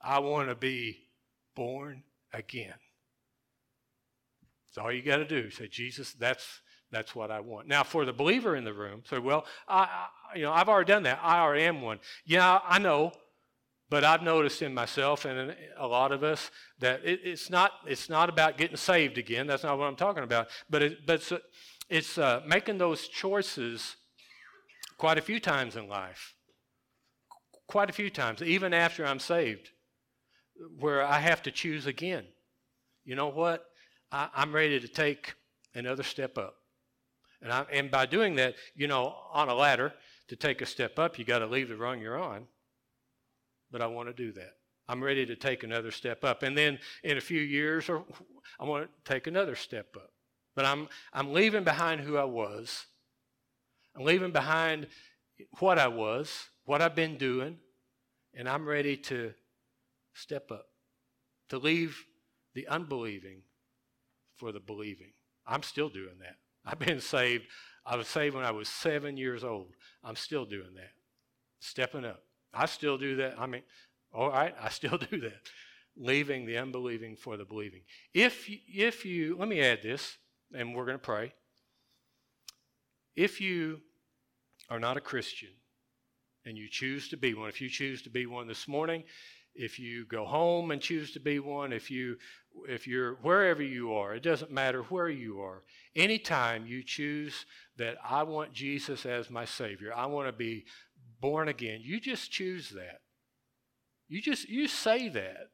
I 0.00 0.20
want 0.20 0.48
to 0.48 0.54
be 0.54 1.08
born 1.54 2.04
again. 2.32 2.74
That's 4.66 4.78
all 4.78 4.92
you 4.92 5.02
got 5.02 5.16
to 5.16 5.24
do. 5.24 5.50
Say, 5.50 5.68
Jesus, 5.68 6.12
that's 6.12 6.60
that's 6.92 7.14
what 7.14 7.30
I 7.30 7.40
want. 7.40 7.68
Now, 7.68 7.84
for 7.84 8.04
the 8.04 8.12
believer 8.12 8.56
in 8.56 8.64
the 8.64 8.72
room, 8.72 9.02
say, 9.08 9.18
well, 9.18 9.46
I, 9.68 9.82
I, 9.82 10.36
you 10.36 10.42
know, 10.42 10.52
I've 10.52 10.68
already 10.68 10.88
done 10.88 11.04
that. 11.04 11.20
I 11.22 11.38
already 11.38 11.62
am 11.62 11.82
one. 11.82 12.00
Yeah, 12.24 12.58
I 12.64 12.80
know, 12.80 13.12
but 13.90 14.04
I've 14.04 14.22
noticed 14.22 14.62
in 14.62 14.72
myself 14.72 15.24
and 15.24 15.50
in 15.50 15.56
a 15.76 15.86
lot 15.86 16.12
of 16.12 16.22
us 16.22 16.50
that 16.78 17.04
it, 17.04 17.20
it's 17.24 17.50
not 17.50 17.72
it's 17.86 18.08
not 18.08 18.28
about 18.28 18.56
getting 18.56 18.76
saved 18.76 19.18
again. 19.18 19.46
That's 19.46 19.64
not 19.64 19.78
what 19.78 19.86
I'm 19.86 19.96
talking 19.96 20.22
about. 20.22 20.48
But 20.70 20.82
it, 20.82 21.06
but 21.06 21.14
it's, 21.16 21.32
it's 21.88 22.18
uh, 22.18 22.40
making 22.46 22.78
those 22.78 23.08
choices 23.08 23.96
quite 24.96 25.18
a 25.18 25.22
few 25.22 25.40
times 25.40 25.76
in 25.76 25.88
life 25.88 26.34
quite 27.70 27.88
a 27.88 27.92
few 27.92 28.10
times, 28.10 28.42
even 28.42 28.74
after 28.74 29.06
I'm 29.06 29.20
saved, 29.20 29.70
where 30.78 31.02
I 31.02 31.20
have 31.20 31.42
to 31.44 31.50
choose 31.50 31.86
again. 31.86 32.24
You 33.04 33.14
know 33.14 33.28
what? 33.28 33.64
I, 34.12 34.28
am 34.34 34.52
ready 34.52 34.80
to 34.80 34.88
take 34.88 35.34
another 35.74 36.02
step 36.02 36.36
up. 36.36 36.56
And, 37.40 37.52
I, 37.52 37.64
and 37.72 37.90
by 37.90 38.06
doing 38.06 38.34
that, 38.34 38.56
you 38.74 38.88
know, 38.88 39.14
on 39.32 39.48
a 39.48 39.54
ladder, 39.54 39.94
to 40.28 40.36
take 40.36 40.60
a 40.60 40.66
step 40.66 40.98
up, 40.98 41.18
you 41.18 41.24
got 41.24 41.38
to 41.38 41.46
leave 41.46 41.68
the 41.68 41.76
rung 41.76 42.00
you're 42.00 42.20
on. 42.20 42.46
But 43.70 43.82
I 43.82 43.86
want 43.86 44.08
to 44.08 44.14
do 44.14 44.32
that. 44.32 44.54
I'm 44.88 45.02
ready 45.02 45.24
to 45.26 45.36
take 45.36 45.62
another 45.62 45.90
step 45.90 46.24
up. 46.24 46.42
And 46.42 46.56
then 46.56 46.78
in 47.04 47.16
a 47.16 47.20
few 47.20 47.40
years, 47.40 47.88
or 47.88 48.04
I 48.58 48.64
want 48.64 48.88
to 48.88 49.12
take 49.12 49.26
another 49.26 49.54
step 49.54 49.94
up. 49.96 50.10
But 50.56 50.64
I'm, 50.64 50.88
I'm 51.12 51.32
leaving 51.32 51.62
behind 51.62 52.00
who 52.00 52.16
I 52.16 52.24
was. 52.24 52.86
I'm 53.96 54.04
leaving 54.04 54.32
behind 54.32 54.88
what 55.58 55.78
I 55.78 55.88
was 55.88 56.48
what 56.70 56.80
I've 56.80 56.94
been 56.94 57.16
doing, 57.16 57.58
and 58.32 58.48
I'm 58.48 58.64
ready 58.64 58.96
to 58.96 59.32
step 60.14 60.52
up, 60.52 60.66
to 61.48 61.58
leave 61.58 62.04
the 62.54 62.68
unbelieving 62.68 63.42
for 64.36 64.52
the 64.52 64.60
believing. 64.60 65.10
I'm 65.48 65.64
still 65.64 65.88
doing 65.88 66.18
that. 66.20 66.36
I've 66.64 66.78
been 66.78 67.00
saved. 67.00 67.46
I 67.84 67.96
was 67.96 68.06
saved 68.06 68.36
when 68.36 68.44
I 68.44 68.52
was 68.52 68.68
seven 68.68 69.16
years 69.16 69.42
old. 69.42 69.72
I'm 70.04 70.14
still 70.14 70.44
doing 70.44 70.74
that, 70.76 70.92
stepping 71.58 72.04
up. 72.04 72.22
I 72.52 72.66
still 72.66 72.98
do 72.98 73.16
that. 73.16 73.38
I 73.38 73.46
mean, 73.46 73.62
all 74.12 74.30
right, 74.30 74.54
I 74.60 74.68
still 74.70 74.98
do 75.10 75.20
that, 75.20 75.48
leaving 75.96 76.46
the 76.46 76.58
unbelieving 76.58 77.16
for 77.16 77.36
the 77.36 77.44
believing. 77.44 77.82
If 78.14 78.48
you, 78.48 78.58
if 78.68 79.04
you, 79.04 79.36
let 79.38 79.48
me 79.48 79.60
add 79.60 79.82
this, 79.82 80.16
and 80.54 80.74
we're 80.74 80.86
going 80.86 80.98
to 80.98 81.02
pray. 81.02 81.32
If 83.16 83.40
you 83.40 83.80
are 84.68 84.80
not 84.80 84.96
a 84.96 85.00
Christian, 85.00 85.50
and 86.46 86.56
you 86.56 86.68
choose 86.70 87.08
to 87.10 87.16
be 87.16 87.34
one, 87.34 87.48
if 87.48 87.60
you 87.60 87.68
choose 87.68 88.02
to 88.02 88.10
be 88.10 88.26
one 88.26 88.48
this 88.48 88.66
morning, 88.66 89.04
if 89.54 89.78
you 89.78 90.06
go 90.06 90.24
home 90.24 90.70
and 90.70 90.80
choose 90.80 91.12
to 91.12 91.20
be 91.20 91.38
one, 91.38 91.72
if 91.72 91.90
you 91.90 92.16
if 92.68 92.86
you're 92.86 93.14
wherever 93.16 93.62
you 93.62 93.92
are, 93.92 94.14
it 94.14 94.22
doesn't 94.22 94.50
matter 94.50 94.82
where 94.84 95.08
you 95.08 95.40
are. 95.40 95.62
Anytime 95.94 96.66
you 96.66 96.82
choose 96.82 97.46
that 97.76 97.96
I 98.08 98.22
want 98.22 98.52
Jesus 98.52 99.06
as 99.06 99.30
my 99.30 99.44
savior, 99.44 99.92
I 99.94 100.06
want 100.06 100.28
to 100.28 100.32
be 100.32 100.64
born 101.20 101.48
again, 101.48 101.80
you 101.82 102.00
just 102.00 102.30
choose 102.30 102.70
that. 102.70 103.00
You 104.08 104.20
just 104.20 104.48
you 104.48 104.66
say 104.66 105.08
that. 105.08 105.48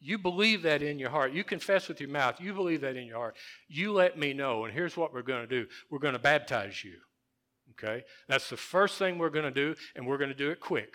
You 0.00 0.18
believe 0.18 0.62
that 0.62 0.82
in 0.82 0.98
your 0.98 1.08
heart. 1.08 1.32
You 1.32 1.44
confess 1.44 1.88
with 1.88 1.98
your 1.98 2.10
mouth. 2.10 2.38
You 2.38 2.52
believe 2.52 2.82
that 2.82 2.96
in 2.96 3.06
your 3.06 3.16
heart. 3.16 3.36
You 3.68 3.92
let 3.92 4.18
me 4.18 4.34
know. 4.34 4.66
And 4.66 4.74
here's 4.74 4.98
what 4.98 5.14
we're 5.14 5.22
going 5.22 5.40
to 5.40 5.46
do. 5.46 5.66
We're 5.90 5.98
going 5.98 6.12
to 6.12 6.18
baptize 6.18 6.84
you. 6.84 6.96
Okay? 7.70 8.04
That's 8.28 8.50
the 8.50 8.58
first 8.58 8.98
thing 8.98 9.16
we're 9.16 9.30
going 9.30 9.46
to 9.46 9.50
do, 9.50 9.74
and 9.96 10.06
we're 10.06 10.18
going 10.18 10.28
to 10.28 10.36
do 10.36 10.50
it 10.50 10.60
quick. 10.60 10.92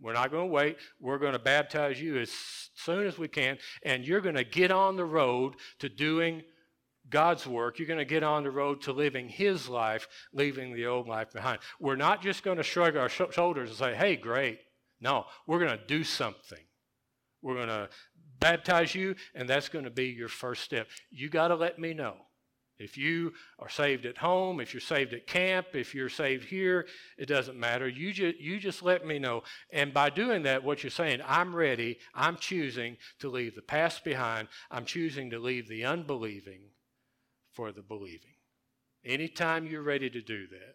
We're 0.00 0.12
not 0.12 0.30
going 0.30 0.48
to 0.48 0.52
wait. 0.52 0.76
We're 1.00 1.18
going 1.18 1.32
to 1.32 1.38
baptize 1.38 2.00
you 2.00 2.18
as 2.18 2.30
soon 2.74 3.06
as 3.06 3.18
we 3.18 3.28
can, 3.28 3.58
and 3.84 4.04
you're 4.04 4.20
going 4.20 4.36
to 4.36 4.44
get 4.44 4.70
on 4.70 4.96
the 4.96 5.04
road 5.04 5.54
to 5.80 5.88
doing 5.88 6.42
God's 7.12 7.46
work. 7.46 7.78
You're 7.78 7.86
going 7.86 7.98
to 7.98 8.04
get 8.04 8.24
on 8.24 8.42
the 8.42 8.50
road 8.50 8.82
to 8.82 8.92
living 8.92 9.28
His 9.28 9.68
life, 9.68 10.08
leaving 10.32 10.74
the 10.74 10.86
old 10.86 11.06
life 11.06 11.30
behind. 11.32 11.60
We're 11.78 11.94
not 11.94 12.22
just 12.22 12.42
going 12.42 12.56
to 12.56 12.64
shrug 12.64 12.96
our 12.96 13.08
sh- 13.08 13.20
shoulders 13.30 13.68
and 13.68 13.78
say, 13.78 13.94
hey, 13.94 14.16
great. 14.16 14.58
No, 15.00 15.26
we're 15.46 15.60
going 15.60 15.78
to 15.78 15.86
do 15.86 16.02
something. 16.02 16.58
We're 17.42 17.54
going 17.54 17.68
to 17.68 17.88
baptize 18.40 18.94
you, 18.94 19.14
and 19.34 19.48
that's 19.48 19.68
going 19.68 19.84
to 19.84 19.90
be 19.90 20.06
your 20.06 20.28
first 20.28 20.62
step. 20.62 20.88
You 21.10 21.28
got 21.28 21.48
to 21.48 21.54
let 21.54 21.78
me 21.78 21.94
know. 21.94 22.16
If 22.78 22.96
you 22.96 23.32
are 23.60 23.68
saved 23.68 24.06
at 24.06 24.18
home, 24.18 24.58
if 24.58 24.74
you're 24.74 24.80
saved 24.80 25.12
at 25.12 25.26
camp, 25.26 25.68
if 25.74 25.94
you're 25.94 26.08
saved 26.08 26.46
here, 26.46 26.86
it 27.16 27.26
doesn't 27.26 27.56
matter. 27.56 27.86
You 27.86 28.12
just, 28.12 28.38
you 28.38 28.58
just 28.58 28.82
let 28.82 29.06
me 29.06 29.20
know. 29.20 29.42
And 29.70 29.94
by 29.94 30.10
doing 30.10 30.42
that, 30.44 30.64
what 30.64 30.82
you're 30.82 30.90
saying, 30.90 31.20
I'm 31.24 31.54
ready, 31.54 31.98
I'm 32.12 32.36
choosing 32.36 32.96
to 33.20 33.28
leave 33.28 33.54
the 33.54 33.62
past 33.62 34.02
behind, 34.02 34.48
I'm 34.70 34.84
choosing 34.84 35.30
to 35.30 35.38
leave 35.38 35.68
the 35.68 35.84
unbelieving 35.84 36.62
for 37.52 37.72
the 37.72 37.82
believing. 37.82 38.34
Anytime 39.04 39.66
you're 39.66 39.82
ready 39.82 40.08
to 40.10 40.20
do 40.20 40.46
that, 40.48 40.74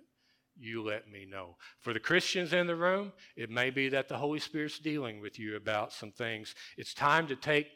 you 0.60 0.84
let 0.84 1.10
me 1.10 1.26
know. 1.30 1.56
For 1.80 1.94
the 1.94 2.00
Christians 2.00 2.54
in 2.54 2.68
the 2.68 2.76
room, 2.76 3.14
it 3.36 3.50
may 3.50 3.70
be 3.70 3.90
that 3.90 4.08
the 4.08 4.18
Holy 4.18 4.40
Spirit's 4.40 4.80
dealing 4.80 5.22
with 5.22 5.40
you 5.40 5.56
about 5.56 5.94
some 5.94 6.12
things. 6.12 6.56
It's 6.78 6.94
time 6.94 7.28
to 7.28 7.36
take 7.36 7.68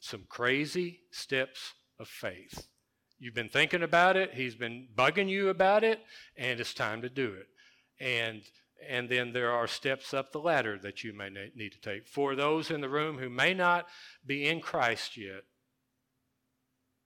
some 0.00 0.24
crazy 0.28 1.00
steps 1.10 1.72
of 1.98 2.08
faith. 2.08 2.66
You've 3.18 3.34
been 3.34 3.48
thinking 3.48 3.82
about 3.82 4.16
it, 4.16 4.34
he's 4.34 4.54
been 4.54 4.88
bugging 4.94 5.28
you 5.28 5.48
about 5.48 5.82
it, 5.82 6.00
and 6.36 6.60
it's 6.60 6.74
time 6.74 7.00
to 7.02 7.08
do 7.08 7.34
it. 7.34 7.46
And 8.04 8.42
and 8.86 9.08
then 9.08 9.32
there 9.32 9.50
are 9.50 9.66
steps 9.66 10.12
up 10.12 10.30
the 10.30 10.40
ladder 10.40 10.78
that 10.82 11.04
you 11.04 11.14
may 11.14 11.30
need 11.30 11.72
to 11.72 11.80
take. 11.80 12.06
For 12.06 12.34
those 12.34 12.70
in 12.70 12.82
the 12.82 12.88
room 12.88 13.16
who 13.16 13.30
may 13.30 13.54
not 13.54 13.86
be 14.26 14.46
in 14.46 14.60
Christ 14.60 15.16
yet, 15.16 15.44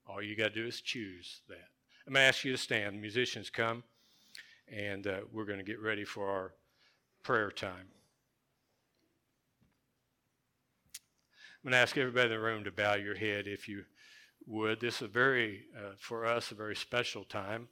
all 0.09 0.21
you 0.23 0.35
got 0.35 0.53
to 0.53 0.61
do 0.61 0.65
is 0.65 0.81
choose 0.81 1.41
that. 1.47 1.67
I'm 2.07 2.13
going 2.13 2.23
to 2.23 2.27
ask 2.27 2.43
you 2.43 2.51
to 2.53 2.57
stand. 2.57 2.99
Musicians 2.99 3.49
come, 3.51 3.83
and 4.67 5.05
uh, 5.05 5.19
we're 5.31 5.45
going 5.45 5.59
to 5.59 5.65
get 5.65 5.79
ready 5.79 6.03
for 6.03 6.27
our 6.27 6.53
prayer 7.23 7.51
time. 7.51 7.87
I'm 10.95 11.71
going 11.71 11.73
to 11.73 11.77
ask 11.77 11.97
everybody 11.97 12.25
in 12.25 12.31
the 12.31 12.39
room 12.39 12.63
to 12.63 12.71
bow 12.71 12.95
your 12.95 13.15
head 13.15 13.45
if 13.45 13.67
you 13.67 13.83
would. 14.47 14.79
This 14.79 14.95
is 14.95 15.01
a 15.03 15.07
very, 15.07 15.65
uh, 15.77 15.91
for 15.99 16.25
us, 16.25 16.51
a 16.51 16.55
very 16.55 16.75
special 16.75 17.23
time, 17.23 17.67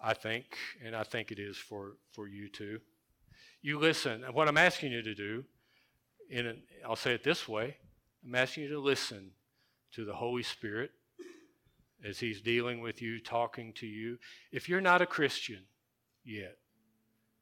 I 0.00 0.12
think, 0.12 0.44
and 0.84 0.94
I 0.94 1.04
think 1.04 1.30
it 1.30 1.38
is 1.38 1.56
for, 1.56 1.92
for 2.10 2.28
you 2.28 2.48
too. 2.48 2.80
You 3.62 3.78
listen. 3.78 4.24
And 4.24 4.34
what 4.34 4.48
I'm 4.48 4.58
asking 4.58 4.92
you 4.92 5.02
to 5.02 5.14
do 5.14 5.44
in 6.28 6.58
I'll 6.86 6.96
say 6.96 7.14
it 7.14 7.24
this 7.24 7.48
way 7.48 7.76
I'm 8.26 8.34
asking 8.34 8.64
you 8.64 8.70
to 8.70 8.80
listen 8.80 9.30
to 9.92 10.04
the 10.04 10.14
Holy 10.14 10.42
Spirit 10.42 10.90
as 12.04 12.18
He's 12.18 12.40
dealing 12.40 12.80
with 12.80 13.00
you, 13.00 13.20
talking 13.20 13.72
to 13.74 13.86
you. 13.86 14.18
If 14.50 14.68
you're 14.68 14.80
not 14.80 15.02
a 15.02 15.06
Christian 15.06 15.60
yet, 16.24 16.56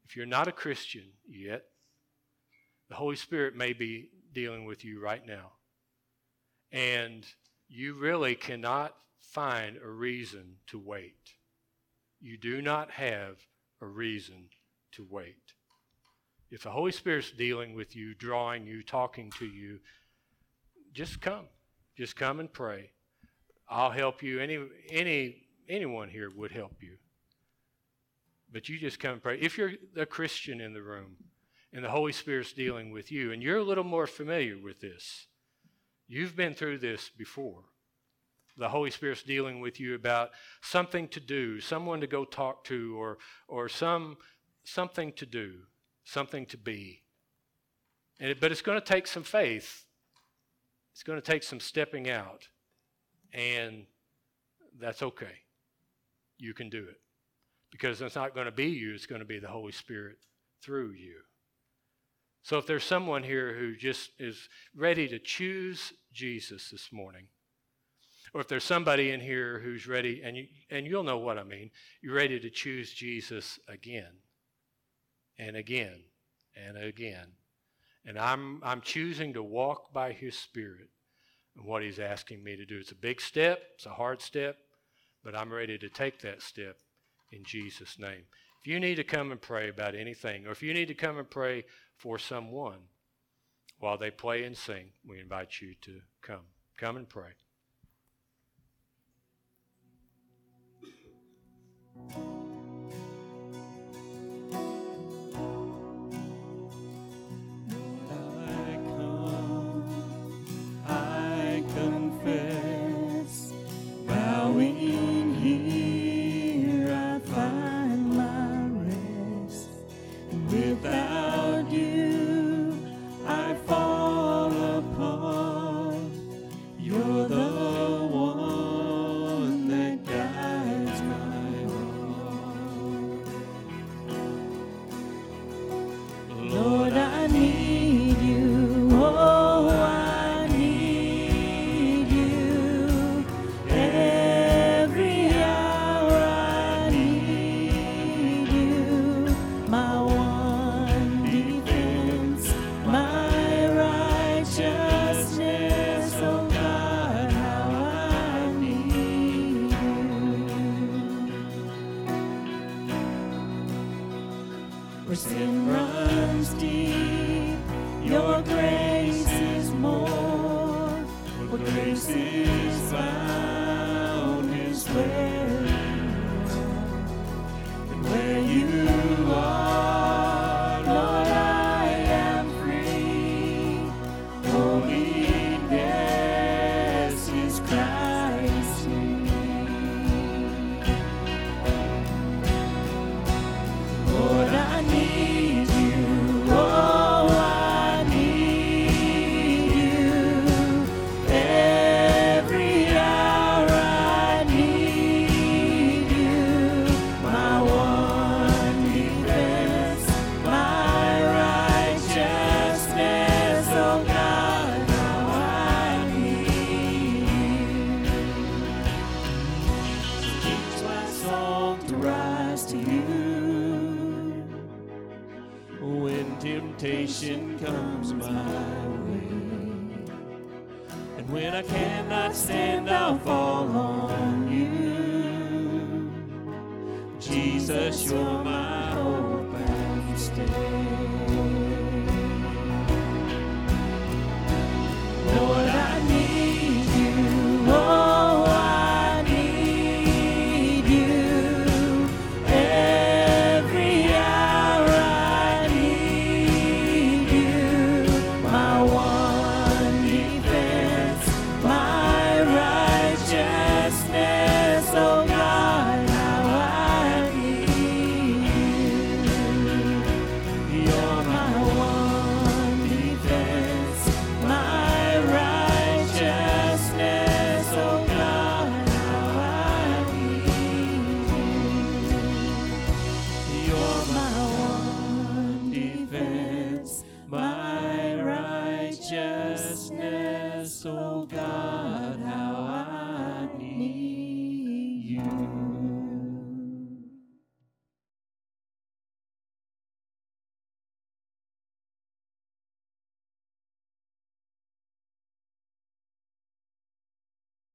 if 0.04 0.16
you're 0.16 0.26
not 0.26 0.48
a 0.48 0.52
Christian 0.52 1.04
yet, 1.28 1.64
the 2.88 2.96
Holy 2.96 3.16
Spirit 3.16 3.54
may 3.54 3.72
be 3.72 4.10
dealing 4.32 4.64
with 4.64 4.84
you 4.84 5.00
right 5.00 5.24
now. 5.24 5.52
And 6.72 7.24
you 7.68 7.94
really 7.94 8.34
cannot 8.34 8.96
find 9.20 9.76
a 9.76 9.88
reason 9.88 10.56
to 10.68 10.78
wait. 10.78 11.34
You 12.20 12.36
do 12.36 12.60
not 12.60 12.90
have 12.90 13.36
a 13.80 13.86
reason 13.86 14.48
to 14.92 15.06
wait. 15.08 15.54
If 16.50 16.64
the 16.64 16.70
Holy 16.70 16.92
Spirit's 16.92 17.30
dealing 17.30 17.74
with 17.74 17.94
you, 17.94 18.14
drawing 18.14 18.66
you, 18.66 18.82
talking 18.82 19.30
to 19.38 19.46
you, 19.46 19.78
just 20.92 21.20
come. 21.20 21.46
Just 21.96 22.16
come 22.16 22.40
and 22.40 22.52
pray. 22.52 22.90
I'll 23.70 23.92
help 23.92 24.22
you. 24.22 24.40
Any 24.40 24.58
any 24.90 25.46
anyone 25.68 26.08
here 26.08 26.28
would 26.34 26.50
help 26.50 26.82
you. 26.82 26.96
But 28.52 28.68
you 28.68 28.78
just 28.78 28.98
come 28.98 29.20
pray. 29.20 29.38
If 29.38 29.56
you're 29.56 29.72
a 29.96 30.04
Christian 30.04 30.60
in 30.60 30.74
the 30.74 30.82
room 30.82 31.16
and 31.72 31.84
the 31.84 31.90
Holy 31.90 32.10
Spirit's 32.12 32.52
dealing 32.52 32.90
with 32.90 33.12
you, 33.12 33.30
and 33.30 33.40
you're 33.40 33.58
a 33.58 33.64
little 33.64 33.84
more 33.84 34.08
familiar 34.08 34.58
with 34.58 34.80
this, 34.80 35.28
you've 36.08 36.34
been 36.34 36.52
through 36.52 36.78
this 36.78 37.08
before. 37.08 37.62
The 38.56 38.68
Holy 38.68 38.90
Spirit's 38.90 39.22
dealing 39.22 39.60
with 39.60 39.78
you 39.78 39.94
about 39.94 40.30
something 40.60 41.06
to 41.08 41.20
do, 41.20 41.60
someone 41.60 42.00
to 42.00 42.08
go 42.08 42.24
talk 42.24 42.64
to, 42.64 43.00
or 43.00 43.18
or 43.46 43.68
some 43.68 44.16
something 44.64 45.12
to 45.12 45.26
do, 45.26 45.52
something 46.04 46.44
to 46.46 46.58
be. 46.58 47.04
It, 48.18 48.40
but 48.40 48.50
it's 48.50 48.62
going 48.62 48.80
to 48.80 48.84
take 48.84 49.06
some 49.06 49.22
faith. 49.22 49.84
It's 50.92 51.04
going 51.04 51.20
to 51.20 51.24
take 51.24 51.44
some 51.44 51.60
stepping 51.60 52.10
out. 52.10 52.48
And 53.32 53.86
that's 54.80 55.02
okay. 55.02 55.42
You 56.38 56.54
can 56.54 56.70
do 56.70 56.84
it. 56.88 57.00
Because 57.70 58.00
it's 58.00 58.16
not 58.16 58.34
going 58.34 58.46
to 58.46 58.52
be 58.52 58.66
you, 58.66 58.94
it's 58.94 59.06
going 59.06 59.20
to 59.20 59.26
be 59.26 59.38
the 59.38 59.48
Holy 59.48 59.72
Spirit 59.72 60.16
through 60.62 60.90
you. 60.90 61.16
So 62.42 62.58
if 62.58 62.66
there's 62.66 62.84
someone 62.84 63.22
here 63.22 63.54
who 63.54 63.76
just 63.76 64.10
is 64.18 64.48
ready 64.74 65.06
to 65.08 65.18
choose 65.18 65.92
Jesus 66.12 66.70
this 66.70 66.88
morning, 66.92 67.26
or 68.32 68.40
if 68.40 68.48
there's 68.48 68.64
somebody 68.64 69.10
in 69.10 69.20
here 69.20 69.60
who's 69.60 69.86
ready, 69.86 70.22
and, 70.24 70.36
you, 70.36 70.46
and 70.70 70.86
you'll 70.86 71.02
know 71.02 71.18
what 71.18 71.38
I 71.38 71.44
mean, 71.44 71.70
you're 72.00 72.14
ready 72.14 72.40
to 72.40 72.50
choose 72.50 72.92
Jesus 72.92 73.58
again 73.68 74.12
and 75.38 75.56
again 75.56 76.00
and 76.56 76.76
again. 76.76 77.26
And 78.06 78.18
I'm, 78.18 78.60
I'm 78.64 78.80
choosing 78.80 79.34
to 79.34 79.42
walk 79.42 79.92
by 79.92 80.12
His 80.12 80.38
Spirit 80.38 80.88
and 81.56 81.66
what 81.66 81.82
He's 81.82 81.98
asking 81.98 82.42
me 82.42 82.56
to 82.56 82.64
do. 82.64 82.78
It's 82.78 82.92
a 82.92 82.96
big 82.96 83.20
step, 83.20 83.60
it's 83.74 83.86
a 83.86 83.90
hard 83.90 84.22
step, 84.22 84.56
but 85.24 85.36
I'm 85.36 85.52
ready 85.52 85.78
to 85.78 85.88
take 85.88 86.20
that 86.20 86.42
step 86.42 86.76
in 87.32 87.44
Jesus' 87.44 87.98
name. 87.98 88.24
If 88.60 88.66
you 88.66 88.78
need 88.78 88.96
to 88.96 89.04
come 89.04 89.32
and 89.32 89.40
pray 89.40 89.68
about 89.68 89.94
anything, 89.94 90.46
or 90.46 90.50
if 90.50 90.62
you 90.62 90.74
need 90.74 90.88
to 90.88 90.94
come 90.94 91.18
and 91.18 91.30
pray 91.30 91.64
for 91.96 92.18
someone 92.18 92.80
while 93.78 93.96
they 93.96 94.10
play 94.10 94.44
and 94.44 94.56
sing, 94.56 94.90
we 95.08 95.18
invite 95.18 95.60
you 95.60 95.74
to 95.82 96.00
come. 96.22 96.44
Come 96.78 96.96
and 96.96 97.08
pray. 97.08 97.30